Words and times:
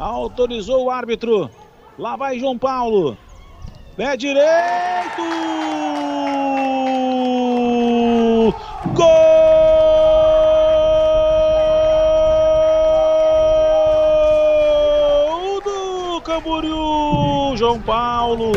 Autorizou 0.00 0.86
o 0.86 0.90
árbitro. 0.90 1.50
Lá 1.98 2.16
vai 2.16 2.38
João 2.38 2.56
Paulo. 2.56 3.18
Pé 3.98 4.16
direito! 4.16 4.48
Gol 8.94 9.04
do 15.62 16.22
Camboriú, 16.22 17.54
João 17.58 17.78
Paulo. 17.78 18.52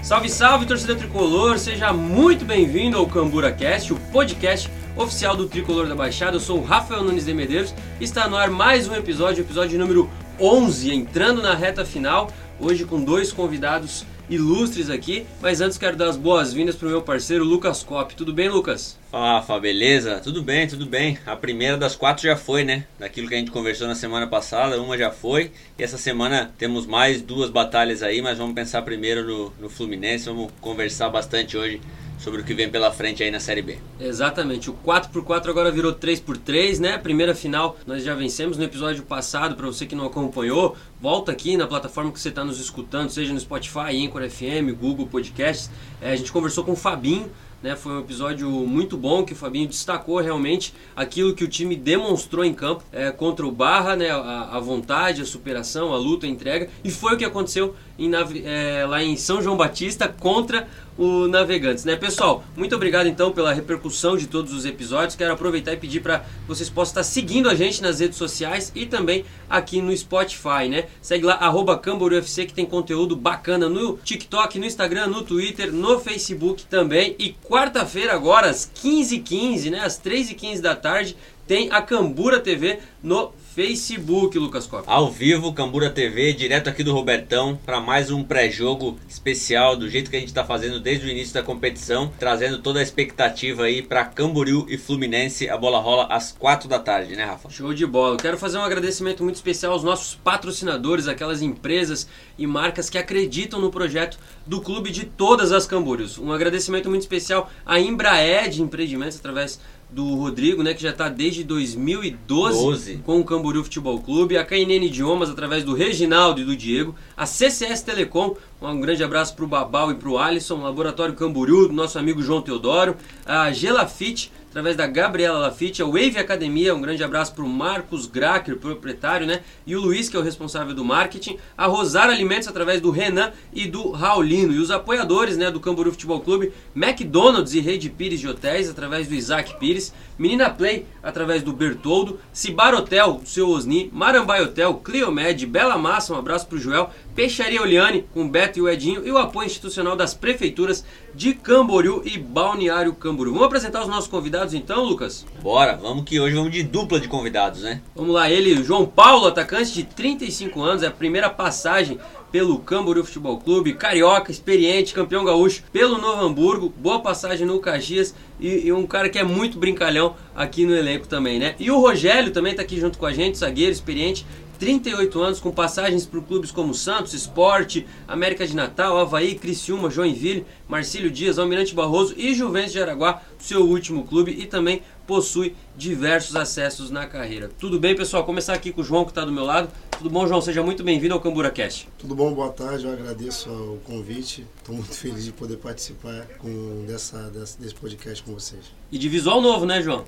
Salve, 0.00 0.28
salve, 0.28 0.66
torcida 0.66 0.94
tricolor! 0.94 1.58
Seja 1.58 1.92
muito 1.92 2.44
bem-vindo 2.44 2.96
ao 2.96 3.08
Cambura 3.08 3.50
Cast, 3.50 3.92
o 3.92 3.96
podcast 4.12 4.70
oficial 5.00 5.34
do 5.34 5.48
Tricolor 5.48 5.86
da 5.88 5.94
Baixada. 5.94 6.36
Eu 6.36 6.40
sou 6.40 6.58
o 6.58 6.62
Rafael 6.62 7.02
Nunes 7.02 7.24
de 7.24 7.32
Medeiros. 7.32 7.74
Está 7.98 8.28
no 8.28 8.36
ar 8.36 8.50
mais 8.50 8.86
um 8.86 8.94
episódio, 8.94 9.42
episódio 9.42 9.78
número 9.78 10.10
11, 10.38 10.92
entrando 10.92 11.40
na 11.40 11.54
reta 11.54 11.86
final. 11.86 12.30
Hoje 12.60 12.84
com 12.84 13.02
dois 13.02 13.32
convidados 13.32 14.04
ilustres 14.28 14.90
aqui, 14.90 15.26
mas 15.40 15.62
antes 15.62 15.78
quero 15.78 15.96
dar 15.96 16.08
as 16.08 16.18
boas-vindas 16.18 16.76
para 16.76 16.86
o 16.86 16.90
meu 16.90 17.00
parceiro 17.00 17.42
Lucas 17.42 17.82
Cop. 17.82 18.14
Tudo 18.14 18.34
bem, 18.34 18.50
Lucas? 18.50 18.98
Fala, 19.10 19.38
Rafa, 19.38 19.58
beleza? 19.58 20.20
Tudo 20.20 20.42
bem, 20.42 20.68
tudo 20.68 20.84
bem. 20.84 21.18
A 21.24 21.34
primeira 21.34 21.78
das 21.78 21.96
quatro 21.96 22.22
já 22.22 22.36
foi, 22.36 22.62
né? 22.62 22.84
Daquilo 22.98 23.26
que 23.26 23.34
a 23.34 23.38
gente 23.38 23.50
conversou 23.50 23.88
na 23.88 23.94
semana 23.94 24.26
passada, 24.26 24.80
uma 24.80 24.98
já 24.98 25.10
foi. 25.10 25.50
E 25.78 25.82
essa 25.82 25.96
semana 25.96 26.52
temos 26.58 26.84
mais 26.84 27.22
duas 27.22 27.48
batalhas 27.48 28.02
aí, 28.02 28.20
mas 28.20 28.36
vamos 28.36 28.54
pensar 28.54 28.82
primeiro 28.82 29.26
no, 29.26 29.52
no 29.62 29.70
Fluminense. 29.70 30.26
Vamos 30.26 30.52
conversar 30.60 31.08
bastante 31.08 31.56
hoje 31.56 31.80
sobre 32.20 32.42
o 32.42 32.44
que 32.44 32.54
vem 32.54 32.68
pela 32.68 32.92
frente 32.92 33.22
aí 33.22 33.30
na 33.30 33.40
Série 33.40 33.62
B. 33.62 33.78
Exatamente, 33.98 34.70
o 34.70 34.74
4x4 34.74 35.48
agora 35.48 35.70
virou 35.70 35.94
3x3, 35.94 36.78
né? 36.78 36.98
Primeira 36.98 37.34
final 37.34 37.76
nós 37.86 38.04
já 38.04 38.14
vencemos 38.14 38.58
no 38.58 38.64
episódio 38.64 39.02
passado, 39.02 39.56
para 39.56 39.66
você 39.66 39.86
que 39.86 39.94
não 39.94 40.06
acompanhou, 40.06 40.76
volta 41.00 41.32
aqui 41.32 41.56
na 41.56 41.66
plataforma 41.66 42.12
que 42.12 42.20
você 42.20 42.28
está 42.28 42.44
nos 42.44 42.60
escutando, 42.60 43.10
seja 43.10 43.32
no 43.32 43.40
Spotify, 43.40 44.06
Anchor 44.06 44.28
FM, 44.28 44.78
Google 44.78 45.06
Podcasts. 45.06 45.70
É, 46.00 46.12
a 46.12 46.16
gente 46.16 46.30
conversou 46.30 46.62
com 46.62 46.72
o 46.72 46.76
Fabinho, 46.76 47.30
né, 47.62 47.76
foi 47.76 47.92
um 47.92 48.00
episódio 48.00 48.48
muito 48.48 48.96
bom 48.96 49.22
que 49.22 49.32
o 49.32 49.36
Fabinho 49.36 49.68
destacou 49.68 50.18
realmente 50.18 50.72
aquilo 50.96 51.34
que 51.34 51.44
o 51.44 51.48
time 51.48 51.76
demonstrou 51.76 52.44
em 52.44 52.54
campo 52.54 52.82
é, 52.90 53.10
contra 53.10 53.46
o 53.46 53.52
Barra, 53.52 53.96
né, 53.96 54.10
a, 54.10 54.50
a, 54.52 54.60
vontade, 54.60 55.20
a 55.20 55.26
superação, 55.26 55.92
a 55.92 55.98
luta, 55.98 56.26
a 56.26 56.28
entrega. 56.28 56.70
E 56.82 56.90
foi 56.90 57.14
o 57.14 57.16
que 57.18 57.24
aconteceu 57.24 57.74
em, 57.98 58.10
é, 58.44 58.86
lá 58.86 59.02
em 59.02 59.16
São 59.16 59.42
João 59.42 59.56
Batista 59.56 60.08
contra 60.08 60.66
o 61.00 61.26
Navegantes, 61.26 61.86
né? 61.86 61.96
Pessoal, 61.96 62.44
muito 62.54 62.76
obrigado 62.76 63.06
então 63.06 63.32
pela 63.32 63.54
repercussão 63.54 64.18
de 64.18 64.26
todos 64.26 64.52
os 64.52 64.66
episódios. 64.66 65.16
Quero 65.16 65.32
aproveitar 65.32 65.72
e 65.72 65.78
pedir 65.78 66.00
para 66.00 66.26
vocês 66.46 66.68
possam 66.68 66.90
estar 66.90 67.04
seguindo 67.04 67.48
a 67.48 67.54
gente 67.54 67.80
nas 67.80 68.00
redes 68.00 68.18
sociais 68.18 68.70
e 68.74 68.84
também 68.84 69.24
aqui 69.48 69.80
no 69.80 69.96
Spotify, 69.96 70.68
né? 70.68 70.88
Segue 71.00 71.24
lá 71.24 71.38
@camborufc 71.82 72.44
que 72.44 72.52
tem 72.52 72.66
conteúdo 72.66 73.16
bacana 73.16 73.66
no 73.66 73.96
TikTok, 73.96 74.58
no 74.58 74.66
Instagram, 74.66 75.06
no 75.06 75.22
Twitter, 75.22 75.72
no 75.72 75.98
Facebook 75.98 76.66
também. 76.66 77.16
E 77.18 77.32
quarta-feira 77.32 78.12
agora 78.12 78.50
às 78.50 78.70
15h15, 78.70 79.70
né? 79.70 79.80
Às 79.80 79.98
3h15 79.98 80.60
da 80.60 80.76
tarde, 80.76 81.16
tem 81.50 81.68
a 81.72 81.82
Cambura 81.82 82.38
TV 82.38 82.78
no 83.02 83.32
Facebook, 83.56 84.38
Lucas 84.38 84.68
Copa. 84.68 84.84
Ao 84.86 85.10
vivo, 85.10 85.52
Cambura 85.52 85.90
TV, 85.90 86.32
direto 86.32 86.70
aqui 86.70 86.84
do 86.84 86.92
Robertão, 86.92 87.58
para 87.66 87.80
mais 87.80 88.08
um 88.08 88.22
pré-jogo 88.22 88.96
especial, 89.08 89.74
do 89.74 89.88
jeito 89.88 90.08
que 90.12 90.16
a 90.16 90.20
gente 90.20 90.28
está 90.28 90.44
fazendo 90.44 90.78
desde 90.78 91.08
o 91.08 91.10
início 91.10 91.34
da 91.34 91.42
competição, 91.42 92.12
trazendo 92.20 92.58
toda 92.58 92.78
a 92.78 92.82
expectativa 92.84 93.64
aí 93.64 93.82
para 93.82 94.04
Camboriú 94.04 94.64
e 94.68 94.78
Fluminense. 94.78 95.48
A 95.48 95.56
bola 95.56 95.80
rola 95.80 96.06
às 96.06 96.30
quatro 96.30 96.68
da 96.68 96.78
tarde, 96.78 97.16
né, 97.16 97.24
Rafa? 97.24 97.50
Show 97.50 97.74
de 97.74 97.84
bola. 97.84 98.16
quero 98.16 98.38
fazer 98.38 98.58
um 98.58 98.62
agradecimento 98.62 99.24
muito 99.24 99.34
especial 99.34 99.72
aos 99.72 99.82
nossos 99.82 100.14
patrocinadores, 100.14 101.08
aquelas 101.08 101.42
empresas 101.42 102.06
e 102.38 102.46
marcas 102.46 102.88
que 102.88 102.96
acreditam 102.96 103.60
no 103.60 103.72
projeto 103.72 104.20
do 104.46 104.60
clube 104.60 104.92
de 104.92 105.04
todas 105.04 105.50
as 105.50 105.66
Camboriús. 105.66 106.16
Um 106.16 106.30
agradecimento 106.30 106.88
muito 106.88 107.02
especial 107.02 107.50
à 107.66 107.80
Embraed 107.80 108.62
Empreendimentos, 108.62 109.18
através 109.18 109.58
do 109.92 110.14
Rodrigo, 110.14 110.62
né, 110.62 110.72
que 110.74 110.82
já 110.82 110.90
está 110.90 111.08
desde 111.08 111.42
2012 111.42 112.64
12. 112.64 112.96
com 113.04 113.20
o 113.20 113.24
Camboriú 113.24 113.62
Futebol 113.62 114.00
Clube, 114.00 114.36
a 114.36 114.44
KNN 114.44 114.86
Idiomas 114.86 115.30
através 115.30 115.64
do 115.64 115.74
Reginaldo 115.74 116.40
e 116.40 116.44
do 116.44 116.56
Diego, 116.56 116.94
a 117.16 117.26
CCS 117.26 117.82
Telecom, 117.82 118.36
um 118.62 118.80
grande 118.80 119.02
abraço 119.02 119.34
para 119.34 119.44
o 119.44 119.48
Babal 119.48 119.90
e 119.90 119.94
para 119.94 120.08
o 120.08 120.18
Alisson, 120.18 120.62
Laboratório 120.62 121.14
Camboriú, 121.14 121.68
do 121.68 121.74
nosso 121.74 121.98
amigo 121.98 122.22
João 122.22 122.42
Teodoro, 122.42 122.96
a 123.26 123.50
Gelafite, 123.52 124.30
através 124.50 124.74
da 124.74 124.84
Gabriela 124.84 125.38
Lafitte, 125.38 125.80
a 125.80 125.86
Wave 125.86 126.18
Academia, 126.18 126.74
um 126.74 126.80
grande 126.80 127.04
abraço 127.04 127.32
para 127.32 127.44
o 127.44 127.48
Marcos 127.48 128.06
Gracker, 128.06 128.56
proprietário, 128.56 129.24
né? 129.24 129.42
E 129.64 129.76
o 129.76 129.80
Luiz, 129.80 130.08
que 130.08 130.16
é 130.16 130.18
o 130.18 130.24
responsável 130.24 130.74
do 130.74 130.84
marketing, 130.84 131.38
a 131.56 131.66
Rosar 131.66 132.10
Alimentos, 132.10 132.48
através 132.48 132.80
do 132.80 132.90
Renan 132.90 133.30
e 133.52 133.66
do 133.66 133.92
Raulino. 133.92 134.52
E 134.52 134.58
os 134.58 134.72
apoiadores 134.72 135.36
né, 135.36 135.52
do 135.52 135.60
Camboriú 135.60 135.92
Futebol 135.92 136.20
Clube, 136.20 136.52
McDonald's 136.74 137.54
e 137.54 137.60
Rede 137.60 137.88
Pires 137.88 138.18
de 138.18 138.26
Hotéis, 138.26 138.68
através 138.68 139.06
do 139.06 139.14
Isaac 139.14 139.56
Pires, 139.60 139.94
Menina 140.18 140.50
Play, 140.50 140.84
através 141.00 141.42
do 141.44 141.52
Bertoldo, 141.52 142.18
Cibar 142.32 142.74
Hotel, 142.74 143.20
do 143.22 143.28
seu 143.28 143.48
Osni, 143.48 143.88
Marambai 143.92 144.42
Hotel, 144.42 144.74
Cliomed, 144.74 145.46
Bela 145.46 145.78
Massa, 145.78 146.12
um 146.12 146.18
abraço 146.18 146.48
para 146.48 146.56
o 146.56 146.60
Joel, 146.60 146.90
Peixaria 147.14 147.62
Oliane, 147.62 148.04
com 148.12 148.24
o 148.24 148.28
Beto 148.28 148.58
e 148.58 148.62
o 148.62 148.68
Edinho, 148.68 149.06
e 149.06 149.12
o 149.12 149.16
apoio 149.16 149.46
institucional 149.46 149.94
das 149.94 150.12
prefeituras 150.12 150.84
de 151.14 151.34
Camboriú 151.34 152.02
e 152.04 152.18
Balneário 152.18 152.92
Camboriú. 152.94 153.32
Vamos 153.32 153.46
apresentar 153.46 153.82
os 153.82 153.88
nossos 153.88 154.08
convidados 154.08 154.54
então, 154.54 154.84
Lucas? 154.84 155.26
Bora, 155.42 155.76
vamos 155.76 156.04
que 156.04 156.18
hoje 156.20 156.34
vamos 156.34 156.52
de 156.52 156.62
dupla 156.62 157.00
de 157.00 157.08
convidados, 157.08 157.62
né? 157.62 157.80
Vamos 157.94 158.14
lá, 158.14 158.30
ele, 158.30 158.62
João 158.62 158.86
Paulo, 158.86 159.26
atacante 159.26 159.72
de 159.72 159.84
35 159.84 160.62
anos, 160.62 160.82
é 160.82 160.86
a 160.86 160.90
primeira 160.90 161.28
passagem 161.28 161.98
pelo 162.30 162.58
Camboriú 162.60 163.04
Futebol 163.04 163.38
Clube, 163.38 163.74
carioca, 163.74 164.30
experiente, 164.30 164.94
campeão 164.94 165.24
gaúcho 165.24 165.62
pelo 165.72 165.98
Novo 165.98 166.22
Hamburgo, 166.22 166.72
boa 166.78 167.00
passagem 167.00 167.46
no 167.46 167.58
Caxias 167.58 168.14
e, 168.38 168.66
e, 168.66 168.72
um 168.72 168.86
cara 168.86 169.08
que 169.08 169.18
é 169.18 169.24
muito 169.24 169.58
brincalhão 169.58 170.14
aqui 170.34 170.64
no 170.64 170.74
elenco 170.74 171.08
também, 171.08 171.38
né? 171.38 171.54
E 171.58 171.70
o 171.70 171.80
Rogério 171.80 172.30
também 172.30 172.52
está 172.52 172.62
aqui 172.62 172.78
junto 172.78 172.98
com 172.98 173.06
a 173.06 173.12
gente, 173.12 173.36
zagueiro 173.36 173.72
experiente, 173.72 174.24
38 174.60 175.20
anos, 175.22 175.40
com 175.40 175.50
passagens 175.50 176.04
por 176.04 176.22
clubes 176.22 176.52
como 176.52 176.74
Santos, 176.74 177.14
Esporte, 177.14 177.86
América 178.06 178.46
de 178.46 178.54
Natal, 178.54 178.98
Havaí, 178.98 179.34
Criciúma, 179.34 179.88
Joinville, 179.88 180.44
Marcílio 180.68 181.10
Dias, 181.10 181.38
Almirante 181.38 181.74
Barroso 181.74 182.14
e 182.14 182.34
Juventus 182.34 182.72
de 182.72 182.82
Araguá, 182.82 183.22
seu 183.38 183.62
último 183.62 184.04
clube, 184.04 184.32
e 184.38 184.44
também 184.44 184.82
possui 185.06 185.56
diversos 185.74 186.36
acessos 186.36 186.90
na 186.90 187.06
carreira. 187.06 187.50
Tudo 187.58 187.80
bem, 187.80 187.96
pessoal? 187.96 188.22
Começar 188.22 188.52
aqui 188.52 188.70
com 188.70 188.82
o 188.82 188.84
João, 188.84 189.04
que 189.04 189.12
está 189.12 189.24
do 189.24 189.32
meu 189.32 189.44
lado. 189.44 189.70
Tudo 189.96 190.10
bom, 190.10 190.26
João? 190.26 190.42
Seja 190.42 190.62
muito 190.62 190.84
bem-vindo 190.84 191.14
ao 191.14 191.20
Cambura 191.20 191.50
Cast. 191.50 191.88
Tudo 191.98 192.14
bom, 192.14 192.32
boa 192.32 192.50
tarde. 192.50 192.84
Eu 192.84 192.92
agradeço 192.92 193.48
o 193.50 193.80
convite. 193.84 194.46
Estou 194.58 194.74
muito 194.74 194.94
feliz 194.94 195.24
de 195.24 195.32
poder 195.32 195.56
participar 195.56 196.26
com 196.38 196.84
dessa, 196.86 197.32
desse 197.58 197.74
podcast 197.74 198.22
com 198.22 198.34
vocês. 198.34 198.66
E 198.92 198.98
de 198.98 199.08
visual 199.08 199.40
novo, 199.40 199.64
né, 199.64 199.82
João? 199.82 200.04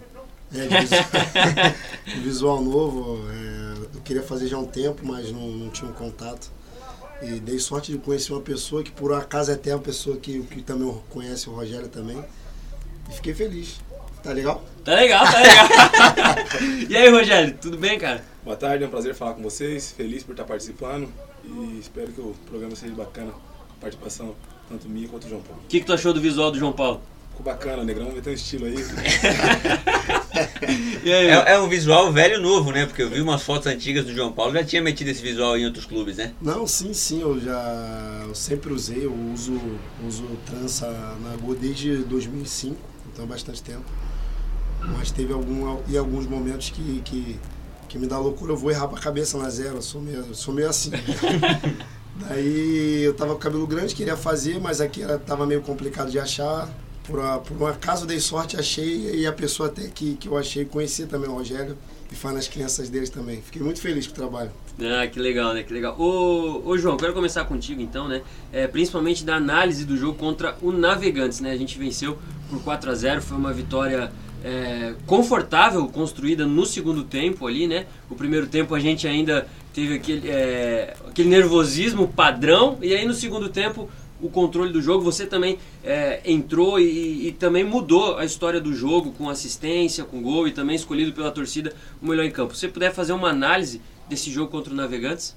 É, 0.54 0.66
de 0.66 0.78
visual, 0.80 1.04
de 2.04 2.20
visual 2.20 2.62
novo. 2.62 3.20
É 3.30 3.62
eu 3.94 4.00
queria 4.00 4.22
fazer 4.22 4.48
já 4.48 4.56
há 4.56 4.60
um 4.60 4.66
tempo, 4.66 5.06
mas 5.06 5.30
não, 5.30 5.48
não 5.48 5.70
tinha 5.70 5.90
um 5.90 5.94
contato. 5.94 6.50
E 7.22 7.38
dei 7.38 7.58
sorte 7.58 7.92
de 7.92 7.98
conhecer 7.98 8.32
uma 8.32 8.40
pessoa 8.40 8.82
que 8.82 8.90
por 8.90 9.12
acaso 9.14 9.50
é 9.50 9.54
até 9.54 9.74
uma 9.74 9.80
pessoa 9.80 10.16
que, 10.16 10.42
que 10.42 10.60
também 10.60 11.00
conhece 11.08 11.48
o 11.48 11.52
Rogério 11.52 11.88
também. 11.88 12.22
E 13.08 13.14
fiquei 13.14 13.32
feliz. 13.32 13.80
Tá 14.22 14.32
legal? 14.32 14.62
Tá 14.84 14.94
legal, 14.94 15.24
tá 15.24 15.40
legal. 15.40 15.66
e 16.88 16.96
aí, 16.96 17.10
Rogério, 17.10 17.56
tudo 17.60 17.76
bem, 17.76 17.98
cara? 17.98 18.24
Boa 18.44 18.56
tarde, 18.56 18.82
é 18.82 18.86
um 18.86 18.90
prazer 18.90 19.14
falar 19.14 19.34
com 19.34 19.42
vocês. 19.42 19.92
Feliz 19.92 20.22
por 20.22 20.32
estar 20.32 20.44
participando 20.44 21.12
e 21.44 21.78
espero 21.78 22.12
que 22.12 22.20
o 22.20 22.34
programa 22.46 22.74
seja 22.74 22.94
bacana. 22.94 23.32
A 23.70 23.80
participação 23.80 24.34
tanto 24.68 24.88
minha 24.88 25.08
quanto 25.08 25.24
do 25.24 25.28
João 25.28 25.42
Paulo. 25.42 25.62
O 25.64 25.68
que, 25.68 25.80
que 25.80 25.86
tu 25.86 25.92
achou 25.92 26.12
do 26.12 26.20
visual 26.20 26.50
do 26.50 26.58
João 26.58 26.72
Paulo? 26.72 27.00
Ficou 27.32 27.44
bacana, 27.44 27.82
negrão, 27.82 28.10
vai 28.10 28.20
ter 28.20 28.30
um 28.30 28.34
estilo 28.34 28.66
aí. 28.68 28.76
é, 31.04 31.52
é, 31.54 31.58
um 31.58 31.68
visual 31.68 32.12
velho 32.12 32.40
novo, 32.40 32.70
né? 32.70 32.84
Porque 32.84 33.02
eu 33.02 33.08
vi 33.08 33.22
umas 33.22 33.42
fotos 33.42 33.66
antigas 33.66 34.04
do 34.04 34.14
João 34.14 34.30
Paulo, 34.30 34.52
já 34.52 34.62
tinha 34.62 34.82
metido 34.82 35.08
esse 35.08 35.22
visual 35.22 35.56
em 35.56 35.64
outros 35.64 35.86
clubes, 35.86 36.18
né? 36.18 36.34
Não, 36.42 36.66
sim, 36.66 36.92
sim, 36.92 37.22
eu 37.22 37.40
já 37.40 38.22
eu 38.28 38.34
sempre 38.34 38.70
usei, 38.72 39.06
eu 39.06 39.14
uso, 39.32 39.58
uso 40.06 40.24
trança 40.44 40.86
na 41.22 41.34
Gol 41.36 41.54
desde 41.54 41.96
2005, 42.04 42.76
então 43.10 43.24
há 43.24 43.28
bastante 43.28 43.62
tempo. 43.62 43.84
Mas 44.96 45.10
teve 45.10 45.32
algum, 45.32 45.78
e 45.88 45.96
alguns 45.96 46.26
momentos 46.26 46.68
que, 46.70 47.00
que, 47.02 47.38
que 47.88 47.98
me 47.98 48.06
dá 48.06 48.18
loucura, 48.18 48.52
eu 48.52 48.56
vou 48.56 48.70
errar 48.70 48.88
pra 48.88 49.00
cabeça 49.00 49.38
na 49.38 49.48
zero, 49.48 49.76
eu 49.76 49.82
sou 49.82 50.02
meio, 50.02 50.18
eu 50.28 50.34
sou 50.34 50.52
meio 50.52 50.68
assim. 50.68 50.90
Daí 52.28 53.02
eu 53.04 53.14
tava 53.14 53.32
com 53.32 53.38
o 53.38 53.40
cabelo 53.40 53.66
grande, 53.66 53.94
queria 53.94 54.16
fazer, 54.16 54.60
mas 54.60 54.80
aqui 54.80 55.02
era, 55.02 55.18
tava 55.18 55.46
meio 55.46 55.62
complicado 55.62 56.10
de 56.10 56.18
achar 56.18 56.68
por, 57.04 57.20
por 57.40 57.62
um 57.62 57.66
acaso 57.66 58.06
dei 58.06 58.20
sorte, 58.20 58.56
achei, 58.56 59.16
e 59.16 59.26
a 59.26 59.32
pessoa 59.32 59.68
até 59.68 59.88
que, 59.88 60.14
que 60.14 60.28
eu 60.28 60.36
achei 60.36 60.64
conhecia 60.64 61.06
também 61.06 61.28
o 61.28 61.34
Rogério 61.34 61.76
e 62.10 62.14
faz 62.14 62.34
nas 62.34 62.48
crianças 62.48 62.88
deles 62.88 63.10
também. 63.10 63.40
Fiquei 63.40 63.62
muito 63.62 63.80
feliz 63.80 64.06
com 64.06 64.12
o 64.12 64.16
trabalho. 64.16 64.50
Ah, 64.80 65.06
que 65.06 65.18
legal, 65.18 65.54
né? 65.54 65.62
Que 65.62 65.72
legal. 65.72 65.98
Ô, 65.98 66.62
ô 66.64 66.78
João, 66.78 66.96
quero 66.96 67.12
começar 67.12 67.44
contigo 67.44 67.80
então, 67.80 68.06
né? 68.06 68.22
É, 68.52 68.66
principalmente 68.66 69.24
da 69.24 69.36
análise 69.36 69.84
do 69.84 69.96
jogo 69.96 70.18
contra 70.18 70.56
o 70.62 70.70
Navegantes, 70.70 71.40
né? 71.40 71.50
A 71.50 71.56
gente 71.56 71.78
venceu 71.78 72.18
por 72.48 72.62
4 72.62 72.90
a 72.90 72.94
0 72.94 73.22
foi 73.22 73.36
uma 73.36 73.52
vitória 73.52 74.12
é, 74.44 74.94
confortável 75.06 75.86
construída 75.88 76.46
no 76.46 76.66
segundo 76.66 77.04
tempo 77.04 77.46
ali, 77.46 77.66
né? 77.66 77.86
O 78.10 78.14
primeiro 78.14 78.46
tempo 78.46 78.74
a 78.74 78.80
gente 78.80 79.06
ainda 79.06 79.46
teve 79.72 79.94
aquele, 79.94 80.28
é, 80.28 80.94
aquele 81.08 81.28
nervosismo 81.28 82.08
padrão 82.08 82.78
e 82.82 82.92
aí 82.94 83.06
no 83.06 83.14
segundo 83.14 83.48
tempo 83.48 83.88
o 84.22 84.30
controle 84.30 84.72
do 84.72 84.80
jogo. 84.80 85.04
Você 85.04 85.26
também 85.26 85.58
é, 85.84 86.22
entrou 86.24 86.78
e, 86.78 87.28
e, 87.28 87.32
também 87.32 87.64
mudou 87.64 88.16
a 88.16 88.24
história 88.24 88.60
do 88.60 88.72
jogo 88.72 89.12
com 89.12 89.28
assistência, 89.28 90.04
com 90.04 90.22
gol 90.22 90.46
e 90.46 90.52
também 90.52 90.76
escolhido 90.76 91.12
pela 91.12 91.30
torcida 91.30 91.74
o 92.00 92.06
melhor 92.06 92.24
em 92.24 92.30
campo. 92.30 92.54
Você 92.54 92.68
puder 92.68 92.94
fazer 92.94 93.12
uma 93.12 93.28
análise 93.28 93.82
desse 94.08 94.30
jogo 94.30 94.50
contra 94.50 94.72
o 94.72 94.76
Navegantes? 94.76 95.36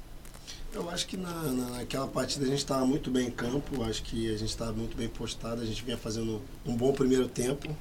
Eu 0.71 0.89
acho 0.89 1.07
que 1.07 1.15
na, 1.15 1.31
naquela 1.31 2.07
partida 2.07 2.45
a 2.45 2.49
gente 2.49 2.59
estava 2.59 2.85
muito 2.85 3.09
bem 3.09 3.27
em 3.27 3.31
campo, 3.31 3.81
acho 3.83 4.03
que 4.03 4.27
a 4.27 4.37
gente 4.37 4.49
estava 4.49 4.73
muito 4.73 4.95
bem 4.95 5.07
postado, 5.07 5.61
a 5.61 5.65
gente 5.65 5.83
vinha 5.83 5.97
fazendo 5.97 6.41
um 6.65 6.75
bom 6.75 6.91
primeiro 6.91 7.29
tempo, 7.29 7.73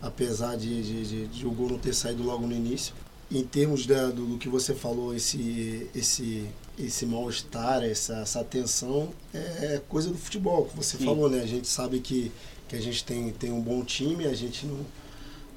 apesar 0.00 0.56
de, 0.56 0.80
de, 0.80 1.04
de, 1.04 1.26
de 1.26 1.46
o 1.46 1.50
gol 1.50 1.70
não 1.70 1.78
ter 1.78 1.92
saído 1.92 2.22
logo 2.22 2.46
no 2.46 2.54
início. 2.54 2.94
Em 3.30 3.44
termos 3.44 3.86
da, 3.86 4.06
do, 4.08 4.26
do, 4.26 4.38
que 4.38 4.48
você 4.48 4.74
falou, 4.74 5.14
esse, 5.14 5.88
esse, 5.94 6.46
esse 6.78 7.06
mal-estar, 7.06 7.84
essa, 7.84 8.16
essa 8.16 8.42
tensão, 8.42 9.10
é 9.32 9.80
coisa 9.88 10.10
do 10.10 10.18
futebol, 10.18 10.66
que 10.66 10.76
você 10.76 10.96
Sim. 10.96 11.04
falou, 11.04 11.30
né? 11.30 11.40
A 11.40 11.46
gente 11.46 11.68
sabe 11.68 12.00
que, 12.00 12.32
que 12.68 12.74
a 12.74 12.80
gente 12.80 13.04
tem, 13.04 13.30
tem 13.30 13.52
um 13.52 13.60
bom 13.60 13.84
time, 13.84 14.26
a 14.26 14.34
gente 14.34 14.66
não. 14.66 14.78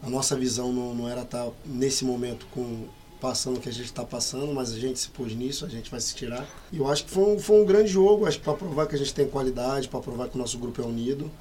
A 0.04 0.10
nossa 0.10 0.36
visão 0.36 0.72
não, 0.74 0.94
não 0.94 1.10
era 1.10 1.22
estar 1.22 1.50
nesse 1.66 2.04
momento 2.04 2.46
com 2.52 2.88
passando 3.24 3.56
o 3.56 3.60
que 3.62 3.70
a 3.70 3.72
gente 3.72 3.86
está 3.86 4.04
passando, 4.04 4.54
mas 4.54 4.74
a 4.74 4.78
gente 4.78 5.00
se 5.00 5.08
pôs 5.08 5.34
nisso, 5.34 5.66
a 5.66 5.70
gente 5.70 5.90
vai 5.90 6.02
se 6.02 6.14
tirar. 6.14 6.46
E 6.74 6.78
eu 6.78 6.90
acho 6.90 7.06
que 7.06 7.12
foi 7.12 7.24
um, 7.24 7.40
foi 7.40 7.62
um 7.62 7.66
grande 7.66 7.88
jogo, 7.88 8.26
acho 8.26 8.38
que 8.38 8.44
para 8.44 8.54
provar 8.54 8.86
que 8.86 8.96
a 8.96 8.98
gente 8.98 9.14
tem 9.14 9.26
qualidade, 9.26 9.88
para 9.88 10.02
provar 10.02 10.28
que 10.28 10.36
o 10.36 10.38
nosso 10.38 10.58
grupo 10.58 10.82
é 10.82 10.86
unido 10.86 11.32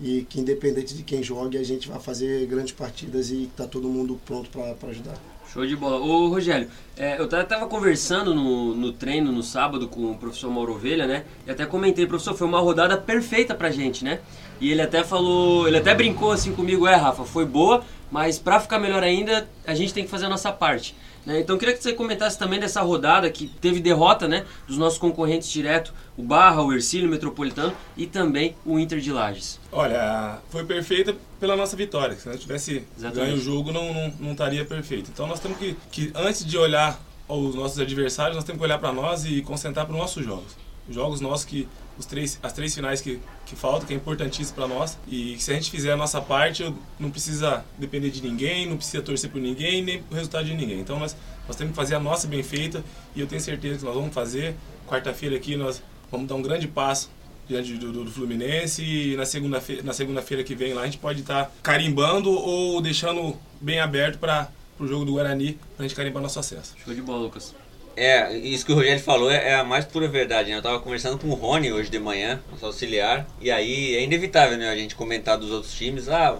e 0.00 0.22
que 0.28 0.40
independente 0.40 0.94
de 0.94 1.02
quem 1.02 1.24
jogue, 1.24 1.58
a 1.58 1.64
gente 1.64 1.88
vai 1.88 1.98
fazer 1.98 2.46
grandes 2.46 2.72
partidas 2.72 3.30
e 3.30 3.44
está 3.44 3.66
todo 3.66 3.88
mundo 3.88 4.20
pronto 4.24 4.48
para 4.48 4.88
ajudar. 4.90 5.18
Show 5.54 5.64
de 5.64 5.76
bola. 5.76 6.00
Ô 6.00 6.26
Rogério, 6.26 6.66
é, 6.96 7.16
eu 7.16 7.26
estava 7.26 7.68
conversando 7.68 8.34
no, 8.34 8.74
no 8.74 8.90
treino 8.90 9.30
no 9.30 9.40
sábado 9.40 9.86
com 9.86 10.10
o 10.10 10.18
professor 10.18 10.50
Mauro 10.50 10.74
Ovelha, 10.74 11.06
né? 11.06 11.24
E 11.46 11.50
até 11.52 11.64
comentei, 11.64 12.08
professor, 12.08 12.34
foi 12.34 12.48
uma 12.48 12.58
rodada 12.58 12.96
perfeita 12.96 13.54
pra 13.54 13.70
gente, 13.70 14.04
né? 14.04 14.18
E 14.60 14.72
ele 14.72 14.82
até 14.82 15.04
falou, 15.04 15.68
ele 15.68 15.76
até 15.76 15.94
brincou 15.94 16.32
assim 16.32 16.52
comigo, 16.52 16.88
é 16.88 16.96
Rafa, 16.96 17.22
foi 17.22 17.44
boa, 17.44 17.84
mas 18.10 18.38
para 18.38 18.60
ficar 18.60 18.78
melhor 18.78 19.02
ainda, 19.02 19.48
a 19.66 19.74
gente 19.74 19.92
tem 19.92 20.04
que 20.04 20.10
fazer 20.10 20.26
a 20.26 20.28
nossa 20.28 20.52
parte. 20.52 20.94
Né? 21.24 21.40
Então 21.40 21.56
queria 21.56 21.74
que 21.74 21.82
você 21.82 21.92
comentasse 21.92 22.38
também 22.38 22.60
dessa 22.60 22.82
rodada 22.82 23.30
que 23.30 23.46
teve 23.46 23.80
derrota 23.80 24.28
né, 24.28 24.44
dos 24.66 24.76
nossos 24.76 24.98
concorrentes 24.98 25.50
direto, 25.50 25.92
o 26.16 26.22
Barra, 26.22 26.62
o 26.62 26.72
Ercílio, 26.72 27.08
o 27.08 27.10
Metropolitano 27.10 27.74
e 27.96 28.06
também 28.06 28.54
o 28.64 28.78
Inter 28.78 29.00
de 29.00 29.10
Lages. 29.10 29.58
Olha, 29.72 30.38
foi 30.50 30.64
perfeita 30.64 31.14
pela 31.40 31.56
nossa 31.56 31.76
vitória. 31.76 32.16
Se 32.16 32.28
nós 32.28 32.40
tivesse 32.40 32.84
Exatamente. 32.96 33.26
ganho 33.26 33.36
o 33.36 33.40
jogo, 33.40 33.72
não, 33.72 33.92
não, 33.92 34.14
não 34.20 34.32
estaria 34.32 34.64
perfeito. 34.64 35.10
Então 35.12 35.26
nós 35.26 35.40
temos 35.40 35.58
que, 35.58 35.76
que, 35.90 36.12
antes 36.14 36.44
de 36.44 36.58
olhar 36.58 37.00
os 37.26 37.54
nossos 37.54 37.78
adversários, 37.78 38.36
nós 38.36 38.44
temos 38.44 38.58
que 38.58 38.64
olhar 38.64 38.78
para 38.78 38.92
nós 38.92 39.24
e 39.24 39.40
concentrar 39.42 39.86
para 39.86 39.94
os 39.94 40.00
nossos 40.00 40.24
jogos. 40.24 40.56
Jogos 40.90 41.20
nossos 41.22 41.46
que 41.46 41.66
os 41.98 42.06
três, 42.06 42.38
as 42.42 42.52
três 42.52 42.74
finais 42.74 43.00
que, 43.00 43.20
que 43.46 43.54
faltam, 43.54 43.86
que 43.86 43.94
é 43.94 43.96
importantíssimo 43.96 44.56
para 44.56 44.68
nós. 44.68 44.98
E 45.08 45.38
se 45.38 45.50
a 45.50 45.54
gente 45.54 45.70
fizer 45.70 45.92
a 45.92 45.96
nossa 45.96 46.20
parte, 46.20 46.72
não 46.98 47.10
precisa 47.10 47.64
depender 47.78 48.10
de 48.10 48.22
ninguém, 48.22 48.66
não 48.66 48.76
precisa 48.76 49.02
torcer 49.02 49.30
por 49.30 49.40
ninguém, 49.40 49.82
nem 49.82 50.02
o 50.10 50.14
resultado 50.14 50.44
de 50.44 50.54
ninguém. 50.54 50.80
Então 50.80 50.98
nós, 50.98 51.16
nós 51.46 51.56
temos 51.56 51.72
que 51.72 51.76
fazer 51.76 51.94
a 51.94 52.00
nossa 52.00 52.26
bem 52.26 52.42
feita 52.42 52.84
e 53.14 53.20
eu 53.20 53.26
tenho 53.26 53.40
certeza 53.40 53.78
que 53.78 53.84
nós 53.84 53.94
vamos 53.94 54.12
fazer. 54.12 54.54
Quarta-feira 54.86 55.36
aqui 55.36 55.56
nós 55.56 55.82
vamos 56.10 56.28
dar 56.28 56.34
um 56.34 56.42
grande 56.42 56.68
passo 56.68 57.10
diante 57.46 57.74
do, 57.74 57.92
do, 57.92 58.04
do 58.04 58.10
Fluminense 58.10 58.82
e 58.82 59.16
na 59.16 59.26
segunda-feira 59.26 59.82
na 59.82 59.92
segunda-feira 59.92 60.42
que 60.42 60.54
vem 60.54 60.72
lá 60.72 60.82
a 60.82 60.84
gente 60.86 60.96
pode 60.96 61.20
estar 61.20 61.44
tá 61.44 61.50
carimbando 61.62 62.30
ou 62.30 62.80
deixando 62.80 63.36
bem 63.60 63.80
aberto 63.80 64.18
para 64.18 64.48
o 64.78 64.86
jogo 64.86 65.04
do 65.04 65.12
Guarani 65.12 65.58
para 65.76 65.84
a 65.84 65.88
gente 65.88 65.96
carimbar 65.96 66.22
nosso 66.22 66.38
acesso. 66.38 66.74
Show 66.82 66.94
de 66.94 67.02
bola, 67.02 67.22
Lucas. 67.22 67.54
É, 67.96 68.36
isso 68.36 68.66
que 68.66 68.72
o 68.72 68.74
Rogério 68.74 69.02
falou 69.02 69.30
é, 69.30 69.50
é 69.50 69.54
a 69.54 69.64
mais 69.64 69.84
pura 69.84 70.08
verdade. 70.08 70.50
Né? 70.50 70.56
Eu 70.56 70.62
tava 70.62 70.80
conversando 70.80 71.18
com 71.18 71.28
o 71.28 71.34
Rony 71.34 71.72
hoje 71.72 71.90
de 71.90 71.98
manhã, 71.98 72.40
nosso 72.50 72.66
auxiliar, 72.66 73.26
e 73.40 73.50
aí 73.50 73.96
é 73.96 74.02
inevitável 74.02 74.58
né, 74.58 74.68
a 74.68 74.76
gente 74.76 74.94
comentar 74.94 75.38
dos 75.38 75.50
outros 75.50 75.72
times. 75.74 76.08
Ah, 76.08 76.36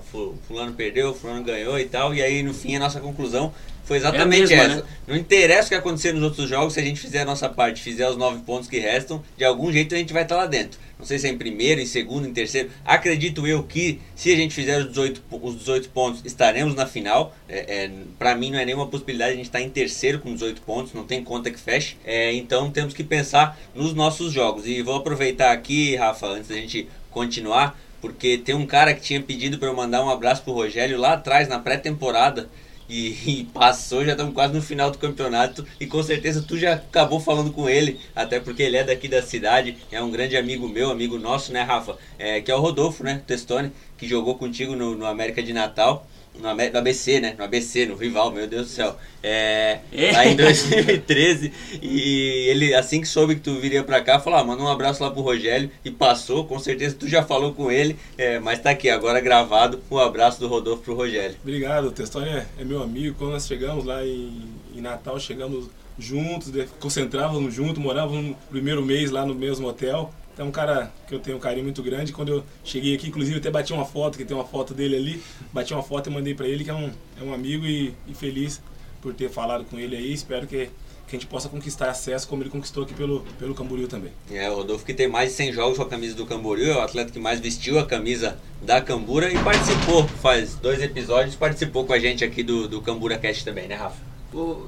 fulano 0.46 0.72
perdeu, 0.72 1.14
fulano 1.14 1.42
ganhou 1.42 1.78
e 1.78 1.84
tal, 1.84 2.14
e 2.14 2.22
aí 2.22 2.42
no 2.42 2.52
fim 2.52 2.76
a 2.76 2.78
nossa 2.78 3.00
conclusão 3.00 3.52
foi 3.84 3.98
exatamente 3.98 4.52
é 4.52 4.56
mesma, 4.56 4.74
essa. 4.74 4.76
Né? 4.76 4.88
Não 5.06 5.16
interessa 5.16 5.66
o 5.66 5.68
que 5.68 5.74
acontecer 5.74 6.12
nos 6.12 6.22
outros 6.22 6.48
jogos, 6.48 6.72
se 6.72 6.80
a 6.80 6.82
gente 6.82 7.00
fizer 7.00 7.20
a 7.20 7.24
nossa 7.24 7.48
parte, 7.48 7.82
fizer 7.82 8.08
os 8.08 8.16
nove 8.16 8.40
pontos 8.40 8.68
que 8.68 8.78
restam, 8.78 9.22
de 9.36 9.44
algum 9.44 9.70
jeito 9.70 9.94
a 9.94 9.98
gente 9.98 10.12
vai 10.12 10.22
estar 10.22 10.36
lá 10.36 10.46
dentro. 10.46 10.78
Não 11.04 11.08
sei 11.08 11.18
se 11.18 11.26
é 11.26 11.30
em 11.30 11.36
primeiro, 11.36 11.82
em 11.82 11.86
segundo, 11.86 12.26
em 12.26 12.32
terceiro. 12.32 12.70
Acredito 12.82 13.46
eu 13.46 13.62
que 13.62 14.00
se 14.16 14.32
a 14.32 14.36
gente 14.36 14.54
fizer 14.54 14.78
os 14.78 14.88
18, 14.88 15.22
os 15.30 15.58
18 15.58 15.90
pontos, 15.90 16.22
estaremos 16.24 16.74
na 16.74 16.86
final. 16.86 17.36
É, 17.46 17.84
é, 17.84 17.90
para 18.18 18.34
mim 18.34 18.50
não 18.50 18.58
é 18.58 18.64
nenhuma 18.64 18.86
possibilidade 18.86 19.32
a 19.34 19.36
gente 19.36 19.44
estar 19.44 19.58
tá 19.58 19.64
em 19.64 19.68
terceiro 19.68 20.18
com 20.18 20.32
18 20.32 20.62
pontos, 20.62 20.94
não 20.94 21.04
tem 21.04 21.22
conta 21.22 21.50
que 21.50 21.60
feche. 21.60 21.98
É, 22.06 22.32
então 22.32 22.70
temos 22.70 22.94
que 22.94 23.04
pensar 23.04 23.60
nos 23.74 23.92
nossos 23.92 24.32
jogos. 24.32 24.66
E 24.66 24.80
vou 24.80 24.96
aproveitar 24.96 25.52
aqui, 25.52 25.94
Rafa, 25.94 26.26
antes 26.26 26.48
da 26.48 26.54
gente 26.54 26.88
continuar, 27.10 27.78
porque 28.00 28.38
tem 28.38 28.54
um 28.54 28.64
cara 28.64 28.94
que 28.94 29.02
tinha 29.02 29.20
pedido 29.20 29.58
para 29.58 29.68
eu 29.68 29.76
mandar 29.76 30.02
um 30.02 30.08
abraço 30.08 30.42
pro 30.42 30.54
Rogério 30.54 30.96
lá 30.96 31.12
atrás, 31.12 31.48
na 31.48 31.58
pré-temporada 31.58 32.48
e, 32.88 33.08
e, 33.26 33.44
passou, 33.44 34.04
já 34.04 34.12
estamos 34.12 34.34
quase 34.34 34.54
no 34.54 34.62
final 34.62 34.90
do 34.90 34.98
campeonato 34.98 35.66
e 35.80 35.86
com 35.86 36.02
certeza 36.02 36.44
tu 36.46 36.58
já 36.58 36.74
acabou 36.74 37.20
falando 37.20 37.52
com 37.52 37.68
ele, 37.68 37.98
até 38.14 38.38
porque 38.38 38.62
ele 38.62 38.76
é 38.76 38.84
daqui 38.84 39.08
da 39.08 39.22
cidade, 39.22 39.76
é 39.90 40.02
um 40.02 40.10
grande 40.10 40.36
amigo 40.36 40.68
meu, 40.68 40.90
amigo 40.90 41.18
nosso, 41.18 41.52
né, 41.52 41.62
Rafa? 41.62 41.96
É, 42.18 42.40
que 42.40 42.50
é 42.50 42.54
o 42.54 42.60
Rodolfo, 42.60 43.02
né, 43.02 43.22
Testone, 43.26 43.72
que 43.96 44.06
jogou 44.06 44.36
contigo 44.36 44.76
no, 44.76 44.94
no 44.94 45.06
América 45.06 45.42
de 45.42 45.52
Natal 45.52 46.06
no 46.38 46.48
ABC, 46.48 47.20
né? 47.20 47.34
No 47.38 47.44
ABC, 47.44 47.86
no 47.86 47.96
rival, 47.96 48.30
meu 48.30 48.46
Deus 48.46 48.66
do 48.66 48.72
céu. 48.72 48.96
É, 49.22 49.78
é. 49.92 50.14
Aí 50.16 50.32
em 50.32 50.36
2013, 50.36 51.52
e 51.80 52.48
ele, 52.48 52.74
assim 52.74 53.00
que 53.00 53.08
soube 53.08 53.36
que 53.36 53.40
tu 53.40 53.54
viria 53.60 53.82
pra 53.82 54.00
cá, 54.00 54.18
falou: 54.18 54.38
ah, 54.38 54.44
manda 54.44 54.62
um 54.62 54.68
abraço 54.68 55.02
lá 55.02 55.10
pro 55.10 55.22
Rogério. 55.22 55.70
E 55.84 55.90
passou, 55.90 56.44
com 56.44 56.58
certeza 56.58 56.96
tu 56.98 57.08
já 57.08 57.22
falou 57.22 57.54
com 57.54 57.70
ele, 57.70 57.96
é, 58.18 58.38
mas 58.38 58.58
tá 58.58 58.70
aqui, 58.70 58.90
agora 58.90 59.20
gravado, 59.20 59.80
um 59.90 59.98
abraço 59.98 60.40
do 60.40 60.48
Rodolfo 60.48 60.82
pro 60.82 60.94
Rogério. 60.94 61.36
Obrigado, 61.42 61.86
o 61.86 61.92
Testoni 61.92 62.28
é, 62.28 62.46
é, 62.58 62.64
meu 62.64 62.82
amigo. 62.82 63.16
Quando 63.18 63.32
nós 63.32 63.46
chegamos 63.46 63.84
lá 63.84 64.04
em, 64.04 64.42
em 64.74 64.80
Natal, 64.80 65.18
chegamos 65.18 65.70
juntos, 65.98 66.52
concentrávamos 66.80 67.54
juntos, 67.54 67.82
morávamos 67.82 68.24
no 68.24 68.34
primeiro 68.50 68.82
mês 68.84 69.10
lá 69.10 69.24
no 69.24 69.34
mesmo 69.34 69.68
hotel. 69.68 70.12
É 70.38 70.42
um 70.42 70.50
cara 70.50 70.92
que 71.06 71.14
eu 71.14 71.20
tenho 71.20 71.36
um 71.36 71.40
carinho 71.40 71.64
muito 71.64 71.82
grande. 71.82 72.12
Quando 72.12 72.30
eu 72.30 72.44
cheguei 72.64 72.94
aqui, 72.94 73.08
inclusive, 73.08 73.38
até 73.38 73.50
bati 73.50 73.72
uma 73.72 73.84
foto, 73.84 74.18
que 74.18 74.24
tem 74.24 74.36
uma 74.36 74.44
foto 74.44 74.74
dele 74.74 74.96
ali. 74.96 75.22
Bati 75.52 75.72
uma 75.72 75.82
foto 75.82 76.10
e 76.10 76.12
mandei 76.12 76.34
para 76.34 76.48
ele, 76.48 76.64
que 76.64 76.70
é 76.70 76.74
um, 76.74 76.90
é 77.20 77.24
um 77.24 77.32
amigo 77.32 77.64
e, 77.66 77.94
e, 78.08 78.14
feliz 78.14 78.60
por 79.00 79.14
ter 79.14 79.30
falado 79.30 79.64
com 79.64 79.78
ele 79.78 79.94
aí. 79.94 80.12
Espero 80.12 80.46
que, 80.46 80.66
que 81.06 81.16
a 81.16 81.18
gente 81.18 81.26
possa 81.26 81.48
conquistar 81.48 81.88
acesso 81.88 82.26
como 82.26 82.42
ele 82.42 82.50
conquistou 82.50 82.82
aqui 82.82 82.94
pelo, 82.94 83.20
pelo 83.38 83.54
Camboriú 83.54 83.86
também. 83.86 84.10
É, 84.30 84.50
o 84.50 84.56
Rodolfo 84.56 84.84
que 84.84 84.94
tem 84.94 85.06
mais 85.06 85.30
de 85.30 85.36
100 85.36 85.52
jogos 85.52 85.76
com 85.76 85.84
a 85.84 85.88
camisa 85.88 86.16
do 86.16 86.26
Camboriú, 86.26 86.72
é 86.72 86.76
o 86.76 86.80
atleta 86.80 87.12
que 87.12 87.20
mais 87.20 87.38
vestiu 87.38 87.78
a 87.78 87.86
camisa 87.86 88.36
da 88.60 88.80
Cambura 88.80 89.32
e 89.32 89.38
participou, 89.44 90.08
faz 90.08 90.54
dois 90.54 90.82
episódios, 90.82 91.36
participou 91.36 91.84
com 91.84 91.92
a 91.92 91.98
gente 91.98 92.24
aqui 92.24 92.42
do, 92.42 92.66
do 92.66 92.80
Cambura 92.80 93.18
Cast 93.18 93.44
também, 93.44 93.68
né, 93.68 93.76
Rafa? 93.76 94.14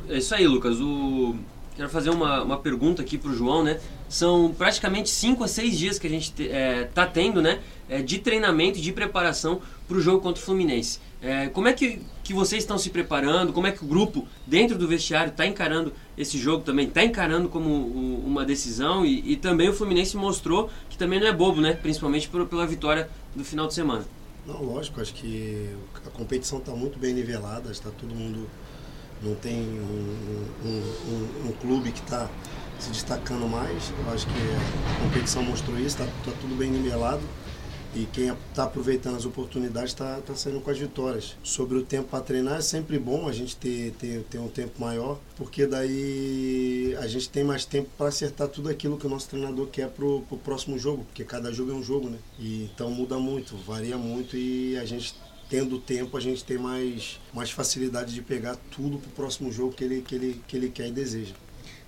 é 0.08 0.18
isso 0.18 0.34
aí, 0.34 0.46
Lucas. 0.46 0.78
O 0.80 1.34
Quero 1.76 1.90
fazer 1.90 2.08
uma, 2.08 2.42
uma 2.42 2.58
pergunta 2.58 3.02
aqui 3.02 3.18
para 3.18 3.30
o 3.30 3.34
João, 3.34 3.62
né? 3.62 3.78
São 4.08 4.54
praticamente 4.56 5.10
5 5.10 5.44
a 5.44 5.48
6 5.48 5.78
dias 5.78 5.98
que 5.98 6.06
a 6.06 6.10
gente 6.10 6.32
está 6.42 7.02
é, 7.02 7.06
tendo, 7.06 7.42
né? 7.42 7.60
É, 7.88 8.00
de 8.00 8.18
treinamento 8.18 8.80
de 8.80 8.92
preparação 8.92 9.60
para 9.86 9.98
o 9.98 10.00
jogo 10.00 10.20
contra 10.20 10.42
o 10.42 10.44
Fluminense. 10.44 10.98
É, 11.20 11.48
como 11.48 11.68
é 11.68 11.74
que, 11.74 12.00
que 12.24 12.32
vocês 12.32 12.62
estão 12.62 12.78
se 12.78 12.88
preparando? 12.88 13.52
Como 13.52 13.66
é 13.66 13.72
que 13.72 13.84
o 13.84 13.86
grupo, 13.86 14.26
dentro 14.46 14.78
do 14.78 14.88
vestiário, 14.88 15.30
está 15.30 15.46
encarando 15.46 15.92
esse 16.16 16.38
jogo 16.38 16.64
também? 16.64 16.88
Está 16.88 17.04
encarando 17.04 17.48
como 17.48 17.68
uma 18.24 18.44
decisão? 18.44 19.04
E, 19.04 19.32
e, 19.32 19.36
também 19.36 19.68
o 19.68 19.72
Fluminense 19.74 20.16
mostrou 20.16 20.70
que 20.88 20.96
também 20.96 21.20
não 21.20 21.26
é 21.26 21.32
bobo, 21.32 21.60
né? 21.60 21.74
Principalmente 21.74 22.28
por, 22.28 22.46
pela 22.46 22.66
vitória 22.66 23.08
do 23.34 23.44
final 23.44 23.66
de 23.66 23.74
semana. 23.74 24.04
Não, 24.46 24.62
lógico. 24.62 25.00
Acho 25.00 25.12
que 25.12 25.68
a 26.06 26.10
competição 26.10 26.58
está 26.58 26.72
muito 26.72 26.98
bem 26.98 27.12
nivelada. 27.12 27.70
Está 27.70 27.90
todo 27.90 28.14
mundo 28.14 28.48
não 29.22 29.34
tem 29.36 29.60
um, 29.60 30.46
um, 30.64 30.68
um, 31.08 31.48
um 31.48 31.52
clube 31.52 31.92
que 31.92 32.00
está 32.00 32.28
se 32.78 32.90
destacando 32.90 33.48
mais. 33.48 33.92
Eu 34.04 34.12
acho 34.12 34.26
que 34.26 34.32
a 34.32 35.04
competição 35.04 35.42
mostrou 35.42 35.76
isso, 35.78 36.00
está 36.00 36.04
tá 36.04 36.32
tudo 36.40 36.56
bem 36.56 36.70
nivelado. 36.70 37.22
E 37.94 38.04
quem 38.12 38.28
está 38.28 38.64
aproveitando 38.64 39.16
as 39.16 39.24
oportunidades 39.24 39.92
está 39.92 40.20
tá 40.20 40.34
saindo 40.34 40.60
com 40.60 40.70
as 40.70 40.78
vitórias. 40.78 41.34
Sobre 41.42 41.78
o 41.78 41.82
tempo 41.82 42.08
para 42.10 42.22
treinar, 42.22 42.58
é 42.58 42.60
sempre 42.60 42.98
bom 42.98 43.26
a 43.26 43.32
gente 43.32 43.56
ter, 43.56 43.92
ter, 43.92 44.22
ter 44.24 44.38
um 44.38 44.48
tempo 44.48 44.78
maior, 44.78 45.18
porque 45.34 45.66
daí 45.66 46.94
a 46.98 47.06
gente 47.06 47.30
tem 47.30 47.42
mais 47.42 47.64
tempo 47.64 47.88
para 47.96 48.08
acertar 48.08 48.48
tudo 48.48 48.68
aquilo 48.68 48.98
que 48.98 49.06
o 49.06 49.08
nosso 49.08 49.30
treinador 49.30 49.68
quer 49.68 49.88
para 49.88 50.04
o 50.04 50.40
próximo 50.44 50.78
jogo, 50.78 51.04
porque 51.04 51.24
cada 51.24 51.50
jogo 51.50 51.70
é 51.70 51.74
um 51.74 51.82
jogo, 51.82 52.10
né? 52.10 52.18
E, 52.38 52.64
então 52.64 52.90
muda 52.90 53.18
muito, 53.18 53.56
varia 53.56 53.96
muito 53.96 54.36
e 54.36 54.76
a 54.76 54.84
gente 54.84 55.14
tendo 55.48 55.78
tempo, 55.78 56.16
a 56.16 56.20
gente 56.20 56.44
tem 56.44 56.58
mais, 56.58 57.20
mais 57.32 57.50
facilidade 57.50 58.12
de 58.12 58.22
pegar 58.22 58.56
tudo 58.70 58.98
para 58.98 59.08
o 59.08 59.12
próximo 59.12 59.52
jogo 59.52 59.72
que 59.72 59.84
ele, 59.84 60.02
que, 60.02 60.14
ele, 60.14 60.42
que 60.46 60.56
ele 60.56 60.70
quer 60.70 60.88
e 60.88 60.92
deseja. 60.92 61.34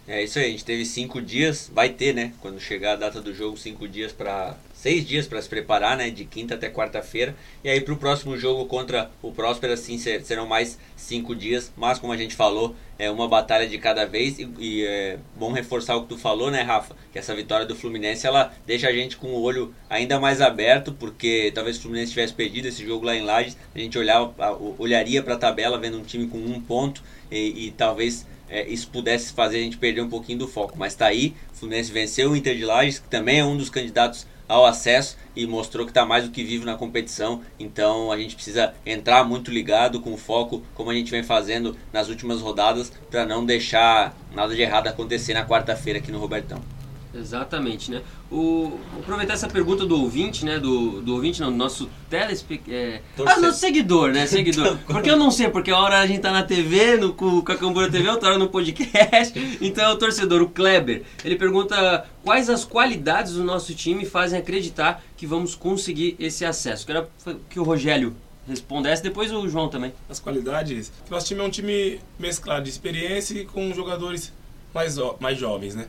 É 0.06 0.22
isso 0.22 0.38
aí, 0.38 0.46
a 0.46 0.50
gente 0.50 0.64
teve 0.64 0.86
cinco 0.86 1.20
dias, 1.20 1.70
vai 1.72 1.90
ter, 1.90 2.14
né? 2.14 2.32
Quando 2.40 2.58
chegar 2.58 2.92
a 2.92 2.96
data 2.96 3.20
do 3.20 3.34
jogo, 3.34 3.58
cinco 3.58 3.86
dias 3.86 4.10
para 4.10 4.56
seis 4.78 5.04
dias 5.04 5.26
para 5.26 5.42
se 5.42 5.48
preparar, 5.48 5.96
né? 5.96 6.08
De 6.08 6.24
quinta 6.24 6.54
até 6.54 6.70
quarta-feira. 6.70 7.34
E 7.64 7.68
aí 7.68 7.80
para 7.80 7.92
o 7.92 7.96
próximo 7.96 8.38
jogo 8.38 8.64
contra 8.66 9.10
o 9.20 9.32
Próspera, 9.32 9.76
sim, 9.76 9.98
serão 9.98 10.46
mais 10.46 10.78
cinco 10.96 11.34
dias. 11.34 11.72
Mas 11.76 11.98
como 11.98 12.12
a 12.12 12.16
gente 12.16 12.36
falou, 12.36 12.76
é 12.96 13.10
uma 13.10 13.26
batalha 13.26 13.66
de 13.66 13.76
cada 13.76 14.06
vez. 14.06 14.38
E, 14.38 14.48
e 14.58 14.86
é 14.86 15.18
bom 15.36 15.50
reforçar 15.50 15.96
o 15.96 16.02
que 16.02 16.10
tu 16.10 16.16
falou, 16.16 16.48
né, 16.48 16.62
Rafa? 16.62 16.94
Que 17.12 17.18
essa 17.18 17.34
vitória 17.34 17.66
do 17.66 17.74
Fluminense 17.74 18.24
ela 18.24 18.54
deixa 18.64 18.88
a 18.88 18.92
gente 18.92 19.16
com 19.16 19.28
o 19.28 19.42
olho 19.42 19.74
ainda 19.90 20.20
mais 20.20 20.40
aberto, 20.40 20.92
porque 20.92 21.50
talvez 21.52 21.76
o 21.76 21.82
Fluminense 21.82 22.12
tivesse 22.12 22.32
perdido 22.32 22.68
esse 22.68 22.86
jogo 22.86 23.04
lá 23.04 23.16
em 23.16 23.24
Lages, 23.24 23.56
a 23.74 23.78
gente 23.78 23.98
olhava, 23.98 24.32
olharia 24.78 25.22
para 25.22 25.34
a 25.34 25.38
tabela 25.38 25.78
vendo 25.78 25.98
um 25.98 26.04
time 26.04 26.28
com 26.28 26.38
um 26.38 26.60
ponto 26.60 27.02
e, 27.30 27.66
e 27.66 27.70
talvez 27.72 28.24
é, 28.48 28.66
isso 28.68 28.88
pudesse 28.88 29.32
fazer 29.32 29.58
a 29.58 29.62
gente 29.62 29.76
perder 29.76 30.02
um 30.02 30.08
pouquinho 30.08 30.38
do 30.38 30.48
foco. 30.48 30.78
Mas 30.78 30.92
está 30.92 31.06
aí, 31.06 31.34
o 31.52 31.56
Fluminense 31.56 31.90
venceu 31.90 32.30
o 32.30 32.36
Inter 32.36 32.56
de 32.56 32.64
Lages, 32.64 33.00
que 33.00 33.08
também 33.08 33.40
é 33.40 33.44
um 33.44 33.56
dos 33.56 33.70
candidatos 33.70 34.26
ao 34.48 34.64
acesso 34.64 35.16
e 35.36 35.46
mostrou 35.46 35.84
que 35.84 35.90
está 35.90 36.04
mais 36.04 36.24
do 36.24 36.30
que 36.30 36.42
vivo 36.42 36.64
na 36.64 36.76
competição. 36.76 37.42
Então 37.60 38.10
a 38.10 38.18
gente 38.18 38.34
precisa 38.34 38.74
entrar 38.86 39.22
muito 39.24 39.50
ligado, 39.50 40.00
com 40.00 40.16
foco, 40.16 40.62
como 40.74 40.90
a 40.90 40.94
gente 40.94 41.10
vem 41.10 41.22
fazendo 41.22 41.76
nas 41.92 42.08
últimas 42.08 42.40
rodadas, 42.40 42.90
para 43.10 43.26
não 43.26 43.44
deixar 43.44 44.16
nada 44.34 44.54
de 44.54 44.62
errado 44.62 44.88
acontecer 44.88 45.34
na 45.34 45.46
quarta-feira 45.46 45.98
aqui 45.98 46.10
no 46.10 46.18
Robertão. 46.18 46.77
Exatamente, 47.14 47.90
né? 47.90 48.02
O, 48.30 48.78
aproveitar 48.98 49.34
essa 49.34 49.48
pergunta 49.48 49.86
do 49.86 50.00
ouvinte, 50.00 50.44
né? 50.44 50.58
Do, 50.58 51.00
do 51.00 51.14
ouvinte, 51.14 51.40
não, 51.40 51.50
do 51.50 51.56
nosso 51.56 51.88
telespectador. 52.10 52.74
É, 52.74 53.00
ah, 53.26 53.40
nosso 53.40 53.58
seguidor, 53.58 54.10
né? 54.12 54.26
Seguidor. 54.26 54.76
Porque 54.86 55.10
eu 55.10 55.16
não 55.16 55.30
sei, 55.30 55.48
porque 55.48 55.70
a 55.70 55.78
hora 55.78 55.98
a 56.00 56.06
gente 56.06 56.20
tá 56.20 56.30
na 56.30 56.42
TV, 56.42 56.96
no, 56.96 57.14
com, 57.14 57.38
a 57.38 57.56
Cambura 57.56 57.90
TV, 57.90 58.08
outra 58.08 58.30
hora 58.30 58.38
no 58.38 58.48
podcast. 58.48 59.38
Então 59.60 59.84
é 59.84 59.88
o 59.88 59.96
torcedor, 59.96 60.42
o 60.42 60.48
Kleber. 60.48 61.02
Ele 61.24 61.36
pergunta 61.36 62.06
quais 62.22 62.48
as 62.48 62.64
qualidades 62.64 63.34
do 63.34 63.44
nosso 63.44 63.74
time 63.74 64.04
fazem 64.04 64.38
acreditar 64.38 65.02
que 65.16 65.26
vamos 65.26 65.54
conseguir 65.54 66.16
esse 66.18 66.44
acesso. 66.44 66.86
Quero 66.86 67.08
que 67.48 67.58
o 67.58 67.62
Rogério 67.62 68.14
respondesse, 68.46 69.02
depois 69.02 69.32
o 69.32 69.48
João 69.48 69.68
também. 69.68 69.92
As 70.08 70.20
qualidades. 70.20 70.92
Nosso 71.10 71.26
time 71.26 71.40
é 71.40 71.44
um 71.44 71.50
time 71.50 72.00
mesclado 72.18 72.64
de 72.64 72.70
experiência 72.70 73.34
e 73.34 73.44
com 73.44 73.72
jogadores 73.72 74.32
mais, 74.74 74.96
mais 75.20 75.38
jovens, 75.38 75.74
né? 75.74 75.88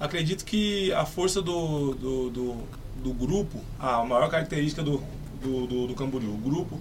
Acredito 0.00 0.44
que 0.44 0.92
a 0.92 1.04
força 1.04 1.42
do, 1.42 1.94
do, 1.94 2.30
do, 2.30 2.56
do 3.04 3.12
grupo, 3.12 3.60
a 3.78 4.02
maior 4.02 4.28
característica 4.30 4.82
do, 4.82 5.02
do, 5.42 5.66
do, 5.66 5.86
do 5.88 5.94
Camboriú, 5.94 6.32
o 6.32 6.38
grupo, 6.38 6.80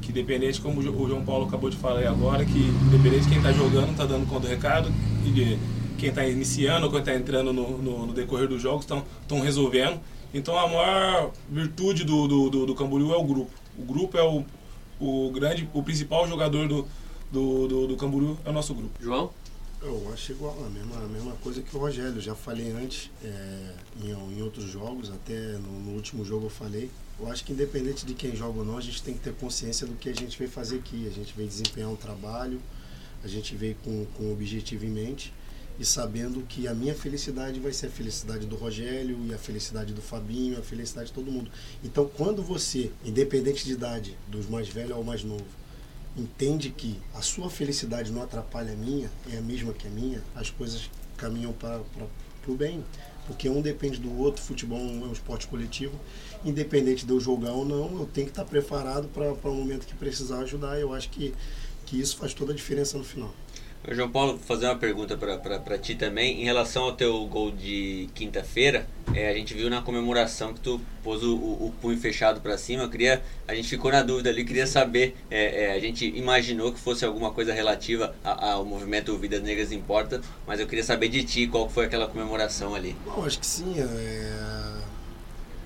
que 0.00 0.10
independente, 0.10 0.60
como 0.60 0.80
o 0.80 1.08
João 1.08 1.24
Paulo 1.24 1.46
acabou 1.46 1.68
de 1.68 1.76
falar 1.76 2.06
agora, 2.06 2.44
que 2.44 2.58
independente 2.58 3.24
de 3.24 3.28
quem 3.28 3.38
está 3.38 3.52
jogando, 3.52 3.90
está 3.90 4.06
dando 4.06 4.26
conta 4.28 4.46
do 4.46 4.48
recado, 4.48 4.90
e 5.26 5.58
quem 5.98 6.08
está 6.08 6.26
iniciando 6.26 6.88
quem 6.88 7.00
está 7.00 7.14
entrando 7.14 7.52
no, 7.52 7.76
no, 7.78 8.06
no, 8.06 8.12
decorrer 8.12 8.48
dos 8.48 8.62
jogos 8.62 8.84
estão 8.84 9.40
resolvendo. 9.40 10.00
Então 10.32 10.56
a 10.56 10.66
maior 10.66 11.32
virtude 11.48 12.04
do, 12.04 12.26
do, 12.26 12.50
do, 12.50 12.66
do 12.66 12.74
Camboriú 12.74 13.12
é 13.12 13.16
o 13.16 13.24
grupo. 13.24 13.50
O 13.76 13.82
grupo 13.82 14.16
é 14.16 14.22
o, 14.22 14.44
o 14.98 15.30
grande, 15.30 15.68
o 15.74 15.82
principal 15.82 16.26
jogador 16.26 16.66
do, 16.66 16.86
do, 17.30 17.68
do, 17.68 17.86
do 17.88 17.96
Camboriú 17.96 18.38
é 18.44 18.50
o 18.50 18.52
nosso 18.52 18.72
grupo. 18.74 18.92
João? 19.00 19.30
Eu 19.82 20.12
acho 20.12 20.32
igual, 20.32 20.62
a 20.62 20.68
mesma, 20.68 20.96
a 20.96 21.08
mesma 21.08 21.32
coisa 21.36 21.62
que 21.62 21.74
o 21.74 21.78
Rogério. 21.78 22.20
Já 22.20 22.34
falei 22.34 22.70
antes, 22.70 23.10
é, 23.24 23.74
em, 24.02 24.10
em 24.10 24.42
outros 24.42 24.66
jogos, 24.66 25.10
até 25.10 25.52
no, 25.52 25.80
no, 25.80 25.92
último 25.92 26.22
jogo 26.22 26.46
eu 26.46 26.50
falei. 26.50 26.90
Eu 27.18 27.26
acho 27.28 27.42
que 27.42 27.52
independente 27.52 28.04
de 28.04 28.12
quem 28.12 28.36
joga 28.36 28.58
ou 28.58 28.64
não, 28.64 28.76
a 28.76 28.80
gente 28.82 29.02
tem 29.02 29.14
que 29.14 29.20
ter 29.20 29.32
consciência 29.32 29.86
do 29.86 29.94
que 29.94 30.10
a 30.10 30.14
gente 30.14 30.38
veio 30.38 30.50
fazer 30.50 30.76
aqui. 30.76 31.06
A 31.06 31.10
gente 31.10 31.32
veio 31.34 31.48
desempenhar 31.48 31.88
um 31.88 31.96
trabalho, 31.96 32.60
a 33.24 33.28
gente 33.28 33.56
veio 33.56 33.74
com, 33.82 34.04
com 34.16 34.24
um 34.24 34.32
objetivo 34.32 34.84
em 34.84 34.90
mente 34.90 35.32
e 35.78 35.84
sabendo 35.84 36.42
que 36.42 36.68
a 36.68 36.74
minha 36.74 36.94
felicidade 36.94 37.58
vai 37.58 37.72
ser 37.72 37.86
a 37.86 37.90
felicidade 37.90 38.44
do 38.44 38.56
Rogério 38.56 39.18
e 39.26 39.32
a 39.32 39.38
felicidade 39.38 39.94
do 39.94 40.02
Fabinho, 40.02 40.58
a 40.58 40.62
felicidade 40.62 41.06
de 41.06 41.14
todo 41.14 41.32
mundo. 41.32 41.50
Então, 41.82 42.06
quando 42.06 42.42
você, 42.42 42.90
independente 43.02 43.64
de 43.64 43.72
idade, 43.72 44.14
dos 44.28 44.46
mais 44.46 44.68
velhos 44.68 44.92
ao 44.92 45.02
mais 45.02 45.24
novo, 45.24 45.46
entende 46.16 46.70
que 46.70 47.00
a 47.14 47.22
sua 47.22 47.48
felicidade 47.48 48.10
não 48.10 48.22
atrapalha 48.22 48.72
a 48.72 48.76
minha, 48.76 49.10
é 49.32 49.38
a 49.38 49.40
mesma 49.40 49.72
que 49.72 49.86
a 49.86 49.90
minha, 49.90 50.22
as 50.34 50.50
coisas 50.50 50.90
caminham 51.16 51.52
para 51.52 51.80
o 52.48 52.54
bem. 52.54 52.84
Porque 53.26 53.48
um 53.48 53.62
depende 53.62 53.98
do 54.00 54.18
outro, 54.18 54.42
futebol 54.42 54.78
é 54.78 54.82
um 54.82 55.12
esporte 55.12 55.46
coletivo. 55.46 55.94
Independente 56.44 57.06
de 57.06 57.12
eu 57.12 57.20
jogar 57.20 57.52
ou 57.52 57.64
não, 57.64 58.00
eu 58.00 58.06
tenho 58.12 58.26
que 58.26 58.32
estar 58.32 58.44
preparado 58.44 59.08
para 59.08 59.50
o 59.50 59.54
momento 59.54 59.86
que 59.86 59.94
precisar 59.94 60.40
ajudar. 60.40 60.80
Eu 60.80 60.92
acho 60.92 61.10
que, 61.10 61.32
que 61.86 62.00
isso 62.00 62.16
faz 62.16 62.34
toda 62.34 62.52
a 62.52 62.56
diferença 62.56 62.98
no 62.98 63.04
final. 63.04 63.32
João 63.88 64.10
Paulo, 64.10 64.38
fazer 64.38 64.66
uma 64.66 64.76
pergunta 64.76 65.16
para 65.16 65.78
ti 65.78 65.94
também. 65.94 66.42
Em 66.42 66.44
relação 66.44 66.84
ao 66.84 66.92
teu 66.92 67.24
gol 67.26 67.50
de 67.50 68.10
quinta-feira, 68.14 68.86
é, 69.14 69.30
a 69.30 69.34
gente 69.34 69.54
viu 69.54 69.70
na 69.70 69.80
comemoração 69.80 70.52
que 70.52 70.60
tu 70.60 70.80
pôs 71.02 71.22
o, 71.22 71.34
o, 71.34 71.66
o 71.66 71.74
punho 71.80 71.98
fechado 71.98 72.40
para 72.42 72.58
cima. 72.58 72.82
Eu 72.82 72.90
queria, 72.90 73.22
a 73.48 73.54
gente 73.54 73.68
ficou 73.68 73.90
na 73.90 74.02
dúvida 74.02 74.28
ali, 74.28 74.44
queria 74.44 74.66
saber. 74.66 75.16
É, 75.30 75.64
é, 75.64 75.72
a 75.72 75.80
gente 75.80 76.06
imaginou 76.06 76.72
que 76.72 76.78
fosse 76.78 77.06
alguma 77.06 77.32
coisa 77.32 77.54
relativa 77.54 78.14
ao 78.22 78.66
movimento 78.66 79.16
Vidas 79.16 79.42
Negras 79.42 79.72
Importa, 79.72 80.20
mas 80.46 80.60
eu 80.60 80.66
queria 80.66 80.84
saber 80.84 81.08
de 81.08 81.24
ti 81.24 81.46
qual 81.46 81.68
foi 81.68 81.86
aquela 81.86 82.06
comemoração 82.06 82.74
ali. 82.74 82.94
Bom, 83.06 83.24
acho 83.24 83.40
que 83.40 83.46
sim. 83.46 83.74
É, 83.80 84.82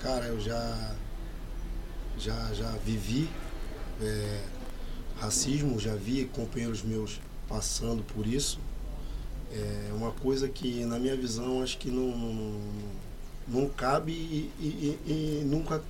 cara, 0.00 0.26
eu 0.26 0.40
já, 0.40 0.94
já, 2.16 2.54
já 2.54 2.70
vivi 2.84 3.28
é, 4.00 4.38
racismo, 5.18 5.80
já 5.80 5.96
vi 5.96 6.26
companheiros 6.26 6.84
meus 6.84 7.20
passando 7.48 8.02
por 8.02 8.26
isso. 8.26 8.58
É 9.52 9.92
uma 9.92 10.10
coisa 10.10 10.48
que, 10.48 10.84
na 10.84 10.98
minha 10.98 11.16
visão, 11.16 11.62
acho 11.62 11.78
que 11.78 11.90
não, 11.90 12.16
não, 12.16 12.60
não 13.46 13.68
cabe 13.68 14.12
e, 14.12 14.50
e, 14.60 14.98
e, 15.06 15.44
nunca 15.44 15.82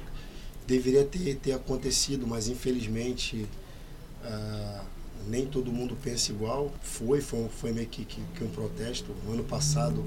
deveria 0.67 1.05
ter, 1.05 1.37
ter 1.37 1.53
acontecido, 1.53 2.27
mas 2.27 2.49
infelizmente 2.49 3.47
ah, 4.23 4.85
nem 5.27 5.47
todo 5.47 5.73
mundo 5.73 5.97
pensa 6.03 6.31
igual. 6.33 6.73
Foi, 6.83 7.21
foi, 7.21 7.49
foi 7.49 7.73
meio 7.73 7.89
que, 7.89 8.05
que, 8.05 8.21
que 8.37 8.45
um 8.45 8.51
protesto. 8.51 9.15
No 9.25 9.33
ano 9.33 9.45
passado, 9.45 10.05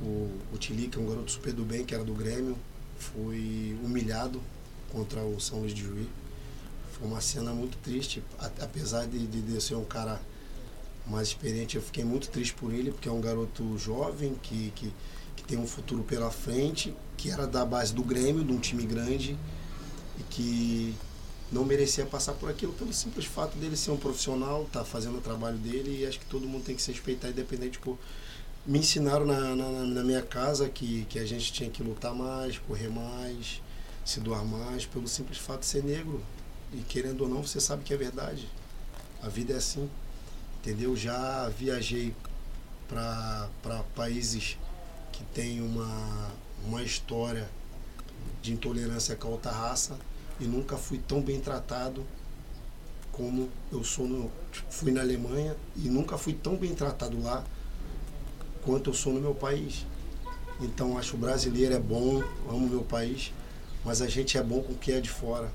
o, 0.00 0.30
o 0.52 0.58
Tili, 0.58 0.88
que 0.88 0.98
é 0.98 1.00
um 1.00 1.06
garoto 1.06 1.30
super 1.30 1.52
do 1.52 1.64
bem, 1.64 1.84
que 1.84 1.94
era 1.94 2.04
do 2.04 2.14
Grêmio, 2.14 2.56
foi 2.96 3.76
humilhado 3.82 4.40
contra 4.92 5.20
o 5.20 5.40
São 5.40 5.60
Luís 5.60 5.74
de 5.74 5.82
Juí. 5.82 6.08
Foi 6.92 7.08
uma 7.08 7.20
cena 7.20 7.52
muito 7.52 7.76
triste, 7.78 8.22
apesar 8.38 9.06
de, 9.06 9.26
de, 9.26 9.42
de 9.42 9.60
ser 9.60 9.74
um 9.74 9.84
cara 9.84 10.20
mais 11.06 11.28
experiente, 11.28 11.76
eu 11.76 11.82
fiquei 11.82 12.04
muito 12.04 12.28
triste 12.28 12.54
por 12.54 12.72
ele, 12.72 12.90
porque 12.90 13.08
é 13.08 13.12
um 13.12 13.20
garoto 13.20 13.76
jovem 13.76 14.34
que, 14.42 14.72
que, 14.74 14.92
que 15.36 15.44
tem 15.44 15.58
um 15.58 15.66
futuro 15.66 16.02
pela 16.02 16.30
frente, 16.30 16.94
que 17.16 17.30
era 17.30 17.46
da 17.46 17.64
base 17.64 17.92
do 17.92 18.02
Grêmio, 18.02 18.44
de 18.44 18.52
um 18.52 18.58
time 18.58 18.86
grande, 18.86 19.36
e 20.18 20.22
que 20.30 20.94
não 21.52 21.64
merecia 21.64 22.06
passar 22.06 22.32
por 22.32 22.48
aquilo 22.48 22.72
pelo 22.72 22.92
simples 22.92 23.26
fato 23.26 23.56
dele 23.58 23.76
ser 23.76 23.90
um 23.90 23.96
profissional, 23.96 24.68
tá 24.72 24.84
fazendo 24.84 25.18
o 25.18 25.20
trabalho 25.20 25.58
dele 25.58 26.00
e 26.00 26.06
acho 26.06 26.18
que 26.18 26.26
todo 26.26 26.48
mundo 26.48 26.64
tem 26.64 26.74
que 26.74 26.82
se 26.82 26.90
respeitar 26.90 27.28
independente 27.28 27.78
por 27.78 27.98
me 28.66 28.78
ensinaram 28.78 29.26
na, 29.26 29.54
na, 29.54 29.70
na, 29.84 30.02
minha 30.02 30.22
casa 30.22 30.68
que, 30.70 31.04
que 31.10 31.18
a 31.18 31.26
gente 31.26 31.52
tinha 31.52 31.68
que 31.68 31.82
lutar 31.82 32.14
mais, 32.14 32.58
correr 32.58 32.88
mais, 32.88 33.60
se 34.04 34.20
doar 34.20 34.42
mais, 34.42 34.86
pelo 34.86 35.06
simples 35.06 35.38
fato 35.38 35.60
de 35.60 35.66
ser 35.66 35.84
negro. 35.84 36.22
E 36.72 36.78
querendo 36.78 37.22
ou 37.22 37.28
não, 37.28 37.42
você 37.42 37.60
sabe 37.60 37.84
que 37.84 37.92
é 37.92 37.96
verdade. 37.96 38.48
A 39.22 39.28
vida 39.28 39.52
é 39.52 39.56
assim 39.56 39.88
entendeu? 40.64 40.96
Já 40.96 41.50
viajei 41.50 42.14
para 42.88 43.84
países 43.94 44.56
que 45.12 45.22
têm 45.34 45.60
uma, 45.60 46.30
uma 46.64 46.82
história 46.82 47.46
de 48.40 48.54
intolerância 48.54 49.14
com 49.14 49.28
a 49.28 49.30
outra 49.32 49.52
raça 49.52 49.98
e 50.40 50.44
nunca 50.44 50.78
fui 50.78 50.98
tão 50.98 51.20
bem 51.20 51.38
tratado 51.38 52.04
como 53.12 53.48
eu 53.70 53.84
sou 53.84 54.08
no 54.08 54.30
fui 54.70 54.90
na 54.90 55.02
Alemanha 55.02 55.54
e 55.76 55.88
nunca 55.88 56.16
fui 56.16 56.32
tão 56.32 56.56
bem 56.56 56.74
tratado 56.74 57.22
lá 57.22 57.44
quanto 58.64 58.90
eu 58.90 58.94
sou 58.94 59.12
no 59.12 59.20
meu 59.20 59.34
país. 59.34 59.84
Então 60.60 60.96
acho 60.96 61.14
o 61.14 61.18
brasileiro 61.18 61.74
é 61.74 61.78
bom, 61.78 62.22
amo 62.48 62.68
meu 62.68 62.82
país, 62.82 63.32
mas 63.84 64.00
a 64.00 64.08
gente 64.08 64.38
é 64.38 64.42
bom 64.42 64.62
com 64.62 64.72
o 64.72 64.76
que 64.76 64.92
é 64.92 65.00
de 65.00 65.10
fora. 65.10 65.52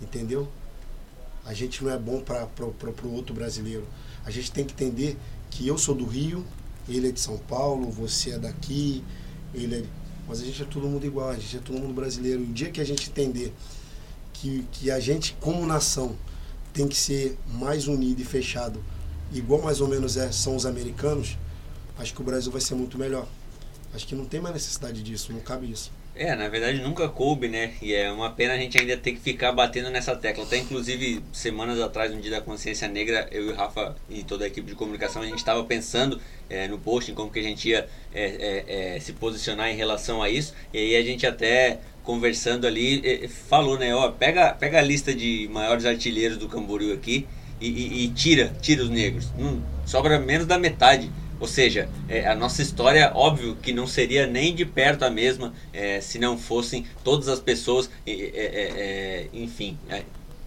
Entendeu? 0.00 0.48
A 1.44 1.54
gente 1.54 1.82
não 1.82 1.90
é 1.90 1.98
bom 1.98 2.20
para 2.20 2.46
o 2.64 3.12
outro 3.12 3.34
brasileiro. 3.34 3.86
A 4.24 4.30
gente 4.30 4.52
tem 4.52 4.64
que 4.64 4.72
entender 4.72 5.16
que 5.50 5.66
eu 5.66 5.76
sou 5.76 5.94
do 5.94 6.04
Rio, 6.04 6.44
ele 6.88 7.08
é 7.08 7.12
de 7.12 7.20
São 7.20 7.38
Paulo, 7.38 7.90
você 7.90 8.30
é 8.30 8.38
daqui, 8.38 9.04
ele 9.54 9.76
é... 9.76 9.84
Mas 10.28 10.40
a 10.40 10.44
gente 10.44 10.62
é 10.62 10.64
todo 10.64 10.86
mundo 10.86 11.04
igual, 11.04 11.30
a 11.30 11.34
gente 11.34 11.56
é 11.56 11.60
todo 11.60 11.78
mundo 11.78 11.92
brasileiro. 11.92 12.42
O 12.42 12.46
dia 12.46 12.70
que 12.70 12.80
a 12.80 12.84
gente 12.84 13.10
entender 13.10 13.52
que, 14.32 14.64
que 14.72 14.90
a 14.90 15.00
gente, 15.00 15.36
como 15.40 15.66
nação, 15.66 16.16
tem 16.72 16.88
que 16.88 16.96
ser 16.96 17.38
mais 17.46 17.86
unido 17.86 18.20
e 18.20 18.24
fechado, 18.24 18.82
igual 19.32 19.60
mais 19.60 19.80
ou 19.80 19.88
menos 19.88 20.16
é, 20.16 20.30
são 20.32 20.56
os 20.56 20.64
americanos, 20.64 21.36
acho 21.98 22.14
que 22.14 22.20
o 22.20 22.24
Brasil 22.24 22.50
vai 22.50 22.60
ser 22.60 22.74
muito 22.74 22.96
melhor. 22.96 23.26
Acho 23.94 24.06
que 24.06 24.14
não 24.14 24.24
tem 24.24 24.40
mais 24.40 24.54
necessidade 24.54 25.02
disso, 25.02 25.32
não 25.32 25.40
cabe 25.40 25.70
isso. 25.70 25.90
É, 26.14 26.36
na 26.36 26.46
verdade 26.46 26.82
nunca 26.82 27.08
coube, 27.08 27.48
né? 27.48 27.72
E 27.80 27.94
é 27.94 28.12
uma 28.12 28.30
pena 28.30 28.52
a 28.52 28.56
gente 28.58 28.76
ainda 28.78 28.96
ter 28.98 29.12
que 29.12 29.20
ficar 29.20 29.50
batendo 29.50 29.88
nessa 29.90 30.14
tecla. 30.14 30.44
Até 30.44 30.58
inclusive, 30.58 31.22
semanas 31.32 31.80
atrás, 31.80 32.14
no 32.14 32.20
Dia 32.20 32.32
da 32.32 32.40
Consciência 32.42 32.86
Negra, 32.86 33.26
eu 33.30 33.46
e 33.46 33.48
o 33.48 33.54
Rafa 33.54 33.96
e 34.10 34.22
toda 34.22 34.44
a 34.44 34.46
equipe 34.46 34.66
de 34.66 34.74
comunicação, 34.74 35.22
a 35.22 35.24
gente 35.24 35.38
estava 35.38 35.64
pensando 35.64 36.20
é, 36.50 36.68
no 36.68 36.76
em 36.76 37.14
como 37.14 37.30
que 37.30 37.38
a 37.38 37.42
gente 37.42 37.70
ia 37.70 37.88
é, 38.14 38.24
é, 38.24 38.96
é, 38.96 39.00
se 39.00 39.14
posicionar 39.14 39.70
em 39.70 39.74
relação 39.74 40.22
a 40.22 40.28
isso. 40.28 40.52
E 40.72 40.78
aí 40.78 40.96
a 40.96 41.02
gente 41.02 41.26
até 41.26 41.78
conversando 42.04 42.66
ali, 42.66 43.28
falou, 43.28 43.78
né? 43.78 43.94
Ó, 43.94 44.10
pega, 44.10 44.52
pega 44.52 44.80
a 44.80 44.82
lista 44.82 45.14
de 45.14 45.48
maiores 45.50 45.86
artilheiros 45.86 46.36
do 46.36 46.48
Camboriú 46.48 46.92
aqui 46.92 47.26
e, 47.58 47.68
e, 47.68 48.04
e 48.04 48.08
tira, 48.08 48.52
tira 48.60 48.82
os 48.82 48.90
negros. 48.90 49.28
Hum, 49.38 49.62
sobra 49.86 50.18
menos 50.18 50.46
da 50.46 50.58
metade. 50.58 51.10
Ou 51.42 51.48
seja, 51.48 51.88
é, 52.08 52.28
a 52.28 52.36
nossa 52.36 52.62
história, 52.62 53.10
óbvio 53.16 53.56
que 53.60 53.72
não 53.72 53.84
seria 53.84 54.28
nem 54.28 54.54
de 54.54 54.64
perto 54.64 55.04
a 55.04 55.10
mesma 55.10 55.52
é, 55.72 56.00
se 56.00 56.16
não 56.16 56.38
fossem 56.38 56.86
todas 57.02 57.26
as 57.26 57.40
pessoas, 57.40 57.90
é, 58.06 58.12
é, 58.12 59.26
enfim, 59.32 59.76
é, 59.90 60.04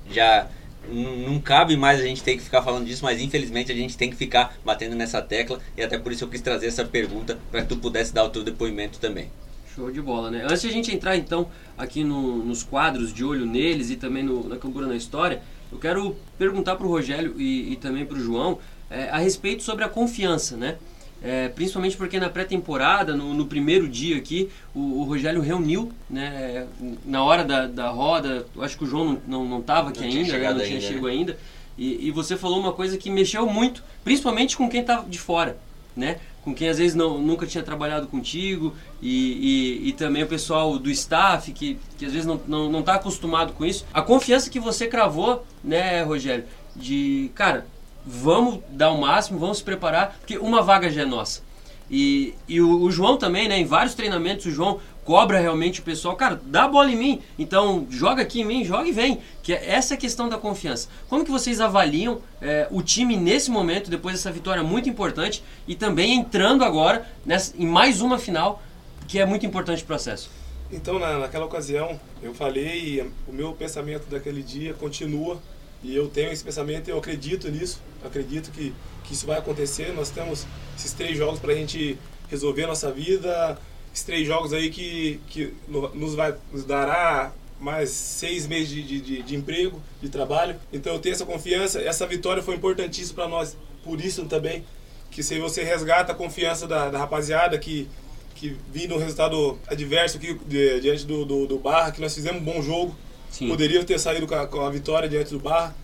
já 0.10 0.48
não 0.90 1.38
cabe 1.42 1.76
mais 1.76 2.00
a 2.00 2.04
gente 2.04 2.24
ter 2.24 2.38
que 2.38 2.44
ficar 2.44 2.62
falando 2.62 2.86
disso, 2.86 3.04
mas 3.04 3.20
infelizmente 3.20 3.74
a 3.74 3.76
gente 3.76 3.98
tem 3.98 4.10
que 4.10 4.16
ficar 4.16 4.58
batendo 4.64 4.96
nessa 4.96 5.22
tecla 5.22 5.60
e 5.76 5.84
até 5.84 5.98
por 6.00 6.14
isso 6.14 6.24
eu 6.24 6.30
quis 6.30 6.40
trazer 6.40 6.68
essa 6.68 6.86
pergunta 6.86 7.38
para 7.52 7.64
que 7.64 7.68
tu 7.68 7.76
pudesse 7.76 8.14
dar 8.14 8.24
o 8.24 8.30
teu 8.30 8.42
depoimento 8.42 8.98
também. 8.98 9.30
Show 9.76 9.92
de 9.92 10.02
bola, 10.02 10.32
né? 10.32 10.46
Antes 10.46 10.62
de 10.62 10.70
a 10.70 10.72
gente 10.72 10.96
entrar 10.96 11.18
então 11.18 11.50
aqui 11.78 12.06
no, 12.06 12.38
nos 12.38 12.64
quadros 12.64 13.14
de 13.14 13.22
olho 13.22 13.46
neles 13.46 13.90
e 13.90 13.98
também 13.98 14.24
no, 14.24 14.48
na 14.48 14.56
Cambura 14.56 14.88
na 14.88 14.96
História, 14.96 15.42
eu 15.70 15.78
quero 15.78 16.16
perguntar 16.38 16.78
para 16.78 16.86
o 16.86 16.90
Rogério 16.90 17.36
e, 17.38 17.74
e 17.74 17.76
também 17.76 18.06
para 18.06 18.16
o 18.18 18.22
João 18.22 18.60
é, 18.90 19.10
a 19.10 19.18
respeito 19.18 19.64
sobre 19.64 19.84
a 19.84 19.90
confiança, 19.90 20.56
né? 20.56 20.78
É, 21.24 21.48
principalmente 21.48 21.98
porque 21.98 22.20
na 22.20 22.30
pré-temporada, 22.30 23.16
no, 23.16 23.34
no, 23.34 23.46
primeiro 23.48 23.88
dia 23.88 24.18
aqui, 24.18 24.50
o, 24.76 25.00
o, 25.00 25.04
Rogério 25.06 25.42
reuniu, 25.42 25.92
né, 26.08 26.68
na 27.04 27.24
hora 27.24 27.44
da, 27.44 27.66
da 27.66 27.90
roda, 27.90 28.46
acho 28.60 28.78
que 28.78 28.84
o 28.84 28.88
João 28.88 29.20
não 29.26 29.60
estava 29.60 29.90
aqui 29.90 30.02
não 30.02 30.08
ainda, 30.08 30.38
né, 30.38 30.54
não 30.54 30.60
tinha 30.60 31.08
ainda, 31.08 31.34
né? 31.34 31.40
e, 31.78 32.08
e, 32.08 32.12
você 32.12 32.38
falou 32.38 32.60
uma 32.60 32.74
coisa 32.74 32.96
que 32.96 33.10
mexeu 33.10 33.48
muito, 33.48 33.84
principalmente 34.04 34.56
com 34.56 34.70
quem 34.70 34.82
estava 34.82 35.10
de 35.10 35.18
fora, 35.18 35.58
né? 35.96 36.20
com 36.46 36.54
quem 36.54 36.70
às 36.70 36.78
vezes 36.78 36.94
não, 36.94 37.18
nunca 37.18 37.48
tinha 37.48 37.64
trabalhado 37.64 38.06
contigo 38.06 38.76
e, 39.02 39.82
e, 39.82 39.90
e, 39.90 39.94
também 39.94 40.22
o 40.22 40.28
pessoal 40.28 40.78
do 40.78 40.92
staff 40.92 41.52
que, 41.52 41.80
que 41.98 42.06
às 42.06 42.12
vezes 42.12 42.28
não 42.28 42.36
está 42.36 42.48
não, 42.48 42.72
não 42.72 42.84
tá 42.84 42.94
acostumado 42.94 43.52
com 43.54 43.66
isso. 43.66 43.84
A 43.92 44.00
confiança 44.00 44.48
que 44.48 44.60
você 44.60 44.86
cravou, 44.86 45.44
né, 45.64 46.04
Rogério, 46.04 46.46
de, 46.76 47.32
cara, 47.34 47.66
vamos 48.06 48.60
dar 48.70 48.92
o 48.92 49.02
máximo, 49.02 49.40
vamos 49.40 49.58
se 49.58 49.64
preparar, 49.64 50.18
porque 50.20 50.38
uma 50.38 50.62
vaga 50.62 50.90
já 50.90 51.02
é 51.02 51.06
nossa. 51.06 51.42
E, 51.90 52.34
e 52.48 52.60
o, 52.62 52.82
o, 52.82 52.92
João 52.92 53.18
também, 53.18 53.48
né? 53.48 53.60
Em 53.60 53.66
vários 53.66 53.94
treinamentos, 53.94 54.46
o 54.46 54.52
João 54.52 54.80
cobra 55.04 55.40
realmente 55.40 55.82
o 55.82 55.84
pessoal, 55.84 56.16
cara, 56.16 56.42
dá 56.44 56.64
a 56.64 56.68
bola 56.68 56.90
em 56.90 56.96
mim, 56.96 57.22
então 57.38 57.86
joga 57.92 58.24
aqui 58.24 58.42
em 58.42 58.46
mim, 58.46 58.66
joga 58.66 58.88
e 58.88 58.92
vem. 58.92 59.20
Que 59.44 59.54
é 59.54 59.72
essa 59.72 59.96
questão 59.96 60.28
da 60.28 60.38
confiança. 60.38 60.90
Como 61.08 61.24
que 61.24 61.30
vocês 61.30 61.62
avaliam 61.62 62.22
é, 62.42 62.68
o 62.72 62.82
time 62.82 63.16
nesse 63.16 63.52
momento, 63.52 63.90
depois 63.90 64.16
dessa 64.16 64.32
vitória 64.32 64.64
muito 64.64 64.90
importante, 64.90 65.44
e 65.68 65.76
também 65.76 66.16
entrando 66.16 66.64
agora 66.64 67.08
nessa, 67.24 67.54
em 67.58 67.68
mais 67.68 68.02
uma 68.02 68.18
final, 68.18 68.62
que 69.08 69.20
é 69.20 69.26
muito 69.26 69.46
importante 69.46 69.84
o 69.84 69.86
processo? 69.86 70.30
Então, 70.72 70.98
na, 70.98 71.20
naquela 71.20 71.46
ocasião, 71.46 72.00
eu 72.24 72.34
falei, 72.34 73.08
o 73.28 73.32
meu 73.32 73.54
pensamento 73.54 74.10
daquele 74.10 74.42
dia 74.42 74.74
continua 74.74 75.40
e 75.86 75.96
eu 75.96 76.08
tenho 76.08 76.32
esse 76.32 76.44
pensamento, 76.44 76.90
eu 76.90 76.98
acredito 76.98 77.50
nisso, 77.50 77.80
acredito 78.04 78.50
que, 78.52 78.74
que 79.04 79.14
isso 79.14 79.28
vai 79.28 79.38
acontecer. 79.38 79.94
Nós 79.94 80.10
temos 80.10 80.48
esses 80.76 80.94
três 80.94 81.16
jogos 81.16 81.40
para 81.40 81.54
a 81.54 81.56
gente 81.56 81.96
resolver 82.28 82.64
a 82.64 82.68
nossa 82.68 82.92
vida, 82.92 83.56
esses 83.94 84.04
três 84.04 84.26
jogos 84.26 84.52
aí 84.52 84.72
que, 84.72 85.20
que 85.28 85.54
nos, 85.68 86.16
vai, 86.16 86.34
nos 86.52 86.66
dará 86.66 87.32
mais 87.60 87.92
seis 87.92 88.48
meses 88.48 88.70
de, 88.70 89.00
de, 89.00 89.22
de, 89.22 89.36
emprego, 89.36 89.80
de 90.02 90.10
trabalho. 90.10 90.56
Então 90.74 90.94
eu 90.94 91.00
tenho 91.00 91.14
essa 91.14 91.26
confiança. 91.26 91.80
Essa 91.80 92.08
vitória 92.08 92.42
foi 92.42 92.56
importantíssima 92.56 93.22
para 93.22 93.28
nós, 93.28 93.56
por 93.84 94.02
isso 94.02 94.26
também, 94.26 94.66
que 95.12 95.22
se 95.22 95.40
você 95.40 95.64
resgata 95.64 96.14
a 96.14 96.16
confiança 96.16 96.68
da, 96.68 96.90
da 96.90 96.98
rapaziada 96.98 97.60
que, 97.60 97.88
que 98.34 98.58
vindo 98.74 98.96
um 98.96 98.98
resultado 98.98 99.60
adverso 99.68 100.18
aqui 100.18 100.36
diante 100.82 101.06
do, 101.06 101.24
do, 101.24 101.46
do 101.46 101.60
Barra, 101.60 101.92
que 101.92 102.02
nós 102.02 102.16
fizemos 102.16 102.42
um 102.42 102.44
bom 102.44 102.60
jogo, 102.60 102.98
Sim. 103.36 103.50
Poderia 103.50 103.84
ter 103.84 104.00
saído 104.00 104.26
com 104.26 104.34
a, 104.34 104.48
com 104.48 104.62
a 104.62 104.70
vitória 104.70 105.10
diante 105.10 105.32
do 105.32 105.40
Barra. 105.40 105.76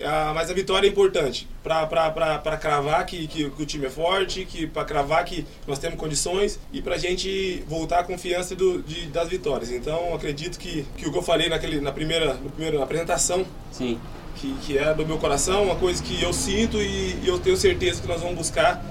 Ah, 0.00 0.32
mas 0.34 0.48
a 0.50 0.54
vitória 0.54 0.86
é 0.86 0.90
importante 0.90 1.48
para 1.64 2.56
cravar 2.60 3.04
que, 3.06 3.26
que, 3.26 3.50
que, 3.50 3.62
o 3.62 3.66
time 3.66 3.86
é 3.86 3.90
forte, 3.90 4.44
que 4.44 4.68
para 4.68 4.84
cravar 4.84 5.24
que 5.24 5.44
nós 5.66 5.80
temos 5.80 5.98
condições 5.98 6.60
e 6.72 6.80
para 6.80 6.94
a 6.94 6.98
gente 6.98 7.64
voltar 7.66 8.00
a 8.00 8.04
confiança 8.04 8.54
do, 8.54 8.82
de, 8.82 9.06
das 9.06 9.28
vitórias. 9.28 9.72
Então 9.72 10.14
acredito 10.14 10.58
que, 10.58 10.86
que 10.96 11.08
o 11.08 11.12
que 11.12 11.18
eu 11.18 11.22
falei 11.22 11.48
naquele, 11.48 11.80
na, 11.80 11.90
primeira, 11.90 12.34
na 12.34 12.50
primeira 12.50 12.80
apresentação, 12.80 13.44
Sim. 13.72 13.98
Que, 14.36 14.54
que 14.66 14.78
é 14.78 14.94
do 14.94 15.04
meu 15.04 15.16
coração, 15.16 15.64
uma 15.64 15.76
coisa 15.76 16.00
que 16.02 16.22
eu 16.22 16.32
sinto 16.32 16.76
e, 16.76 17.16
e 17.22 17.24
eu 17.26 17.38
tenho 17.38 17.56
certeza 17.56 18.02
que 18.02 18.06
nós 18.06 18.20
vamos 18.20 18.36
buscar 18.36 18.84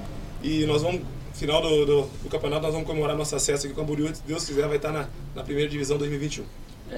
e 0.44 0.66
nós 0.66 0.82
vamos 0.82 1.02
final 1.36 1.62
do, 1.62 1.86
do, 1.86 2.02
do, 2.24 2.30
campeonato 2.30 2.64
nós 2.64 2.72
vamos 2.72 2.88
comemorar 2.88 3.16
nosso 3.16 3.36
acesso 3.36 3.68
aqui 3.68 3.76
com 3.76 3.82
o 3.82 3.86
Camboriú, 3.86 4.14
se 4.14 4.24
Deus 4.26 4.44
quiser, 4.44 4.68
vai 4.68 4.78
estar 4.78 4.92
na, 4.92 5.08
na 5.36 5.44
primeira 5.44 5.70
divisão 5.70 5.98
2021. 5.98 6.44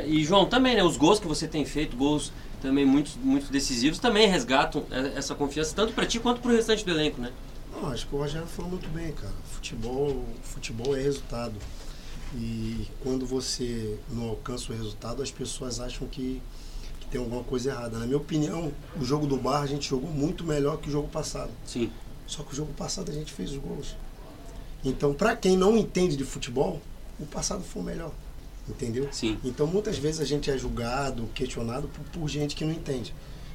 E 0.06 0.24
João, 0.24 0.46
também, 0.46 0.76
né, 0.76 0.84
os 0.84 0.98
gols 0.98 1.20
que 1.20 1.28
você 1.28 1.48
tem 1.48 1.66
feito, 1.66 1.96
gols 1.96 2.32
também 2.62 2.86
muito, 2.86 3.18
muito 3.20 3.52
decisivos, 3.52 4.00
também 4.00 4.28
resgatam 4.28 4.86
essa 5.16 5.36
confiança, 5.36 5.76
tanto 5.76 5.94
para 5.94 6.06
ti 6.06 6.20
quanto 6.20 6.42
para 6.42 6.52
o 6.52 6.56
restante 6.56 6.84
do 6.84 6.92
elenco, 6.92 7.22
né? 7.22 7.32
Não, 7.72 7.90
acho 7.90 8.08
que 8.08 8.16
o 8.16 8.18
Rogério 8.18 8.48
falou 8.48 8.72
muito 8.72 8.90
bem, 8.90 9.12
cara. 9.12 9.34
Futebol, 9.52 10.26
futebol 10.42 10.98
é 10.98 11.02
resultado. 11.02 11.54
E 12.36 12.88
quando 13.04 13.26
você 13.26 13.98
não 14.10 14.30
alcança 14.30 14.72
o 14.72 14.76
resultado, 14.76 15.22
as 15.22 15.32
pessoas 15.32 15.80
acham 15.80 16.08
que, 16.08 16.42
que 17.00 17.08
tem 17.08 17.22
alguma 17.22 17.44
coisa 17.44 17.70
errada. 17.70 18.00
Na 18.00 18.06
minha 18.06 18.18
opinião, 18.18 18.72
o 19.00 19.06
jogo 19.06 19.28
do 19.28 19.38
Bar 19.38 19.62
a 19.62 19.68
gente 19.68 19.90
jogou 19.90 20.10
muito 20.10 20.44
melhor 20.44 20.78
que 20.78 20.90
o 20.90 20.92
jogo 20.92 21.08
passado. 21.08 21.52
Sim. 21.66 21.92
Só 22.26 22.44
que 22.44 22.52
o 22.52 22.56
jogo 22.56 22.74
passado 22.74 23.12
a 23.12 23.14
gente 23.14 23.32
fez 23.32 23.52
os 23.52 23.58
gols. 23.58 23.96
Então, 24.84 25.14
para 25.14 25.36
quem 25.36 25.56
não 25.56 25.78
entende 25.78 26.18
de 26.18 26.24
futebol, 26.24 26.82
o 27.20 27.26
passado 27.26 27.64
foi 27.64 27.82
o 27.82 27.86
melhor. 27.86 28.12
Entendeu? 28.70 29.08
Sim. 29.12 29.38
Então 29.44 29.66
muitas 29.66 29.98
vezes 29.98 30.20
a 30.20 30.26
gente 30.26 30.52
é 30.52 30.58
julgado, 30.58 31.28
questionado 31.34 31.88
por, 31.88 32.04
por 32.06 32.28
gente 32.28 32.56
que 32.56 32.66
não 32.66 32.74
entende. 32.74 33.14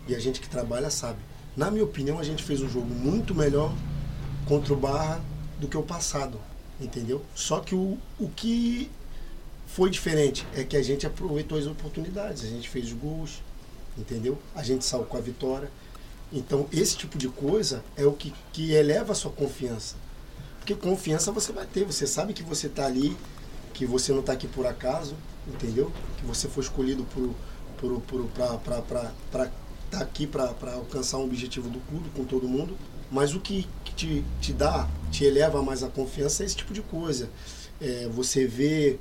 E 0.09 0.15
a 0.15 0.19
gente 0.19 0.41
que 0.41 0.49
trabalha 0.49 0.91
sabe. 0.91 1.19
Na 1.57 1.71
minha 1.71 1.85
opinião, 1.85 2.19
a 2.19 2.25
gente 2.25 2.43
fez 2.43 2.63
um 2.63 2.69
jogo 2.69 2.87
muito 2.87 3.35
melhor 3.35 3.75
contra 4.47 4.73
o 4.73 4.77
Barra 4.77 5.23
do 5.61 5.69
que 5.69 5.77
o 5.77 5.83
passado. 5.83 6.41
Entendeu? 6.81 7.23
Só 7.35 7.61
que 7.61 7.75
o, 7.75 7.99
o 8.19 8.29
que 8.31 8.91
foi 9.67 9.89
diferente 9.89 10.47
é 10.55 10.65
que 10.65 10.77
a 10.77 10.83
gente 10.83 11.07
aproveitou 11.07 11.59
as 11.59 11.67
oportunidades, 11.67 12.45
a 12.45 12.49
gente 12.49 12.69
fez 12.69 12.87
os 12.87 12.93
gols, 12.93 13.43
entendeu? 13.97 14.39
A 14.55 14.63
gente 14.63 14.85
saiu 14.85 15.05
com 15.05 15.17
a 15.17 15.21
vitória. 15.21 15.71
Então, 16.33 16.67
esse 16.73 16.97
tipo 16.97 17.17
de 17.17 17.29
coisa 17.29 17.85
é 17.97 18.05
o 18.05 18.13
que, 18.13 18.33
que 18.53 18.73
eleva 18.73 19.13
a 19.13 19.15
sua 19.15 19.31
confiança. 19.31 19.95
Porque 20.59 20.75
confiança 20.75 21.31
você 21.31 21.53
vai 21.53 21.67
ter, 21.67 21.85
você 21.85 22.07
sabe 22.07 22.33
que 22.33 22.43
você 22.43 22.67
está 22.67 22.87
ali 22.87 23.17
que 23.73 23.87
você 23.87 24.13
não 24.13 24.21
está 24.21 24.33
aqui 24.33 24.47
por 24.47 24.67
acaso, 24.67 25.15
entendeu? 25.47 25.91
Que 26.19 26.25
você 26.25 26.49
foi 26.49 26.63
escolhido 26.63 27.07
para 28.35 28.55
estar 28.55 29.51
tá 29.91 29.99
aqui 30.01 30.27
para 30.27 30.55
alcançar 30.75 31.19
um 31.19 31.25
objetivo 31.25 31.69
do 31.69 31.81
clube 31.81 32.11
com 32.11 32.25
todo 32.25 32.49
mundo. 32.49 32.77
Mas 33.11 33.35
o 33.35 33.41
que, 33.41 33.69
que 33.85 33.95
te, 33.95 34.25
te 34.41 34.53
dá, 34.53 34.89
te 35.11 35.25
eleva 35.25 35.63
mais 35.63 35.83
a 35.83 35.89
confiança 35.89 36.43
é 36.43 36.47
esse 36.47 36.57
tipo 36.57 36.73
de 36.73 36.81
coisa. 36.81 37.29
É, 37.81 38.09
você 38.09 38.47
vê 38.47 38.99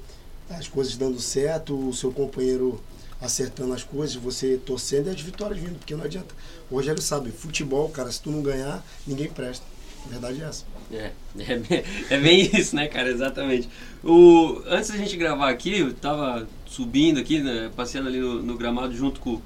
as 0.50 0.68
coisas 0.68 0.98
dando 0.98 1.20
certo, 1.20 1.90
o 1.90 1.94
seu 1.94 2.12
companheiro 2.12 2.82
acertando 3.22 3.74
as 3.74 3.84
coisas, 3.84 4.16
você 4.16 4.58
torcendo 4.58 5.08
e 5.08 5.12
as 5.12 5.22
vitórias 5.22 5.60
vindo, 5.60 5.78
porque 5.78 5.96
não 5.96 6.04
adianta. 6.04 6.34
O 6.70 6.76
Rogério 6.76 7.02
sabe, 7.02 7.32
futebol, 7.32 7.88
cara, 7.90 8.12
se 8.12 8.20
tu 8.20 8.32
não 8.32 8.42
ganhar, 8.42 8.84
ninguém 9.06 9.30
presta. 9.30 9.66
A 10.06 10.10
verdade 10.10 10.42
é 10.42 10.46
essa. 10.46 10.66
É, 10.94 11.12
é 11.40 11.58
bem, 11.58 11.84
é 12.10 12.18
bem 12.18 12.50
isso, 12.54 12.76
né, 12.76 12.88
cara? 12.88 13.10
Exatamente. 13.10 13.70
O, 14.04 14.62
antes 14.68 14.90
da 14.90 14.98
gente 14.98 15.16
gravar 15.16 15.50
aqui, 15.50 15.80
eu 15.80 15.94
tava 15.94 16.48
subindo 16.66 17.20
aqui, 17.20 17.40
né, 17.40 17.70
passeando 17.76 18.08
ali 18.08 18.20
no, 18.20 18.42
no 18.42 18.58
gramado 18.58 18.96
junto 18.96 19.20
com, 19.20 19.42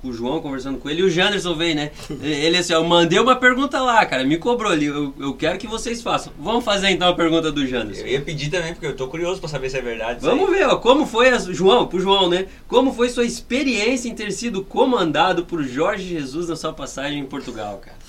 com, 0.00 0.08
o 0.08 0.12
João, 0.12 0.40
conversando 0.40 0.78
com 0.78 0.88
ele, 0.88 1.00
e 1.00 1.04
o 1.04 1.10
Janderson 1.10 1.54
veio, 1.54 1.74
né? 1.74 1.90
Ele 2.22 2.56
assim, 2.56 2.72
eu 2.72 2.82
mandei 2.84 3.18
uma 3.18 3.36
pergunta 3.36 3.80
lá, 3.80 4.06
cara, 4.06 4.24
me 4.24 4.38
cobrou 4.38 4.72
ali, 4.72 4.86
eu, 4.86 5.12
eu 5.18 5.34
quero 5.34 5.58
que 5.58 5.66
vocês 5.66 6.00
façam. 6.00 6.32
Vamos 6.38 6.64
fazer 6.64 6.88
então 6.90 7.08
a 7.08 7.14
pergunta 7.14 7.52
do 7.52 7.66
Janderson. 7.66 8.02
Eu 8.02 8.12
ia 8.12 8.20
pedir 8.22 8.50
também, 8.50 8.72
porque 8.72 8.86
eu 8.86 8.96
tô 8.96 9.08
curioso 9.08 9.40
para 9.40 9.50
saber 9.50 9.68
se 9.68 9.76
é 9.76 9.82
verdade. 9.82 10.20
Vamos 10.20 10.48
ver, 10.48 10.66
ó, 10.66 10.76
como 10.76 11.04
foi, 11.04 11.28
a, 11.28 11.38
João, 11.38 11.86
pro 11.86 12.00
João, 12.00 12.30
né? 12.30 12.46
Como 12.66 12.94
foi 12.94 13.10
sua 13.10 13.24
experiência 13.24 14.08
em 14.08 14.14
ter 14.14 14.32
sido 14.32 14.64
comandado 14.64 15.44
por 15.44 15.62
Jorge 15.62 16.08
Jesus 16.08 16.48
na 16.48 16.56
sua 16.56 16.72
passagem 16.72 17.18
em 17.18 17.26
Portugal, 17.26 17.78
cara? 17.84 17.99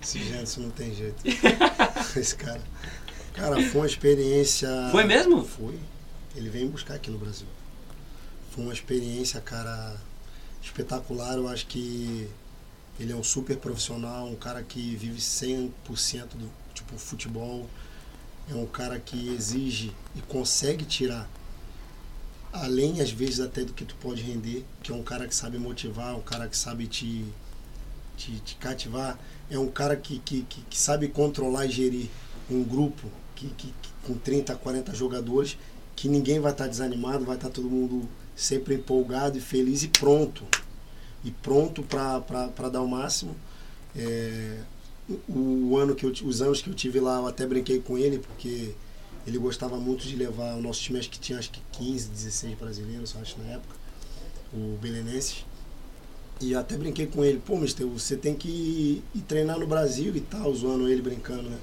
Esse 0.00 0.18
Janderson 0.24 0.62
não 0.62 0.70
tem 0.70 0.94
jeito. 0.94 1.22
Esse 2.16 2.34
cara. 2.34 2.60
Cara, 3.34 3.62
foi 3.62 3.80
uma 3.80 3.86
experiência. 3.86 4.68
Foi 4.90 5.04
mesmo? 5.04 5.44
Foi. 5.44 5.78
Ele 6.34 6.48
veio 6.48 6.68
buscar 6.68 6.94
aqui 6.94 7.10
no 7.10 7.18
Brasil. 7.18 7.46
Foi 8.50 8.64
uma 8.64 8.72
experiência, 8.72 9.40
cara, 9.40 9.96
espetacular. 10.62 11.36
Eu 11.36 11.48
acho 11.48 11.66
que 11.66 12.28
ele 12.98 13.12
é 13.12 13.16
um 13.16 13.22
super 13.22 13.56
profissional, 13.56 14.26
um 14.26 14.36
cara 14.36 14.62
que 14.62 14.96
vive 14.96 15.20
100% 15.20 15.70
do 16.34 16.50
tipo 16.74 16.96
futebol. 16.98 17.68
É 18.50 18.54
um 18.54 18.66
cara 18.66 18.98
que 18.98 19.28
exige 19.34 19.92
e 20.16 20.22
consegue 20.22 20.84
tirar 20.84 21.28
além 22.52 23.00
às 23.00 23.10
vezes 23.10 23.40
até 23.40 23.62
do 23.62 23.72
que 23.72 23.84
tu 23.84 23.94
pode 23.96 24.22
render, 24.22 24.64
que 24.82 24.90
é 24.90 24.94
um 24.94 25.02
cara 25.02 25.28
que 25.28 25.34
sabe 25.34 25.58
motivar, 25.58 26.16
um 26.16 26.22
cara 26.22 26.48
que 26.48 26.56
sabe 26.56 26.86
te 26.86 27.24
te, 28.18 28.32
te 28.40 28.56
cativar 28.56 29.16
é 29.48 29.58
um 29.58 29.70
cara 29.70 29.96
que, 29.96 30.18
que, 30.18 30.42
que, 30.42 30.60
que, 30.62 30.78
sabe 30.78 31.08
controlar 31.08 31.66
e 31.66 31.70
gerir 31.70 32.08
um 32.50 32.62
grupo 32.64 33.08
que, 33.34 33.48
que, 33.50 33.68
que, 33.68 33.90
com 34.04 34.14
30, 34.14 34.54
40 34.56 34.94
jogadores 34.94 35.56
que 35.94 36.08
ninguém 36.08 36.40
vai 36.40 36.52
estar 36.52 36.64
tá 36.64 36.70
desanimado, 36.70 37.24
vai 37.24 37.36
estar 37.36 37.48
tá 37.48 37.54
todo 37.54 37.70
mundo 37.70 38.08
sempre 38.36 38.74
empolgado 38.74 39.38
e 39.38 39.40
feliz 39.40 39.82
e 39.82 39.88
pronto. 39.88 40.44
E 41.24 41.30
pronto 41.30 41.82
para 41.82 42.68
dar 42.68 42.82
o 42.82 42.88
máximo. 42.88 43.34
É, 43.96 44.58
o 45.28 45.76
ano 45.76 45.94
que 45.94 46.04
eu, 46.04 46.10
os 46.10 46.42
anos 46.42 46.60
que 46.60 46.68
eu 46.68 46.74
tive 46.74 47.00
lá, 47.00 47.16
eu 47.16 47.26
até 47.26 47.46
brinquei 47.46 47.80
com 47.80 47.96
ele, 47.96 48.18
porque 48.18 48.74
ele 49.26 49.38
gostava 49.38 49.76
muito 49.76 50.06
de 50.06 50.14
levar 50.14 50.54
o 50.54 50.62
nosso 50.62 50.80
time, 50.80 50.98
acho 50.98 51.10
que 51.10 51.18
tinha 51.18 51.38
acho 51.38 51.50
que 51.50 51.60
15, 51.72 52.08
16 52.08 52.58
brasileiros, 52.58 53.16
acho, 53.20 53.38
na 53.40 53.54
época, 53.54 53.74
o 54.52 54.78
Belenenses. 54.80 55.44
E 56.40 56.54
até 56.54 56.76
brinquei 56.76 57.06
com 57.06 57.24
ele, 57.24 57.42
pô, 57.44 57.56
mister, 57.56 57.86
você 57.86 58.16
tem 58.16 58.34
que 58.34 58.48
ir, 58.48 59.02
ir, 59.14 59.20
treinar 59.22 59.58
no 59.58 59.66
Brasil 59.66 60.14
e 60.14 60.20
tal, 60.20 60.54
zoando 60.54 60.88
ele 60.88 61.02
brincando, 61.02 61.50
né? 61.50 61.58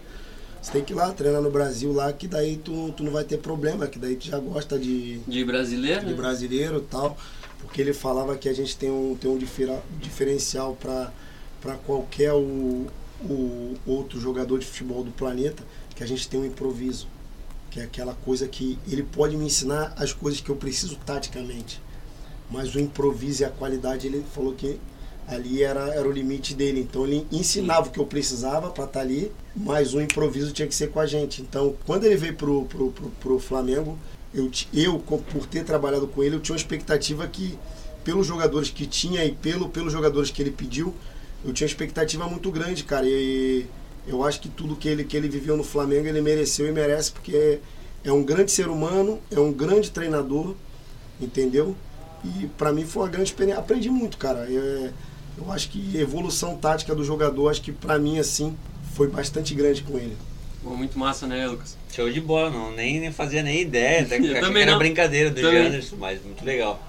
Você 0.61 0.71
tem 0.71 0.83
que 0.83 0.91
ir 0.91 0.95
lá 0.95 1.13
treinar 1.13 1.41
no 1.41 1.49
Brasil 1.49 1.93
lá, 1.93 2.11
que 2.11 2.27
daí 2.27 2.57
tu, 2.57 2.91
tu 2.91 3.03
não 3.03 3.11
vai 3.11 3.23
ter 3.23 3.37
problema, 3.37 3.87
que 3.87 3.97
daí 3.97 4.15
tu 4.15 4.25
já 4.25 4.39
gosta 4.39 4.77
de. 4.77 5.19
De 5.19 5.45
brasileiro? 5.45 6.01
De 6.01 6.07
né? 6.07 6.13
brasileiro 6.13 6.79
e 6.79 6.81
tal. 6.81 7.17
Porque 7.59 7.79
ele 7.79 7.93
falava 7.93 8.35
que 8.35 8.49
a 8.49 8.53
gente 8.53 8.75
tem 8.75 8.91
um, 8.91 9.15
tem 9.15 9.29
um 9.31 9.37
diferencial 9.99 10.75
para 10.75 11.77
qualquer 11.85 12.33
o, 12.33 12.87
o 13.23 13.75
outro 13.85 14.19
jogador 14.19 14.59
de 14.59 14.65
futebol 14.65 15.03
do 15.03 15.11
planeta, 15.11 15.63
que 15.95 16.03
a 16.03 16.07
gente 16.07 16.27
tem 16.27 16.39
um 16.39 16.45
improviso. 16.45 17.07
Que 17.71 17.79
é 17.79 17.83
aquela 17.83 18.13
coisa 18.13 18.47
que 18.47 18.77
ele 18.87 19.03
pode 19.03 19.37
me 19.37 19.45
ensinar 19.45 19.93
as 19.97 20.13
coisas 20.13 20.41
que 20.41 20.49
eu 20.49 20.55
preciso 20.55 20.97
taticamente 21.05 21.79
mas 22.49 22.75
o 22.75 22.79
improviso 22.79 23.43
e 23.43 23.45
a 23.45 23.49
qualidade, 23.49 24.07
ele 24.07 24.23
falou 24.33 24.53
que 24.53 24.79
ali 25.27 25.63
era, 25.63 25.93
era 25.93 26.07
o 26.07 26.11
limite 26.11 26.53
dele. 26.53 26.81
Então 26.81 27.05
ele 27.05 27.25
ensinava 27.31 27.87
o 27.87 27.91
que 27.91 27.99
eu 27.99 28.05
precisava 28.05 28.69
para 28.69 28.85
estar 28.85 28.99
tá 28.99 29.01
ali, 29.01 29.31
mas 29.55 29.93
o 29.93 30.01
improviso 30.01 30.51
tinha 30.51 30.67
que 30.67 30.75
ser 30.75 30.91
com 30.91 30.99
a 30.99 31.05
gente. 31.05 31.41
Então 31.41 31.75
quando 31.85 32.05
ele 32.05 32.15
veio 32.15 32.35
pro, 32.35 32.65
pro, 32.65 32.91
pro, 32.91 33.09
pro 33.09 33.39
Flamengo, 33.39 33.97
eu, 34.33 34.51
eu, 34.73 34.99
por 34.99 35.45
ter 35.47 35.63
trabalhado 35.63 36.07
com 36.07 36.21
ele, 36.21 36.35
eu 36.35 36.39
tinha 36.39 36.53
uma 36.53 36.59
expectativa 36.59 37.25
que, 37.27 37.57
pelos 38.03 38.27
jogadores 38.27 38.69
que 38.69 38.85
tinha 38.85 39.23
e 39.23 39.31
pelo, 39.31 39.69
pelos 39.69 39.93
jogadores 39.93 40.29
que 40.29 40.41
ele 40.41 40.51
pediu, 40.51 40.93
eu 41.43 41.53
tinha 41.53 41.65
uma 41.65 41.71
expectativa 41.71 42.27
muito 42.27 42.51
grande, 42.51 42.83
cara. 42.83 43.07
E 43.07 43.65
eu 44.05 44.23
acho 44.23 44.41
que 44.41 44.49
tudo 44.49 44.75
que 44.75 44.89
ele, 44.89 45.05
que 45.05 45.15
ele 45.15 45.29
viveu 45.29 45.55
no 45.55 45.63
Flamengo, 45.63 46.07
ele 46.07 46.21
mereceu 46.21 46.67
e 46.67 46.71
merece, 46.71 47.11
porque 47.11 47.35
é, 47.35 47.59
é 48.03 48.11
um 48.11 48.23
grande 48.23 48.51
ser 48.51 48.67
humano, 48.67 49.19
é 49.31 49.39
um 49.39 49.53
grande 49.53 49.89
treinador, 49.89 50.53
entendeu? 51.19 51.75
E 52.25 52.47
para 52.57 52.71
mim 52.71 52.85
foi 52.85 53.03
uma 53.03 53.09
grande 53.09 53.29
experiência. 53.29 53.59
Aprendi 53.59 53.89
muito, 53.89 54.17
cara. 54.17 54.39
Eu, 54.49 54.91
eu 55.37 55.51
acho 55.51 55.69
que 55.69 55.97
a 55.97 56.01
evolução 56.01 56.57
tática 56.57 56.95
do 56.95 57.03
jogador, 57.03 57.49
acho 57.49 57.61
que 57.61 57.71
para 57.71 57.99
mim, 57.99 58.19
assim, 58.19 58.55
foi 58.93 59.07
bastante 59.07 59.53
grande 59.53 59.83
com 59.83 59.97
ele. 59.97 60.15
muito 60.63 60.97
massa, 60.97 61.27
né, 61.27 61.45
Lucas? 61.47 61.77
Show 61.93 62.09
de 62.09 62.21
bola, 62.21 62.49
não, 62.49 62.71
nem, 62.71 62.99
nem 62.99 63.11
fazia 63.11 63.43
nem 63.43 63.61
ideia, 63.61 64.01
até 64.05 64.19
que 64.19 64.39
também 64.39 64.63
era 64.63 64.71
não. 64.71 64.79
brincadeira 64.79 65.29
do 65.29 65.39
Janderson, 65.39 65.97
mas 65.97 66.23
muito 66.23 66.43
legal. 66.43 66.81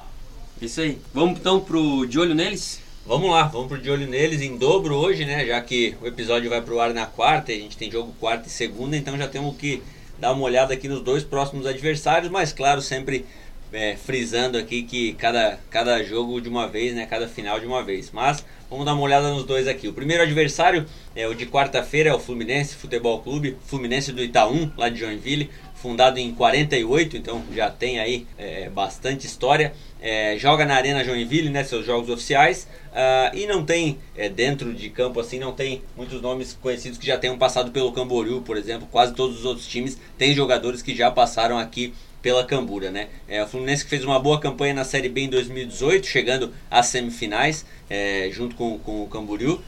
Isso 0.61 0.81
aí. 0.81 0.99
Vamos 1.13 1.39
então 1.39 1.61
pro 1.61 2.07
De 2.07 2.19
Olho 2.19 2.35
Neles? 2.35 2.81
Vamos 3.05 3.31
lá, 3.31 3.45
vamos 3.45 3.69
pro 3.69 3.79
De 3.79 3.91
Olho 3.91 4.07
Neles 4.09 4.41
em 4.41 4.57
dobro 4.57 4.97
hoje, 4.97 5.25
né? 5.25 5.45
Já 5.47 5.61
que 5.61 5.95
o 6.01 6.07
episódio 6.07 6.49
vai 6.49 6.63
pro 6.63 6.81
ar 6.81 6.95
na 6.95 7.07
quarta, 7.07 7.53
e 7.53 7.59
a 7.59 7.61
gente 7.61 7.77
tem 7.77 7.91
jogo 7.91 8.15
quarta 8.19 8.49
e 8.49 8.51
segunda, 8.51 8.97
então 8.97 9.17
já 9.19 9.29
temos 9.29 9.57
que 9.57 9.83
dar 10.19 10.33
uma 10.33 10.43
olhada 10.43 10.73
aqui 10.75 10.89
nos 10.89 11.03
dois 11.03 11.23
próximos 11.23 11.67
adversários, 11.67 12.31
mas 12.31 12.53
claro, 12.53 12.81
sempre 12.81 13.27
é, 13.73 13.97
frisando 13.97 14.57
aqui 14.59 14.83
que 14.83 15.13
cada, 15.15 15.59
cada 15.71 16.03
jogo 16.03 16.41
de 16.41 16.49
uma 16.49 16.69
vez, 16.69 16.95
né? 16.95 17.07
Cada 17.07 17.29
final 17.29 17.61
de 17.61 17.67
uma 17.67 17.83
vez. 17.83 18.11
Mas 18.13 18.45
vamos 18.71 18.85
dar 18.85 18.95
uma 18.95 19.03
olhada 19.03 19.31
nos 19.31 19.45
dois 19.45 19.69
aqui. 19.69 19.89
O 19.89 19.93
primeiro 19.93 20.23
adversário 20.23 20.87
é 21.15 21.27
o 21.27 21.35
de 21.35 21.47
quarta-feira, 21.47 22.11
é 22.11 22.15
o 22.15 22.19
Fluminense 22.19 22.75
Futebol 22.75 23.21
Clube, 23.21 23.57
Fluminense 23.67 24.13
do 24.13 24.23
Itaú, 24.23 24.71
lá 24.77 24.89
de 24.89 24.99
Joinville, 24.99 25.51
fundado 25.87 26.19
em 26.19 26.35
48, 26.35 27.17
então 27.17 27.43
já 27.55 27.71
tem 27.71 28.01
aí 28.01 28.27
é, 28.37 28.69
bastante 28.69 29.27
história. 29.27 29.73
É, 30.01 30.37
joga 30.39 30.65
na 30.65 30.75
Arena 30.75 31.05
Joinville, 31.05 31.49
né, 31.49 31.65
seus 31.65 31.87
jogos 31.87 32.11
oficiais, 32.11 32.69
uh, 32.93 33.37
e 33.37 33.47
não 33.47 33.65
tem, 33.65 33.99
é, 34.17 34.29
dentro 34.29 34.73
de 34.73 34.91
campo 34.91 35.19
assim, 35.21 35.39
não 35.39 35.53
tem 35.53 35.83
muitos 35.97 36.21
nomes 36.21 36.57
conhecidos 36.61 36.99
que 36.99 37.07
já 37.07 37.17
tenham 37.17 37.39
passado 37.39 37.71
pelo 37.71 37.93
Camboriú, 37.93 38.43
por 38.43 38.57
exemplo. 38.57 38.87
Quase 38.91 39.15
todos 39.15 39.39
os 39.39 39.45
outros 39.45 39.67
times 39.67 39.99
têm 40.19 40.35
jogadores 40.35 40.83
que 40.83 40.95
já 40.95 41.11
passaram 41.11 41.59
aqui 41.59 41.95
pela 42.27 42.43
Cambura, 42.43 42.91
né? 42.91 43.07
É, 43.29 43.41
o 43.41 43.47
Fluminense 43.47 43.85
que 43.85 43.91
fez 43.91 44.03
uma 44.03 44.19
boa 44.19 44.41
campanha 44.41 44.75
na 44.75 44.83
Série 44.83 45.09
B 45.09 45.21
em 45.21 45.29
2018, 45.29 46.09
chegando 46.09 46.53
às 46.69 46.87
semifinais, 46.87 47.65
é, 47.89 48.29
junto 48.33 48.57
com, 48.57 48.81
com 48.81 49.05
o 49.05 49.07
Camboriú. 49.07 49.53
Uh, 49.53 49.63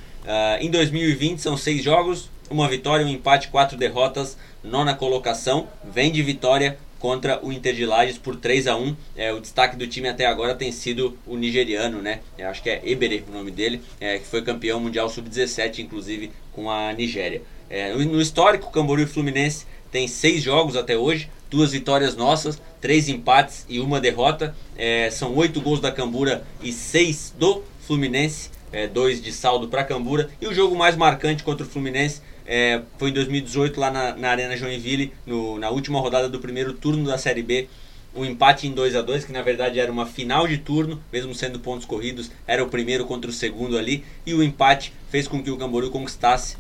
em 0.61 0.69
2020 0.69 1.39
são 1.39 1.57
seis 1.57 1.85
jogos, 1.85 2.29
uma 2.51 2.69
vitória, 2.69 3.07
um 3.07 3.09
empate, 3.09 3.47
quatro 3.47 3.79
derrotas, 3.79 4.37
nona 4.61 4.93
colocação, 4.93 5.69
vem 5.85 6.11
de 6.11 6.21
vitória 6.21 6.77
contra 6.99 7.39
o 7.47 7.53
Inter 7.53 7.73
de 7.77 7.87
Lages 7.87 8.19
por 8.19 8.35
3 8.35 8.67
a 8.67 8.77
1 8.77 8.97
é, 9.17 9.33
O 9.33 9.41
destaque 9.41 9.77
do 9.77 9.87
time 9.87 10.09
até 10.09 10.27
agora 10.27 10.53
tem 10.53 10.73
sido 10.73 11.17
o 11.29 11.37
nigeriano, 11.37 12.03
né? 12.03 12.23
Acho 12.41 12.61
que 12.61 12.71
é 12.71 12.83
Ebere 12.85 13.25
o 13.29 13.31
nome 13.31 13.53
dele, 13.53 13.81
é, 14.01 14.19
que 14.19 14.27
foi 14.27 14.43
campeão 14.43 14.81
mundial 14.81 15.09
sub-17, 15.09 15.79
inclusive 15.79 16.33
com 16.53 16.69
a 16.69 16.93
Nigéria. 16.93 17.41
É, 17.71 17.95
no 17.95 18.21
histórico, 18.21 18.73
Camboriú 18.73 19.05
e 19.05 19.09
Fluminense 19.09 19.65
tem 19.91 20.07
seis 20.07 20.43
jogos 20.43 20.77
até 20.77 20.97
hoje, 20.97 21.31
duas 21.51 21.73
vitórias 21.73 22.15
nossas, 22.15 22.61
três 22.81 23.09
empates 23.09 23.65
e 23.69 23.81
uma 23.81 24.01
derrota. 24.01 24.55
É, 24.77 25.11
são 25.11 25.35
oito 25.35 25.61
gols 25.61 25.81
da 25.81 25.91
Cambura 25.91 26.45
e 26.63 26.73
seis 26.73 27.35
do 27.39 27.63
Fluminense, 27.87 28.51
é, 28.73 28.87
dois 28.87 29.23
de 29.23 29.33
saldo 29.33 29.69
para 29.69 29.85
Cambura. 29.85 30.29
E 30.41 30.47
o 30.47 30.55
jogo 30.55 30.77
mais 30.77 30.97
marcante 30.97 31.43
contra 31.43 31.67
o 31.67 31.69
Fluminense 31.69 32.21
é, 32.47 32.83
foi 32.99 33.11
em 33.11 33.13
2018 33.13 33.79
lá 33.79 33.91
na, 33.91 34.17
na 34.17 34.31
Arena 34.31 34.57
Joinville, 34.57 35.13
no, 35.27 35.59
na 35.59 35.71
última 35.71 36.01
rodada 36.01 36.29
do 36.29 36.39
primeiro 36.39 36.73
turno 36.73 37.07
da 37.07 37.19
Série 37.19 37.43
B. 37.43 37.69
O 38.15 38.25
empate 38.25 38.67
em 38.67 38.73
2 38.73 38.97
a 38.97 39.03
2 39.03 39.27
que 39.27 39.33
na 39.33 39.43
verdade 39.43 39.79
era 39.79 39.93
uma 39.93 40.07
final 40.07 40.49
de 40.49 40.59
turno, 40.59 41.01
mesmo 41.13 41.35
sendo 41.35 41.61
pontos 41.61 41.85
corridos, 41.85 42.31
era 42.47 42.65
o 42.65 42.69
primeiro 42.69 43.05
contra 43.05 43.31
o 43.31 43.33
segundo 43.33 43.77
ali. 43.77 44.03
E 44.25 44.35
o 44.35 44.43
empate 44.43 44.93
fez 45.11 45.29
com 45.29 45.43
que 45.43 45.51
o 45.51 45.57
Camboriú 45.57 45.91
conquistasse 45.91 46.57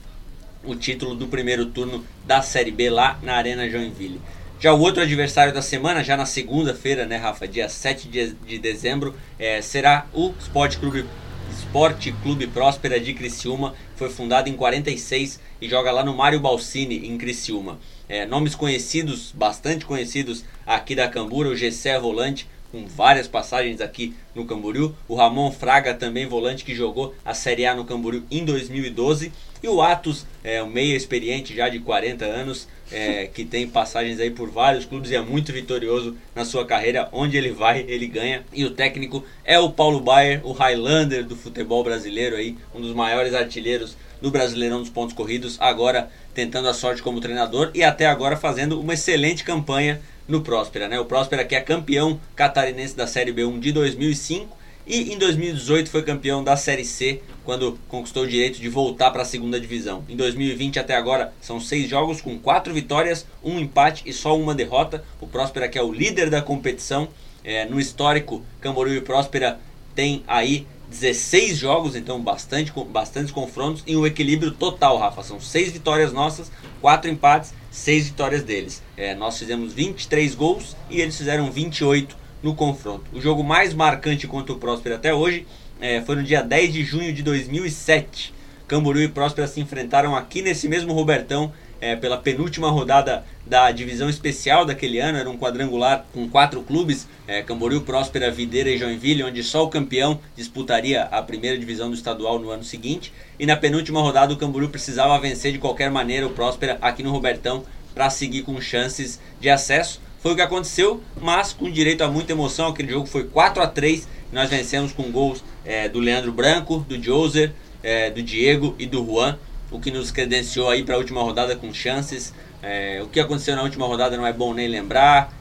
o 0.64 0.74
título 0.74 1.14
do 1.14 1.26
primeiro 1.26 1.66
turno 1.66 2.04
da 2.26 2.42
Série 2.42 2.70
B 2.70 2.90
lá 2.90 3.18
na 3.22 3.34
Arena 3.34 3.68
Joinville. 3.68 4.20
Já 4.60 4.72
o 4.72 4.80
outro 4.80 5.02
adversário 5.02 5.54
da 5.54 5.62
semana, 5.62 6.02
já 6.02 6.16
na 6.16 6.26
segunda-feira, 6.26 7.06
né, 7.06 7.16
Rafa? 7.16 7.46
Dia 7.46 7.68
7 7.68 8.08
de, 8.08 8.32
de 8.32 8.58
dezembro, 8.58 9.14
é, 9.38 9.62
será 9.62 10.06
o 10.12 10.34
Sport 10.40 10.78
Clube, 10.78 11.04
Sport 11.52 12.10
Clube 12.22 12.48
Próspera 12.48 12.98
de 12.98 13.14
Criciúma. 13.14 13.74
Foi 13.94 14.10
fundado 14.10 14.48
em 14.48 14.54
46 14.54 15.40
e 15.60 15.68
joga 15.68 15.92
lá 15.92 16.04
no 16.04 16.12
Mário 16.12 16.40
Balsini, 16.40 17.08
em 17.08 17.16
Criciúma. 17.16 17.78
É, 18.08 18.26
nomes 18.26 18.56
conhecidos, 18.56 19.30
bastante 19.32 19.86
conhecidos 19.86 20.44
aqui 20.66 20.96
da 20.96 21.06
Cambura, 21.06 21.50
o 21.50 21.56
Gessé 21.56 21.96
Volante, 22.00 22.48
com 22.72 22.84
várias 22.86 23.28
passagens 23.28 23.80
aqui 23.80 24.14
no 24.34 24.44
Camboriú. 24.44 24.94
O 25.06 25.14
Ramon 25.14 25.52
Fraga, 25.52 25.94
também 25.94 26.26
volante, 26.26 26.64
que 26.64 26.74
jogou 26.74 27.14
a 27.24 27.32
Série 27.32 27.64
A 27.64 27.74
no 27.74 27.84
Camboriú 27.84 28.24
em 28.30 28.44
2012. 28.44 29.32
E 29.62 29.68
o 29.68 29.82
Atos, 29.82 30.24
é, 30.44 30.62
um 30.62 30.68
meia 30.68 30.96
experiente 30.96 31.54
já 31.54 31.68
de 31.68 31.80
40 31.80 32.24
anos, 32.24 32.68
é, 32.90 33.26
que 33.26 33.44
tem 33.44 33.68
passagens 33.68 34.18
aí 34.20 34.30
por 34.30 34.48
vários 34.50 34.84
clubes 34.84 35.10
e 35.10 35.16
é 35.16 35.20
muito 35.20 35.52
vitorioso 35.52 36.16
na 36.34 36.44
sua 36.44 36.64
carreira. 36.64 37.08
Onde 37.12 37.36
ele 37.36 37.50
vai, 37.50 37.84
ele 37.88 38.06
ganha. 38.06 38.44
E 38.52 38.64
o 38.64 38.70
técnico 38.70 39.24
é 39.44 39.58
o 39.58 39.70
Paulo 39.70 40.00
Baier, 40.00 40.40
o 40.46 40.52
Highlander 40.52 41.24
do 41.24 41.36
futebol 41.36 41.82
brasileiro 41.82 42.36
aí, 42.36 42.56
um 42.74 42.80
dos 42.80 42.94
maiores 42.94 43.34
artilheiros 43.34 43.96
do 44.20 44.30
Brasileirão 44.30 44.80
dos 44.80 44.90
pontos 44.90 45.14
corridos, 45.14 45.56
agora 45.60 46.10
tentando 46.34 46.68
a 46.68 46.74
sorte 46.74 47.02
como 47.02 47.20
treinador 47.20 47.70
e 47.72 47.84
até 47.84 48.06
agora 48.06 48.36
fazendo 48.36 48.80
uma 48.80 48.94
excelente 48.94 49.44
campanha 49.44 50.00
no 50.26 50.42
Próspera, 50.42 50.88
né? 50.88 50.98
O 50.98 51.04
Próspera 51.04 51.44
que 51.44 51.54
é 51.54 51.60
campeão 51.60 52.20
catarinense 52.34 52.96
da 52.96 53.06
Série 53.06 53.32
B1 53.32 53.58
de 53.60 53.72
2005 53.72 54.57
e 54.88 55.12
em 55.12 55.18
2018 55.18 55.90
foi 55.90 56.02
campeão 56.02 56.42
da 56.42 56.56
Série 56.56 56.84
C, 56.84 57.20
quando 57.44 57.78
conquistou 57.88 58.22
o 58.22 58.26
direito 58.26 58.58
de 58.58 58.68
voltar 58.70 59.10
para 59.10 59.20
a 59.20 59.24
segunda 59.26 59.60
divisão. 59.60 60.02
Em 60.08 60.16
2020 60.16 60.78
até 60.78 60.96
agora 60.96 61.32
são 61.42 61.60
seis 61.60 61.90
jogos 61.90 62.22
com 62.22 62.38
quatro 62.38 62.72
vitórias, 62.72 63.26
um 63.44 63.58
empate 63.58 64.02
e 64.06 64.12
só 64.14 64.36
uma 64.36 64.54
derrota. 64.54 65.04
O 65.20 65.26
Próspera 65.26 65.68
que 65.68 65.78
é 65.78 65.82
o 65.82 65.92
líder 65.92 66.30
da 66.30 66.40
competição. 66.40 67.08
É, 67.44 67.66
no 67.66 67.78
histórico, 67.78 68.42
Camboriú 68.60 68.96
e 68.96 69.00
Próspera 69.00 69.60
tem 69.94 70.24
aí 70.26 70.66
16 70.88 71.56
jogos, 71.56 71.94
então 71.94 72.20
bastante, 72.20 72.72
bastantes 72.88 73.30
confrontos 73.30 73.82
e 73.86 73.94
um 73.94 74.06
equilíbrio 74.06 74.52
total, 74.52 74.98
Rafa. 74.98 75.22
São 75.22 75.38
seis 75.38 75.70
vitórias 75.70 76.12
nossas, 76.12 76.50
quatro 76.80 77.10
empates, 77.10 77.52
seis 77.70 78.06
vitórias 78.06 78.42
deles. 78.42 78.82
É, 78.96 79.14
nós 79.14 79.38
fizemos 79.38 79.72
23 79.74 80.34
gols 80.34 80.76
e 80.88 81.00
eles 81.00 81.16
fizeram 81.16 81.50
28 81.50 82.16
no 82.42 82.54
confronto. 82.54 83.04
O 83.12 83.20
jogo 83.20 83.42
mais 83.42 83.74
marcante 83.74 84.26
contra 84.26 84.52
o 84.52 84.58
Próspera 84.58 84.96
até 84.96 85.12
hoje 85.12 85.46
é, 85.80 86.00
foi 86.00 86.16
no 86.16 86.22
dia 86.22 86.42
10 86.42 86.72
de 86.72 86.84
junho 86.84 87.12
de 87.12 87.22
2007. 87.22 88.34
Camboriú 88.66 89.02
e 89.02 89.08
Próspera 89.08 89.46
se 89.46 89.60
enfrentaram 89.60 90.14
aqui 90.14 90.42
nesse 90.42 90.68
mesmo 90.68 90.92
Robertão 90.92 91.52
é, 91.80 91.96
pela 91.96 92.18
penúltima 92.18 92.70
rodada 92.70 93.24
da 93.46 93.70
divisão 93.70 94.08
especial 94.10 94.64
daquele 94.64 94.98
ano. 94.98 95.18
Era 95.18 95.30
um 95.30 95.38
quadrangular 95.38 96.04
com 96.12 96.28
quatro 96.28 96.60
clubes: 96.62 97.08
é, 97.26 97.42
Camboriú, 97.42 97.80
Próspera, 97.82 98.30
Videira 98.30 98.68
e 98.68 98.78
Joinville, 98.78 99.24
onde 99.24 99.42
só 99.42 99.64
o 99.64 99.68
campeão 99.68 100.20
disputaria 100.36 101.04
a 101.04 101.22
primeira 101.22 101.56
divisão 101.56 101.88
do 101.88 101.94
estadual 101.94 102.38
no 102.38 102.50
ano 102.50 102.64
seguinte. 102.64 103.12
E 103.38 103.46
na 103.46 103.56
penúltima 103.56 104.00
rodada, 104.00 104.34
o 104.34 104.36
Camboriú 104.36 104.68
precisava 104.68 105.18
vencer 105.18 105.52
de 105.52 105.58
qualquer 105.58 105.90
maneira 105.90 106.26
o 106.26 106.30
Próspera 106.30 106.78
aqui 106.82 107.02
no 107.02 107.10
Robertão 107.10 107.64
para 107.94 108.10
seguir 108.10 108.42
com 108.42 108.60
chances 108.60 109.18
de 109.40 109.48
acesso. 109.48 110.00
Foi 110.18 110.32
o 110.32 110.36
que 110.36 110.42
aconteceu, 110.42 111.02
mas 111.20 111.52
com 111.52 111.70
direito 111.70 112.02
a 112.02 112.08
muita 112.08 112.32
emoção. 112.32 112.68
Aquele 112.68 112.90
jogo 112.90 113.06
foi 113.06 113.24
4 113.24 113.62
a 113.62 113.66
3 113.66 114.08
Nós 114.32 114.50
vencemos 114.50 114.92
com 114.92 115.04
gols 115.10 115.42
é, 115.64 115.88
do 115.88 116.00
Leandro 116.00 116.32
Branco, 116.32 116.84
do 116.88 117.02
Joser, 117.02 117.52
é, 117.82 118.10
do 118.10 118.22
Diego 118.22 118.74
e 118.78 118.86
do 118.86 119.04
Juan, 119.04 119.38
o 119.70 119.78
que 119.78 119.90
nos 119.90 120.10
credenciou 120.10 120.68
aí 120.68 120.82
para 120.82 120.96
a 120.96 120.98
última 120.98 121.22
rodada 121.22 121.54
com 121.56 121.72
chances. 121.72 122.34
É, 122.62 123.00
o 123.02 123.06
que 123.06 123.20
aconteceu 123.20 123.54
na 123.54 123.62
última 123.62 123.86
rodada 123.86 124.16
não 124.16 124.26
é 124.26 124.32
bom 124.32 124.52
nem 124.52 124.66
lembrar. 124.66 125.32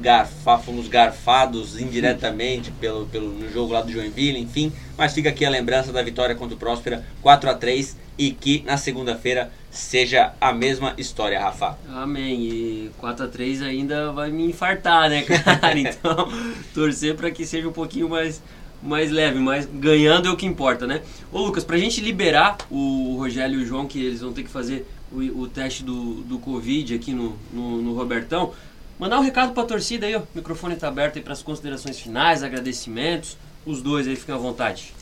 É, 0.00 0.02
garfa, 0.02 0.58
fomos 0.58 0.88
garfados 0.88 1.80
indiretamente 1.80 2.70
pelo, 2.72 3.06
pelo, 3.06 3.28
no 3.28 3.50
jogo 3.52 3.72
lá 3.72 3.82
do 3.82 3.92
Joinville, 3.92 4.38
enfim. 4.38 4.72
Mas 4.96 5.12
fica 5.12 5.28
aqui 5.28 5.44
a 5.44 5.50
lembrança 5.50 5.92
da 5.92 6.02
vitória 6.02 6.34
contra 6.34 6.56
o 6.56 6.58
Próspera 6.58 7.04
4 7.22 7.50
a 7.50 7.54
3 7.54 7.96
e 8.18 8.30
que 8.32 8.62
na 8.66 8.76
segunda-feira 8.76 9.50
seja 9.70 10.32
a 10.40 10.52
mesma 10.52 10.94
história, 10.98 11.40
Rafa. 11.40 11.78
Amém. 11.88 12.42
E 12.42 12.90
4 12.98 13.24
a 13.24 13.28
3 13.28 13.62
ainda 13.62 14.12
vai 14.12 14.30
me 14.30 14.44
infartar, 14.44 15.08
né, 15.08 15.22
cara? 15.24 15.78
Então, 15.78 16.28
torcer 16.74 17.14
para 17.14 17.30
que 17.30 17.46
seja 17.46 17.68
um 17.68 17.72
pouquinho 17.72 18.08
mais 18.08 18.42
mais 18.82 19.10
leve, 19.10 19.38
mas 19.38 19.68
ganhando 19.70 20.26
é 20.26 20.30
o 20.30 20.36
que 20.36 20.46
importa, 20.46 20.86
né? 20.86 21.02
Ô 21.30 21.42
Lucas, 21.42 21.62
pra 21.62 21.76
gente 21.76 22.00
liberar 22.00 22.56
o 22.70 23.14
Rogério 23.18 23.60
e 23.60 23.62
o 23.62 23.66
João, 23.66 23.86
que 23.86 24.02
eles 24.02 24.22
vão 24.22 24.32
ter 24.32 24.42
que 24.42 24.48
fazer 24.48 24.86
o, 25.12 25.42
o 25.42 25.46
teste 25.46 25.84
do, 25.84 26.22
do 26.22 26.38
Covid 26.38 26.94
aqui 26.94 27.12
no, 27.12 27.36
no, 27.52 27.82
no 27.82 27.94
Robertão, 27.94 28.54
Mandar 29.00 29.18
um 29.18 29.22
recado 29.22 29.54
para 29.54 29.62
a 29.62 29.66
torcida 29.66 30.06
aí, 30.06 30.14
ó. 30.14 30.18
O 30.18 30.26
microfone 30.34 30.74
está 30.74 30.86
aberto 30.88 31.16
aí 31.16 31.22
para 31.22 31.32
as 31.32 31.42
considerações 31.42 31.98
finais, 31.98 32.42
agradecimentos. 32.42 33.38
Os 33.64 33.80
dois 33.80 34.06
aí, 34.06 34.14
fiquem 34.14 34.34
à 34.34 34.36
vontade. 34.36 34.92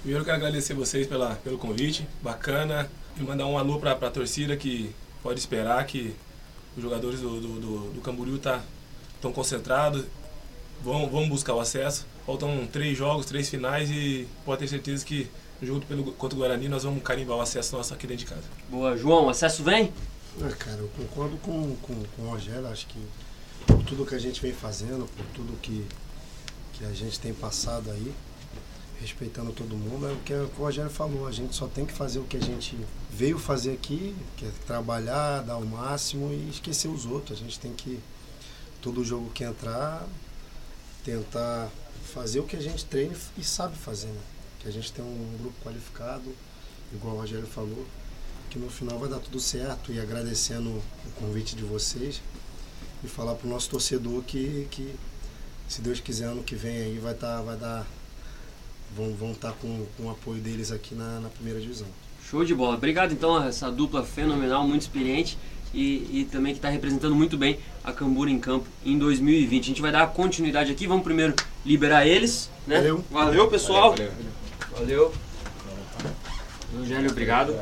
Primeiro 0.00 0.20
eu 0.20 0.24
quero 0.26 0.36
agradecer 0.36 0.74
vocês 0.74 1.06
pela, 1.06 1.34
pelo 1.36 1.56
convite, 1.56 2.06
bacana. 2.22 2.90
E 3.18 3.22
mandar 3.22 3.46
um 3.46 3.56
alô 3.56 3.78
para 3.78 3.92
a 3.92 4.10
torcida 4.10 4.54
que 4.54 4.94
pode 5.22 5.40
esperar 5.40 5.82
que 5.86 6.14
os 6.76 6.82
jogadores 6.82 7.20
do, 7.20 7.40
do, 7.40 7.48
do, 7.58 7.78
do 7.94 8.00
Camboriú 8.02 8.38
tá, 8.38 8.60
estão 9.14 9.32
concentrados, 9.32 10.04
vão, 10.84 11.08
vão 11.08 11.26
buscar 11.26 11.54
o 11.54 11.60
acesso. 11.60 12.04
Faltam 12.26 12.68
três 12.70 12.98
jogos, 12.98 13.24
três 13.24 13.48
finais 13.48 13.90
e 13.90 14.28
pode 14.44 14.58
ter 14.58 14.68
certeza 14.68 15.06
que 15.06 15.26
no 15.58 15.66
jogo 15.66 15.86
pelo, 15.86 16.12
contra 16.12 16.36
o 16.36 16.38
Guarani 16.40 16.68
nós 16.68 16.82
vamos 16.82 17.02
carimbar 17.02 17.38
o 17.38 17.40
acesso 17.40 17.74
nosso 17.74 17.94
aqui 17.94 18.06
dentro 18.06 18.26
de 18.26 18.30
casa. 18.30 18.44
Boa, 18.68 18.94
João, 18.94 19.24
o 19.24 19.30
acesso 19.30 19.64
vem? 19.64 19.90
É, 20.38 20.50
cara, 20.50 20.76
eu 20.76 20.90
concordo 20.94 21.38
com, 21.38 21.74
com, 21.76 21.94
com 22.14 22.22
o 22.22 22.28
Rogério, 22.28 22.66
acho 22.68 22.86
que 22.88 22.98
por 23.66 23.82
tudo 23.82 24.06
que 24.06 24.14
a 24.14 24.18
gente 24.18 24.40
vem 24.40 24.52
fazendo, 24.52 25.08
por 25.16 25.26
tudo 25.34 25.58
que, 25.60 25.86
que 26.74 26.84
a 26.84 26.92
gente 26.92 27.18
tem 27.18 27.32
passado 27.34 27.90
aí, 27.90 28.14
respeitando 29.00 29.52
todo 29.52 29.76
mundo, 29.76 30.08
é 30.08 30.12
o 30.12 30.16
que 30.18 30.32
o 30.32 30.46
Rogério 30.58 30.90
falou, 30.90 31.26
a 31.26 31.32
gente 31.32 31.54
só 31.54 31.66
tem 31.66 31.86
que 31.86 31.92
fazer 31.92 32.18
o 32.18 32.24
que 32.24 32.36
a 32.36 32.42
gente 32.42 32.76
veio 33.10 33.38
fazer 33.38 33.72
aqui, 33.72 34.14
que 34.36 34.44
é 34.44 34.50
trabalhar, 34.66 35.42
dar 35.42 35.56
o 35.56 35.64
máximo 35.64 36.32
e 36.32 36.50
esquecer 36.50 36.88
os 36.88 37.06
outros. 37.06 37.38
A 37.38 37.42
gente 37.42 37.58
tem 37.60 37.72
que, 37.72 38.00
todo 38.82 39.04
jogo 39.04 39.30
que 39.30 39.44
entrar, 39.44 40.06
tentar 41.04 41.70
fazer 42.12 42.40
o 42.40 42.44
que 42.44 42.56
a 42.56 42.60
gente 42.60 42.84
treina 42.84 43.14
e 43.36 43.44
sabe 43.44 43.76
fazer, 43.76 44.08
né? 44.08 44.20
Que 44.60 44.68
a 44.68 44.72
gente 44.72 44.92
tem 44.92 45.04
um 45.04 45.36
grupo 45.40 45.54
qualificado, 45.62 46.34
igual 46.92 47.14
o 47.14 47.20
Rogério 47.20 47.46
falou, 47.46 47.86
que 48.50 48.58
no 48.58 48.68
final 48.68 48.98
vai 48.98 49.08
dar 49.08 49.20
tudo 49.20 49.38
certo 49.38 49.92
e 49.92 50.00
agradecendo 50.00 50.70
o 50.70 51.10
convite 51.20 51.54
de 51.54 51.62
vocês 51.62 52.20
e 53.02 53.08
falar 53.08 53.34
para 53.34 53.46
o 53.46 53.50
nosso 53.50 53.70
torcedor 53.70 54.22
que, 54.22 54.66
que, 54.70 54.94
se 55.68 55.80
Deus 55.80 56.00
quiser, 56.00 56.26
ano 56.26 56.42
que 56.42 56.54
vem 56.54 56.76
aí 56.76 56.98
vai, 56.98 57.14
tá, 57.14 57.40
vai 57.42 57.56
dar. 57.56 57.86
Vão, 58.96 59.14
vão 59.14 59.32
estar 59.32 59.52
tá 59.52 59.56
com, 59.60 59.86
com 59.96 60.04
o 60.04 60.10
apoio 60.10 60.40
deles 60.40 60.72
aqui 60.72 60.94
na, 60.94 61.20
na 61.20 61.28
primeira 61.28 61.60
divisão. 61.60 61.86
Show 62.28 62.44
de 62.44 62.54
bola. 62.54 62.76
Obrigado 62.76 63.12
então 63.12 63.36
a 63.36 63.46
essa 63.46 63.70
dupla 63.70 64.02
fenomenal, 64.02 64.66
muito 64.66 64.82
experiente 64.82 65.38
e, 65.72 66.20
e 66.20 66.28
também 66.30 66.52
que 66.52 66.58
está 66.58 66.68
representando 66.68 67.14
muito 67.14 67.36
bem 67.36 67.58
a 67.84 67.92
Cambura 67.92 68.30
em 68.30 68.38
campo 68.38 68.66
em 68.84 68.98
2020. 68.98 69.62
A 69.62 69.66
gente 69.66 69.82
vai 69.82 69.92
dar 69.92 70.06
continuidade 70.08 70.72
aqui, 70.72 70.86
vamos 70.86 71.04
primeiro 71.04 71.34
liberar 71.64 72.06
eles. 72.06 72.50
Né? 72.66 72.76
Valeu. 72.76 73.04
Valeu, 73.10 73.48
pessoal. 73.48 73.90
Valeu. 73.90 74.12
valeu. 74.72 75.14
Eugênio, 76.74 77.10
obrigado. 77.10 77.54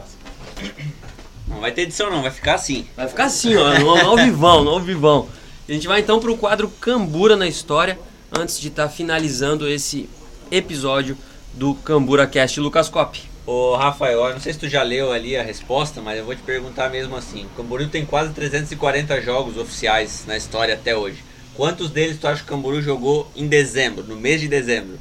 Não 1.49 1.61
vai 1.61 1.73
ter 1.73 1.83
edição 1.83 2.11
não, 2.11 2.23
vai 2.23 2.31
ficar 2.31 2.55
assim. 2.55 2.87
Vai 2.97 3.09
ficar 3.09 3.25
assim, 3.25 3.57
ó, 3.57 3.79
no, 3.79 3.97
no 3.97 4.17
vivão, 4.17 4.65
no 4.65 4.81
vivão. 4.81 5.29
A 5.69 5.73
gente 5.73 5.87
vai 5.87 6.01
então 6.01 6.21
para 6.21 6.31
o 6.31 6.37
quadro 6.37 6.69
Cambura 6.81 7.37
na 7.37 7.47
História, 7.47 7.99
antes 8.37 8.61
de 8.61 8.69
estar 8.69 8.85
tá 8.85 8.89
finalizando 8.89 9.69
esse 9.69 10.09
episódio 10.51 11.17
do 11.55 11.75
Cambura 11.75 12.27
Cast. 12.27 12.61
Lucas 12.61 12.89
Cop. 12.89 13.21
Ô 13.47 13.77
Rafael, 13.77 14.33
não 14.33 14.41
sei 14.41 14.53
se 14.53 14.59
tu 14.59 14.69
já 14.69 14.83
leu 14.83 15.13
ali 15.13 15.37
a 15.37 15.43
resposta, 15.43 16.01
mas 16.01 16.19
eu 16.19 16.25
vou 16.25 16.35
te 16.35 16.43
perguntar 16.43 16.91
mesmo 16.91 17.17
assim. 17.17 17.45
O 17.45 17.57
Camburu 17.57 17.87
tem 17.87 18.05
quase 18.05 18.33
340 18.33 19.23
jogos 19.23 19.57
oficiais 19.57 20.25
na 20.27 20.37
história 20.37 20.75
até 20.75 20.97
hoje. 20.97 21.23
Quantos 21.55 21.91
deles 21.91 22.19
tu 22.19 22.27
acha 22.27 22.43
que 22.43 22.53
o 22.53 22.55
Camburu 22.57 22.83
jogou 22.83 23.31
em 23.37 23.47
dezembro, 23.47 24.03
no 24.05 24.17
mês 24.17 24.41
de 24.41 24.49
dezembro? 24.49 24.99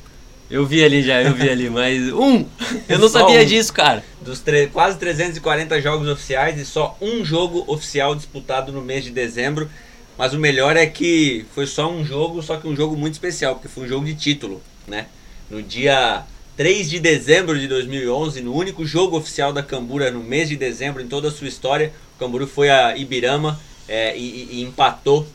Eu 0.49 0.65
vi 0.65 0.83
ali 0.83 1.01
já, 1.01 1.23
eu 1.23 1.33
vi 1.33 1.49
ali, 1.49 1.69
mas 1.69 2.11
um! 2.13 2.45
Eu 2.87 2.99
não 2.99 3.09
sabia 3.09 3.41
um. 3.41 3.45
disso, 3.45 3.73
cara. 3.73 4.03
Dos 4.21 4.43
quase 4.71 4.97
340 4.99 5.81
jogos 5.81 6.07
oficiais 6.07 6.59
e 6.59 6.65
só 6.65 6.95
um 7.01 7.25
jogo 7.25 7.63
oficial 7.67 8.13
disputado 8.15 8.71
no 8.71 8.81
mês 8.81 9.03
de 9.03 9.09
dezembro. 9.09 9.69
Mas 10.17 10.33
o 10.33 10.39
melhor 10.39 10.77
é 10.77 10.85
que 10.85 11.45
foi 11.53 11.65
só 11.65 11.91
um 11.91 12.05
jogo, 12.05 12.41
só 12.41 12.57
que 12.57 12.67
um 12.67 12.75
jogo 12.75 12.95
muito 12.95 13.13
especial, 13.13 13.55
porque 13.55 13.67
foi 13.67 13.85
um 13.85 13.87
jogo 13.87 14.05
de 14.05 14.15
título, 14.15 14.61
né? 14.87 15.07
No 15.49 15.61
dia 15.61 16.23
3 16.55 16.89
de 16.89 16.99
dezembro 16.99 17.59
de 17.59 17.67
2011, 17.67 18.41
no 18.41 18.55
único 18.55 18.85
jogo 18.85 19.17
oficial 19.17 19.51
da 19.51 19.61
Cambura 19.61 20.09
no 20.11 20.23
mês 20.23 20.47
de 20.47 20.55
dezembro 20.55 21.01
em 21.01 21.07
toda 21.07 21.27
a 21.27 21.31
sua 21.31 21.47
história, 21.47 21.91
o 22.15 22.19
Camburu 22.19 22.47
foi 22.47 22.69
a 22.69 22.95
Ibirama 22.95 23.59
é, 23.89 24.17
e, 24.17 24.47
e 24.51 24.61
empatou 24.61 25.27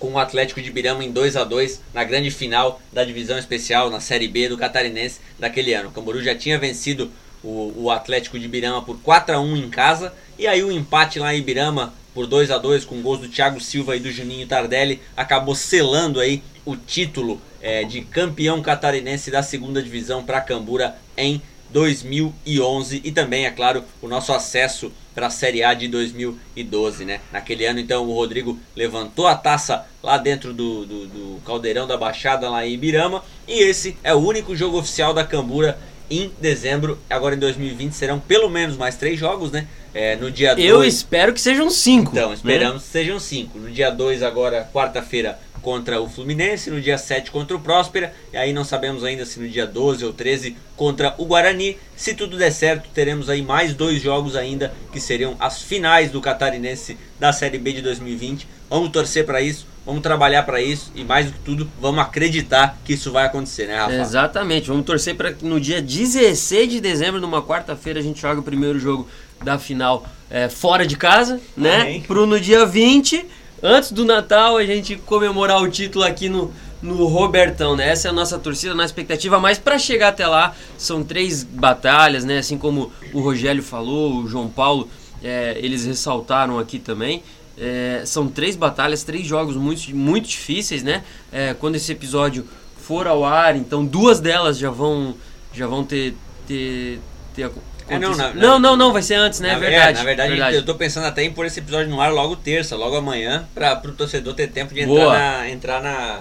com 0.00 0.12
o 0.12 0.18
Atlético 0.18 0.60
de 0.60 0.72
Birama 0.72 1.04
em 1.04 1.12
2 1.12 1.36
a 1.36 1.44
2 1.44 1.80
na 1.94 2.02
grande 2.02 2.30
final 2.30 2.80
da 2.92 3.04
divisão 3.04 3.38
especial 3.38 3.90
na 3.90 4.00
Série 4.00 4.26
B 4.26 4.48
do 4.48 4.58
Catarinense 4.58 5.20
daquele 5.38 5.74
ano. 5.74 5.90
O 5.90 5.92
Camboriú 5.92 6.24
já 6.24 6.34
tinha 6.34 6.58
vencido 6.58 7.12
o, 7.44 7.72
o 7.76 7.90
Atlético 7.90 8.38
de 8.38 8.48
Birama 8.48 8.82
por 8.82 8.98
4 9.00 9.36
a 9.36 9.40
1 9.40 9.56
em 9.58 9.68
casa 9.68 10.12
e 10.38 10.46
aí 10.46 10.64
o 10.64 10.72
empate 10.72 11.18
lá 11.18 11.34
em 11.34 11.42
Birama 11.42 11.92
por 12.14 12.26
2 12.26 12.50
a 12.50 12.58
2 12.58 12.84
com 12.84 13.00
gols 13.02 13.20
do 13.20 13.28
Thiago 13.28 13.60
Silva 13.60 13.94
e 13.94 14.00
do 14.00 14.10
Juninho 14.10 14.46
Tardelli 14.46 15.00
acabou 15.16 15.54
selando 15.54 16.18
aí 16.18 16.42
o 16.64 16.76
título 16.76 17.40
é, 17.60 17.84
de 17.84 18.00
campeão 18.00 18.62
catarinense 18.62 19.30
da 19.30 19.42
segunda 19.42 19.82
divisão 19.82 20.24
para 20.24 20.40
Cambura 20.40 20.96
em 21.16 21.42
2011 21.72 23.00
e 23.04 23.12
também, 23.12 23.46
é 23.46 23.50
claro, 23.50 23.84
o 24.02 24.08
nosso 24.08 24.32
acesso 24.32 24.92
para 25.14 25.26
a 25.26 25.30
Série 25.30 25.62
A 25.62 25.74
de 25.74 25.88
2012, 25.88 27.04
né? 27.04 27.20
Naquele 27.32 27.66
ano, 27.66 27.80
então, 27.80 28.06
o 28.06 28.14
Rodrigo 28.14 28.58
levantou 28.74 29.26
a 29.26 29.34
taça 29.34 29.86
lá 30.02 30.16
dentro 30.16 30.52
do, 30.52 30.86
do, 30.86 31.06
do 31.06 31.40
Caldeirão 31.44 31.86
da 31.86 31.96
Baixada, 31.96 32.48
lá 32.48 32.66
em 32.66 32.72
Ibirama, 32.72 33.22
e 33.46 33.62
esse 33.62 33.96
é 34.02 34.14
o 34.14 34.18
único 34.18 34.54
jogo 34.54 34.78
oficial 34.78 35.12
da 35.12 35.24
Cambura 35.24 35.78
em 36.10 36.32
dezembro. 36.40 36.98
Agora 37.08 37.34
em 37.34 37.38
2020 37.38 37.92
serão 37.92 38.18
pelo 38.18 38.48
menos 38.48 38.76
mais 38.76 38.96
três 38.96 39.18
jogos, 39.18 39.50
né? 39.52 39.66
É, 39.92 40.16
no 40.16 40.30
dia 40.30 40.54
Eu 40.58 40.78
dois... 40.78 40.94
espero 40.94 41.32
que 41.32 41.40
sejam 41.40 41.68
cinco. 41.68 42.12
Então, 42.12 42.32
esperamos 42.32 42.74
né? 42.74 42.80
que 42.80 42.92
sejam 42.92 43.18
cinco. 43.18 43.58
No 43.58 43.70
dia 43.70 43.90
2, 43.90 44.22
agora, 44.22 44.68
quarta-feira, 44.72 45.38
contra 45.62 46.00
o 46.00 46.08
Fluminense, 46.08 46.70
no 46.70 46.80
dia 46.80 46.98
7 46.98 47.30
contra 47.30 47.56
o 47.56 47.60
Próspera, 47.60 48.12
e 48.32 48.36
aí 48.36 48.52
não 48.52 48.64
sabemos 48.64 49.04
ainda 49.04 49.24
se 49.24 49.38
no 49.40 49.48
dia 49.48 49.66
12 49.66 50.04
ou 50.04 50.12
13 50.12 50.56
contra 50.76 51.14
o 51.18 51.24
Guarani. 51.24 51.76
Se 51.96 52.14
tudo 52.14 52.36
der 52.36 52.50
certo, 52.50 52.88
teremos 52.94 53.28
aí 53.28 53.42
mais 53.42 53.74
dois 53.74 54.00
jogos 54.00 54.36
ainda, 54.36 54.72
que 54.92 55.00
seriam 55.00 55.36
as 55.38 55.62
finais 55.62 56.10
do 56.10 56.20
Catarinense 56.20 56.96
da 57.18 57.32
Série 57.32 57.58
B 57.58 57.72
de 57.72 57.82
2020. 57.82 58.46
Vamos 58.68 58.90
torcer 58.90 59.26
para 59.26 59.40
isso, 59.40 59.66
vamos 59.84 60.02
trabalhar 60.02 60.44
para 60.44 60.62
isso 60.62 60.92
e 60.94 61.02
mais 61.04 61.26
do 61.26 61.32
que 61.32 61.40
tudo, 61.40 61.70
vamos 61.80 62.00
acreditar 62.00 62.78
que 62.84 62.92
isso 62.92 63.10
vai 63.10 63.26
acontecer, 63.26 63.66
né, 63.66 63.76
Rafa? 63.76 63.94
Exatamente, 63.94 64.68
vamos 64.68 64.84
torcer 64.84 65.14
para 65.16 65.32
que 65.32 65.44
no 65.44 65.60
dia 65.60 65.82
16 65.82 66.70
de 66.70 66.80
dezembro, 66.80 67.20
numa 67.20 67.42
quarta-feira, 67.42 68.00
a 68.00 68.02
gente 68.02 68.20
jogue 68.20 68.40
o 68.40 68.42
primeiro 68.42 68.78
jogo 68.78 69.08
da 69.42 69.58
final 69.58 70.06
é, 70.30 70.48
fora 70.48 70.86
de 70.86 70.96
casa, 70.96 71.40
né? 71.56 71.80
Amém. 71.80 72.00
Pro 72.02 72.26
no 72.26 72.38
dia 72.38 72.64
20 72.64 73.26
antes 73.62 73.92
do 73.92 74.04
Natal 74.04 74.56
a 74.56 74.64
gente 74.64 74.96
comemorar 74.96 75.62
o 75.62 75.70
título 75.70 76.04
aqui 76.04 76.28
no, 76.28 76.52
no 76.82 77.06
Robertão, 77.06 77.76
né? 77.76 77.90
Essa 77.90 78.08
é 78.08 78.10
a 78.10 78.14
nossa 78.14 78.38
torcida, 78.38 78.72
a 78.72 78.74
nossa 78.74 78.86
expectativa, 78.86 79.38
mas 79.38 79.58
para 79.58 79.78
chegar 79.78 80.08
até 80.08 80.26
lá 80.26 80.54
são 80.78 81.02
três 81.04 81.42
batalhas, 81.42 82.24
né? 82.24 82.38
Assim 82.38 82.56
como 82.56 82.92
o 83.12 83.20
Rogério 83.20 83.62
falou, 83.62 84.22
o 84.22 84.28
João 84.28 84.48
Paulo, 84.48 84.88
é, 85.22 85.58
eles 85.60 85.84
ressaltaram 85.84 86.58
aqui 86.58 86.78
também. 86.78 87.22
É, 87.58 88.02
são 88.06 88.26
três 88.26 88.56
batalhas, 88.56 89.02
três 89.02 89.26
jogos 89.26 89.56
muito, 89.56 89.94
muito 89.94 90.28
difíceis, 90.28 90.82
né? 90.82 91.04
É, 91.30 91.54
quando 91.54 91.76
esse 91.76 91.92
episódio 91.92 92.46
for 92.78 93.06
ao 93.06 93.24
ar, 93.24 93.54
então 93.54 93.84
duas 93.84 94.18
delas 94.18 94.58
já 94.58 94.70
vão, 94.70 95.14
já 95.52 95.66
vão 95.66 95.84
ter, 95.84 96.14
ter, 96.46 96.98
ter 97.34 97.50
é, 97.90 97.98
não, 97.98 98.16
na, 98.16 98.34
não, 98.34 98.58
não, 98.58 98.76
não, 98.76 98.92
vai 98.92 99.02
ser 99.02 99.14
antes, 99.14 99.40
né? 99.40 99.52
Na, 99.52 99.58
verdade. 99.58 99.90
É, 99.90 99.92
na 99.92 100.04
verdade, 100.04 100.30
verdade, 100.30 100.56
eu 100.56 100.64
tô 100.64 100.74
pensando 100.74 101.06
até 101.06 101.24
em 101.24 101.32
pôr 101.32 101.46
esse 101.46 101.58
episódio 101.58 101.90
no 101.90 102.00
ar 102.00 102.12
logo 102.12 102.36
terça, 102.36 102.76
logo 102.76 102.96
amanhã, 102.96 103.46
para 103.54 103.74
pro 103.76 103.92
torcedor 103.92 104.34
ter 104.34 104.48
tempo 104.48 104.72
de 104.72 104.80
entrar, 104.80 105.08
na, 105.08 105.50
entrar 105.50 105.82
na, 105.82 106.20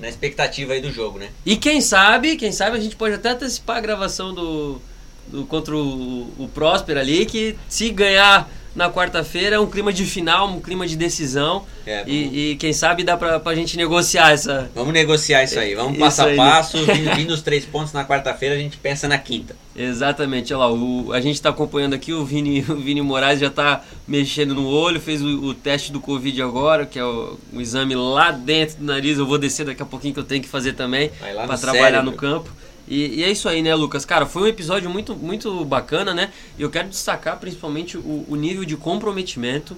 na 0.00 0.08
expectativa 0.08 0.72
aí 0.72 0.80
do 0.80 0.92
jogo, 0.92 1.18
né? 1.18 1.28
E 1.44 1.56
quem 1.56 1.80
sabe, 1.80 2.36
quem 2.36 2.52
sabe 2.52 2.76
a 2.76 2.80
gente 2.80 2.96
pode 2.96 3.14
até 3.14 3.30
antecipar 3.30 3.78
a 3.78 3.80
gravação 3.80 4.32
do, 4.32 4.80
do 5.26 5.44
contra 5.46 5.76
o, 5.76 6.32
o 6.38 6.50
Próspero 6.54 7.00
ali, 7.00 7.26
que 7.26 7.56
se 7.68 7.90
ganhar 7.90 8.48
na 8.74 8.90
quarta-feira, 8.90 9.56
é 9.56 9.58
um 9.58 9.66
clima 9.66 9.92
de 9.92 10.04
final, 10.04 10.48
um 10.48 10.60
clima 10.60 10.86
de 10.86 10.96
decisão. 10.96 11.64
É, 11.86 12.04
e, 12.06 12.52
e, 12.52 12.56
quem 12.56 12.72
sabe 12.72 13.02
dá 13.02 13.16
pra, 13.16 13.40
pra 13.40 13.54
gente 13.54 13.76
negociar 13.76 14.30
essa. 14.30 14.70
Vamos 14.74 14.92
negociar 14.92 15.42
isso 15.42 15.58
aí, 15.58 15.74
vamos 15.74 15.98
passo 15.98 16.22
a 16.22 16.34
passo. 16.34 16.78
Vindo, 17.16 17.32
os 17.32 17.42
três 17.42 17.64
pontos 17.64 17.92
na 17.92 18.04
quarta-feira, 18.04 18.54
a 18.54 18.58
gente 18.58 18.76
pensa 18.76 19.08
na 19.08 19.18
quinta. 19.18 19.56
Exatamente, 19.74 20.52
olha 20.54 20.66
lá, 20.66 20.72
o, 20.72 21.12
a 21.12 21.20
gente 21.20 21.36
está 21.36 21.50
acompanhando 21.50 21.94
aqui, 21.94 22.12
o 22.12 22.24
Vini, 22.24 22.60
o 22.68 22.76
Vini 22.76 23.00
Moraes 23.02 23.40
já 23.40 23.48
está 23.48 23.82
mexendo 24.06 24.54
no 24.54 24.66
olho, 24.68 25.00
fez 25.00 25.22
o, 25.22 25.26
o, 25.26 25.54
teste 25.54 25.90
do 25.90 26.00
Covid 26.00 26.40
agora, 26.42 26.86
que 26.86 26.98
é 26.98 27.04
o, 27.04 27.38
o, 27.52 27.60
exame 27.60 27.94
lá 27.94 28.30
dentro 28.30 28.78
do 28.78 28.84
nariz. 28.84 29.18
Eu 29.18 29.26
vou 29.26 29.38
descer 29.38 29.66
daqui 29.66 29.82
a 29.82 29.86
pouquinho 29.86 30.14
que 30.14 30.20
eu 30.20 30.24
tenho 30.24 30.42
que 30.42 30.48
fazer 30.48 30.74
também 30.74 31.10
para 31.46 31.58
trabalhar 31.58 32.02
no 32.02 32.12
campo. 32.12 32.50
E, 32.90 33.20
e, 33.20 33.24
é 33.24 33.30
isso 33.30 33.48
aí, 33.48 33.62
né, 33.62 33.72
Lucas? 33.72 34.04
Cara, 34.04 34.26
foi 34.26 34.42
um 34.42 34.46
episódio 34.48 34.90
muito, 34.90 35.14
muito 35.14 35.64
bacana, 35.64 36.12
né? 36.12 36.32
E 36.58 36.62
eu 36.62 36.68
quero 36.68 36.88
destacar 36.88 37.38
principalmente 37.38 37.96
o, 37.96 38.26
o 38.28 38.34
nível 38.34 38.64
de 38.64 38.76
comprometimento, 38.76 39.76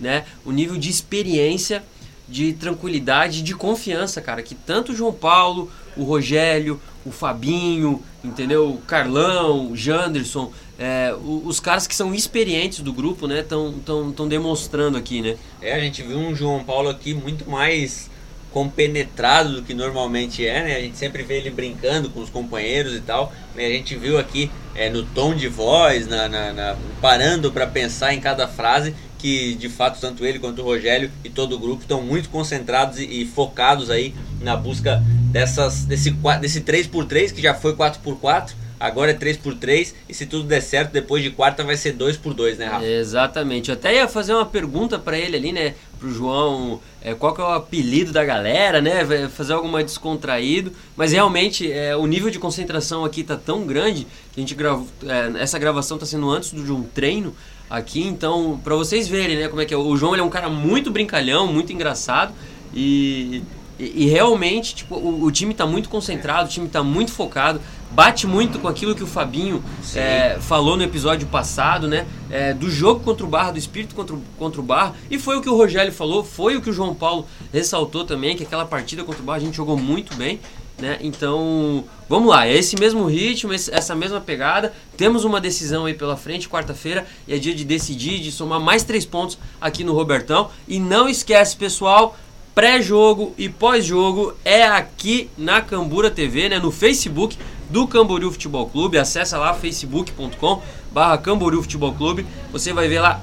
né? 0.00 0.24
O 0.42 0.50
nível 0.50 0.78
de 0.78 0.88
experiência, 0.88 1.84
de 2.26 2.54
tranquilidade, 2.54 3.42
de 3.42 3.54
confiança, 3.54 4.22
cara, 4.22 4.42
que 4.42 4.54
tanto 4.54 4.92
o 4.92 4.96
João 4.96 5.12
Paulo, 5.12 5.70
o 5.94 6.02
Rogério, 6.02 6.80
o 7.04 7.10
Fabinho, 7.10 8.02
entendeu? 8.24 8.70
O 8.70 8.78
Carlão, 8.78 9.70
o 9.70 9.76
Janderson, 9.76 10.50
é, 10.78 11.14
os 11.20 11.60
caras 11.60 11.86
que 11.86 11.94
são 11.94 12.14
experientes 12.14 12.80
do 12.80 12.92
grupo, 12.92 13.26
né, 13.26 13.40
estão 13.40 13.74
tão, 13.84 14.12
tão 14.12 14.26
demonstrando 14.26 14.96
aqui, 14.96 15.20
né? 15.20 15.36
É, 15.60 15.74
a 15.74 15.80
gente 15.80 16.02
viu 16.02 16.18
um 16.18 16.34
João 16.34 16.64
Paulo 16.64 16.88
aqui 16.88 17.12
muito 17.12 17.48
mais 17.48 18.10
compenetrado 18.56 19.56
do 19.56 19.62
que 19.62 19.74
normalmente 19.74 20.46
é, 20.46 20.64
né? 20.64 20.76
A 20.76 20.80
gente 20.80 20.96
sempre 20.96 21.22
vê 21.22 21.36
ele 21.36 21.50
brincando 21.50 22.08
com 22.08 22.20
os 22.20 22.30
companheiros 22.30 22.94
e 22.94 23.00
tal. 23.02 23.30
Né? 23.54 23.66
A 23.66 23.68
gente 23.68 23.94
viu 23.96 24.18
aqui 24.18 24.50
é, 24.74 24.88
no 24.88 25.02
tom 25.02 25.34
de 25.34 25.46
voz, 25.46 26.06
na, 26.06 26.26
na, 26.26 26.54
na 26.54 26.76
parando 26.98 27.52
para 27.52 27.66
pensar 27.66 28.14
em 28.14 28.20
cada 28.20 28.48
frase, 28.48 28.94
que 29.18 29.54
de 29.56 29.68
fato 29.68 30.00
tanto 30.00 30.24
ele 30.24 30.38
quanto 30.38 30.62
o 30.62 30.64
Rogério 30.64 31.10
e 31.22 31.28
todo 31.28 31.54
o 31.54 31.58
grupo 31.58 31.82
estão 31.82 32.00
muito 32.00 32.30
concentrados 32.30 32.98
e, 32.98 33.04
e 33.04 33.26
focados 33.26 33.90
aí 33.90 34.14
na 34.40 34.56
busca 34.56 35.02
dessas, 35.30 35.84
desse, 35.84 36.10
desse 36.40 36.62
3x3 36.62 37.34
que 37.34 37.42
já 37.42 37.52
foi 37.52 37.76
4x4 37.76 38.52
Agora 38.78 39.10
é 39.10 39.14
3x3 39.14 39.94
e 40.08 40.14
se 40.14 40.26
tudo 40.26 40.44
der 40.44 40.60
certo, 40.60 40.92
depois 40.92 41.22
de 41.22 41.30
quarta 41.30 41.64
vai 41.64 41.76
ser 41.76 41.94
2x2, 41.94 42.56
né, 42.56 42.66
Rafa? 42.66 42.84
Exatamente. 42.84 43.70
Eu 43.70 43.74
até 43.74 43.94
ia 43.94 44.06
fazer 44.06 44.34
uma 44.34 44.44
pergunta 44.44 44.98
para 44.98 45.18
ele 45.18 45.36
ali, 45.36 45.52
né, 45.52 45.74
pro 45.98 46.12
João, 46.12 46.80
é, 47.02 47.14
qual 47.14 47.34
que 47.34 47.40
é 47.40 47.44
o 47.44 47.48
apelido 47.48 48.12
da 48.12 48.24
galera, 48.24 48.80
né, 48.80 49.28
fazer 49.28 49.54
alguma 49.54 49.82
descontraído, 49.82 50.72
mas 50.94 51.12
realmente 51.12 51.70
é, 51.70 51.96
o 51.96 52.06
nível 52.06 52.30
de 52.30 52.38
concentração 52.38 53.04
aqui 53.04 53.22
tá 53.22 53.36
tão 53.36 53.66
grande 53.66 54.06
que 54.32 54.38
a 54.38 54.40
gente 54.40 54.54
gravou, 54.54 54.86
é, 55.04 55.42
essa 55.42 55.58
gravação 55.58 55.96
tá 55.96 56.04
sendo 56.04 56.28
antes 56.30 56.50
de 56.50 56.72
um 56.72 56.82
treino 56.82 57.34
aqui, 57.70 58.02
então 58.02 58.60
para 58.62 58.76
vocês 58.76 59.08
verem, 59.08 59.38
né, 59.38 59.48
como 59.48 59.62
é 59.62 59.64
que 59.64 59.72
é. 59.72 59.76
O 59.76 59.96
João 59.96 60.14
ele 60.14 60.20
é 60.20 60.24
um 60.24 60.30
cara 60.30 60.50
muito 60.50 60.90
brincalhão, 60.90 61.50
muito 61.50 61.72
engraçado 61.72 62.34
e 62.74 63.42
e, 63.78 64.04
e, 64.04 64.08
realmente, 64.08 64.74
tipo, 64.74 64.94
o, 64.94 65.24
o, 65.24 65.30
time 65.30 65.52
está 65.52 65.66
muito 65.66 65.88
concentrado, 65.88 66.48
o 66.48 66.50
time 66.50 66.66
está 66.66 66.82
muito 66.82 67.12
focado, 67.12 67.60
bate 67.90 68.26
muito 68.26 68.58
com 68.58 68.68
aquilo 68.68 68.94
que 68.94 69.02
o 69.02 69.06
Fabinho 69.06 69.62
é, 69.94 70.38
falou 70.40 70.76
no 70.76 70.82
episódio 70.82 71.26
passado, 71.28 71.88
né? 71.88 72.06
É, 72.30 72.52
do 72.52 72.70
jogo 72.70 73.00
contra 73.00 73.24
o 73.24 73.28
Barra, 73.28 73.52
do 73.52 73.58
espírito 73.58 73.94
contra, 73.94 74.16
contra 74.38 74.60
o 74.60 74.64
Barra. 74.64 74.94
E 75.10 75.18
foi 75.18 75.36
o 75.36 75.40
que 75.40 75.48
o 75.48 75.56
Rogério 75.56 75.92
falou, 75.92 76.24
foi 76.24 76.56
o 76.56 76.60
que 76.60 76.70
o 76.70 76.72
João 76.72 76.94
Paulo 76.94 77.26
ressaltou 77.52 78.04
também, 78.04 78.36
que 78.36 78.42
aquela 78.42 78.64
partida 78.64 79.04
contra 79.04 79.22
o 79.22 79.24
Barra 79.24 79.38
a 79.38 79.40
gente 79.40 79.56
jogou 79.56 79.76
muito 79.76 80.14
bem. 80.16 80.40
Né? 80.78 80.98
Então, 81.00 81.84
vamos 82.06 82.28
lá, 82.28 82.46
é 82.46 82.54
esse 82.54 82.78
mesmo 82.78 83.06
ritmo, 83.06 83.52
essa 83.54 83.94
mesma 83.94 84.20
pegada. 84.20 84.74
Temos 84.96 85.24
uma 85.24 85.40
decisão 85.40 85.86
aí 85.86 85.94
pela 85.94 86.16
frente, 86.16 86.48
quarta-feira, 86.48 87.06
e 87.26 87.32
é 87.32 87.38
dia 87.38 87.54
de 87.54 87.64
decidir, 87.64 88.20
de 88.20 88.30
somar 88.30 88.60
mais 88.60 88.84
três 88.84 89.06
pontos 89.06 89.38
aqui 89.58 89.82
no 89.82 89.94
Robertão. 89.94 90.50
E 90.68 90.78
não 90.78 91.08
esquece, 91.08 91.56
pessoal, 91.56 92.14
pré-jogo 92.54 93.34
e 93.38 93.48
pós-jogo 93.48 94.34
é 94.44 94.64
aqui 94.64 95.30
na 95.36 95.60
Cambura 95.60 96.10
TV, 96.10 96.48
né, 96.48 96.58
no 96.58 96.70
Facebook 96.70 97.36
do 97.70 97.86
Camboriú 97.86 98.30
Futebol 98.30 98.66
Clube. 98.68 98.98
Acessa 98.98 99.38
lá 99.38 99.54
facebook.com 99.54 100.62
barra 100.92 101.18
Camboriú 101.18 101.62
Futebol 101.62 101.92
Clube. 101.94 102.26
Você 102.52 102.72
vai 102.72 102.88
ver 102.88 103.00
lá 103.00 103.20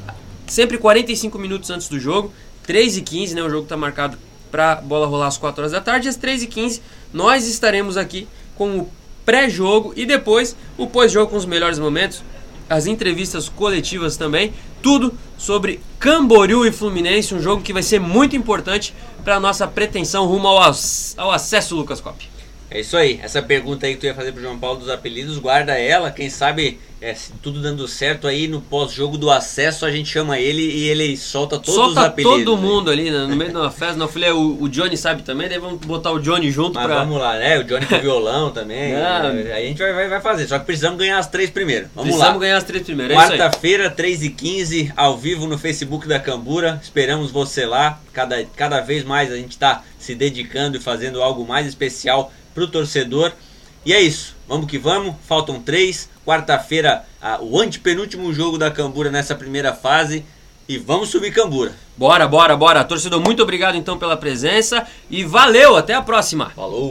sempre 0.47 0.77
45 0.77 1.37
minutos 1.39 1.69
antes 1.69 1.87
do 1.87 1.99
jogo, 1.99 2.31
3 2.67 2.97
e 2.97 3.01
15 3.01 3.35
né, 3.35 3.43
o 3.43 3.49
jogo 3.49 3.63
está 3.63 3.77
marcado 3.77 4.17
para 4.51 4.75
bola 4.75 5.07
rolar 5.07 5.27
às 5.27 5.37
4 5.37 5.61
horas 5.61 5.71
da 5.71 5.81
tarde. 5.81 6.07
Às 6.07 6.15
3 6.15 6.43
e 6.43 6.47
15 6.47 6.81
nós 7.13 7.47
estaremos 7.47 7.97
aqui 7.97 8.27
com 8.55 8.79
o 8.79 8.89
pré-jogo 9.25 9.93
e 9.95 10.05
depois 10.05 10.55
o 10.77 10.87
pós-jogo 10.87 11.31
com 11.31 11.37
os 11.37 11.45
melhores 11.45 11.79
momentos, 11.79 12.23
as 12.69 12.87
entrevistas 12.87 13.49
coletivas 13.49 14.17
também, 14.17 14.53
tudo 14.81 15.13
sobre 15.37 15.79
Camboriú 15.99 16.65
e 16.65 16.71
Fluminense, 16.71 17.33
um 17.33 17.41
jogo 17.41 17.61
que 17.61 17.73
vai 17.73 17.83
ser 17.83 17.99
muito 17.99 18.35
importante 18.35 18.93
para 19.23 19.39
nossa 19.39 19.67
pretensão 19.67 20.25
rumo 20.25 20.47
ao, 20.47 20.57
ao 21.17 21.31
acesso, 21.31 21.75
Lucas 21.75 22.01
Cop. 22.01 22.32
É 22.73 22.79
isso 22.79 22.97
aí. 22.97 23.19
Essa 23.21 23.39
pergunta 23.39 23.85
aí 23.85 23.93
que 23.93 23.99
tu 23.99 24.05
ia 24.07 24.15
fazer 24.15 24.31
pro 24.31 24.41
João 24.41 24.57
Paulo 24.57 24.79
dos 24.79 24.89
apelidos, 24.89 25.37
guarda 25.37 25.77
ela. 25.77 26.09
Quem 26.09 26.27
sabe, 26.27 26.79
é, 26.99 27.15
tudo 27.39 27.61
dando 27.61 27.87
certo 27.87 28.27
aí, 28.27 28.47
no 28.47 28.61
pós-jogo 28.61 29.15
do 29.15 29.29
acesso, 29.29 29.85
a 29.85 29.91
gente 29.91 30.09
chama 30.09 30.39
ele 30.39 30.63
e 30.63 30.87
ele 30.87 31.15
solta 31.15 31.59
todos 31.59 31.75
solta 31.75 31.99
os 31.99 32.07
apelidos. 32.07 32.43
todo 32.45 32.57
mundo 32.57 32.89
ali 32.89 33.11
né, 33.11 33.27
no 33.27 33.35
meio 33.35 33.51
de 33.51 33.57
uma 33.57 33.69
festa. 33.69 33.95
Não, 33.95 34.07
eu 34.07 34.11
falei, 34.11 34.31
o, 34.31 34.57
o, 34.59 34.67
Johnny 34.67 34.97
sabe 34.97 35.21
também, 35.21 35.47
daí 35.47 35.59
vamos 35.59 35.85
botar 35.85 36.11
o 36.11 36.19
Johnny 36.19 36.49
junto 36.49 36.73
Mas 36.73 36.87
pra... 36.87 36.95
vamos 36.95 37.19
lá, 37.19 37.37
né? 37.37 37.59
O 37.59 37.63
Johnny 37.63 37.85
com 37.85 37.99
violão 37.99 38.49
também. 38.49 38.95
Aí 39.53 39.65
a 39.65 39.67
gente 39.67 39.77
vai, 39.77 39.93
vai, 39.93 40.09
vai, 40.09 40.21
fazer. 40.21 40.47
Só 40.47 40.57
que 40.57 40.65
precisamos 40.65 40.97
ganhar 40.97 41.19
as 41.19 41.27
três 41.27 41.51
primeiro. 41.51 41.89
Vamos 41.93 42.09
precisamos 42.09 42.41
lá. 42.41 42.47
ganhar 42.47 42.57
as 42.57 42.63
três 42.63 42.83
primeiro. 42.83 43.13
É 43.13 43.15
Quarta-feira, 43.15 43.91
3h15, 43.95 44.91
ao 44.95 45.15
vivo 45.15 45.45
no 45.45 45.59
Facebook 45.59 46.07
da 46.07 46.19
Cambura. 46.19 46.79
Esperamos 46.81 47.29
você 47.29 47.67
lá. 47.67 47.99
Cada, 48.11 48.43
cada 48.55 48.81
vez 48.81 49.03
mais 49.03 49.31
a 49.31 49.35
gente 49.35 49.51
está 49.51 49.83
se 49.99 50.15
dedicando 50.15 50.77
e 50.77 50.79
fazendo 50.79 51.21
algo 51.21 51.45
mais 51.45 51.67
especial 51.67 52.31
para 52.53 52.63
o 52.63 52.67
torcedor. 52.67 53.31
E 53.85 53.93
é 53.93 54.01
isso, 54.01 54.35
vamos 54.47 54.67
que 54.67 54.77
vamos, 54.77 55.15
faltam 55.27 55.59
três. 55.59 56.09
Quarta-feira, 56.25 57.03
o 57.41 57.59
antepenúltimo 57.59 58.33
jogo 58.33 58.57
da 58.57 58.71
Cambura 58.71 59.11
nessa 59.11 59.35
primeira 59.35 59.73
fase. 59.73 60.23
E 60.67 60.77
vamos 60.77 61.09
subir 61.09 61.33
Cambura. 61.33 61.73
Bora, 61.97 62.25
bora, 62.25 62.55
bora. 62.55 62.83
Torcedor, 62.85 63.19
muito 63.19 63.43
obrigado 63.43 63.75
então 63.75 63.97
pela 63.97 64.15
presença 64.15 64.87
e 65.09 65.25
valeu, 65.25 65.75
até 65.75 65.93
a 65.93 66.01
próxima. 66.01 66.49
Falou. 66.51 66.89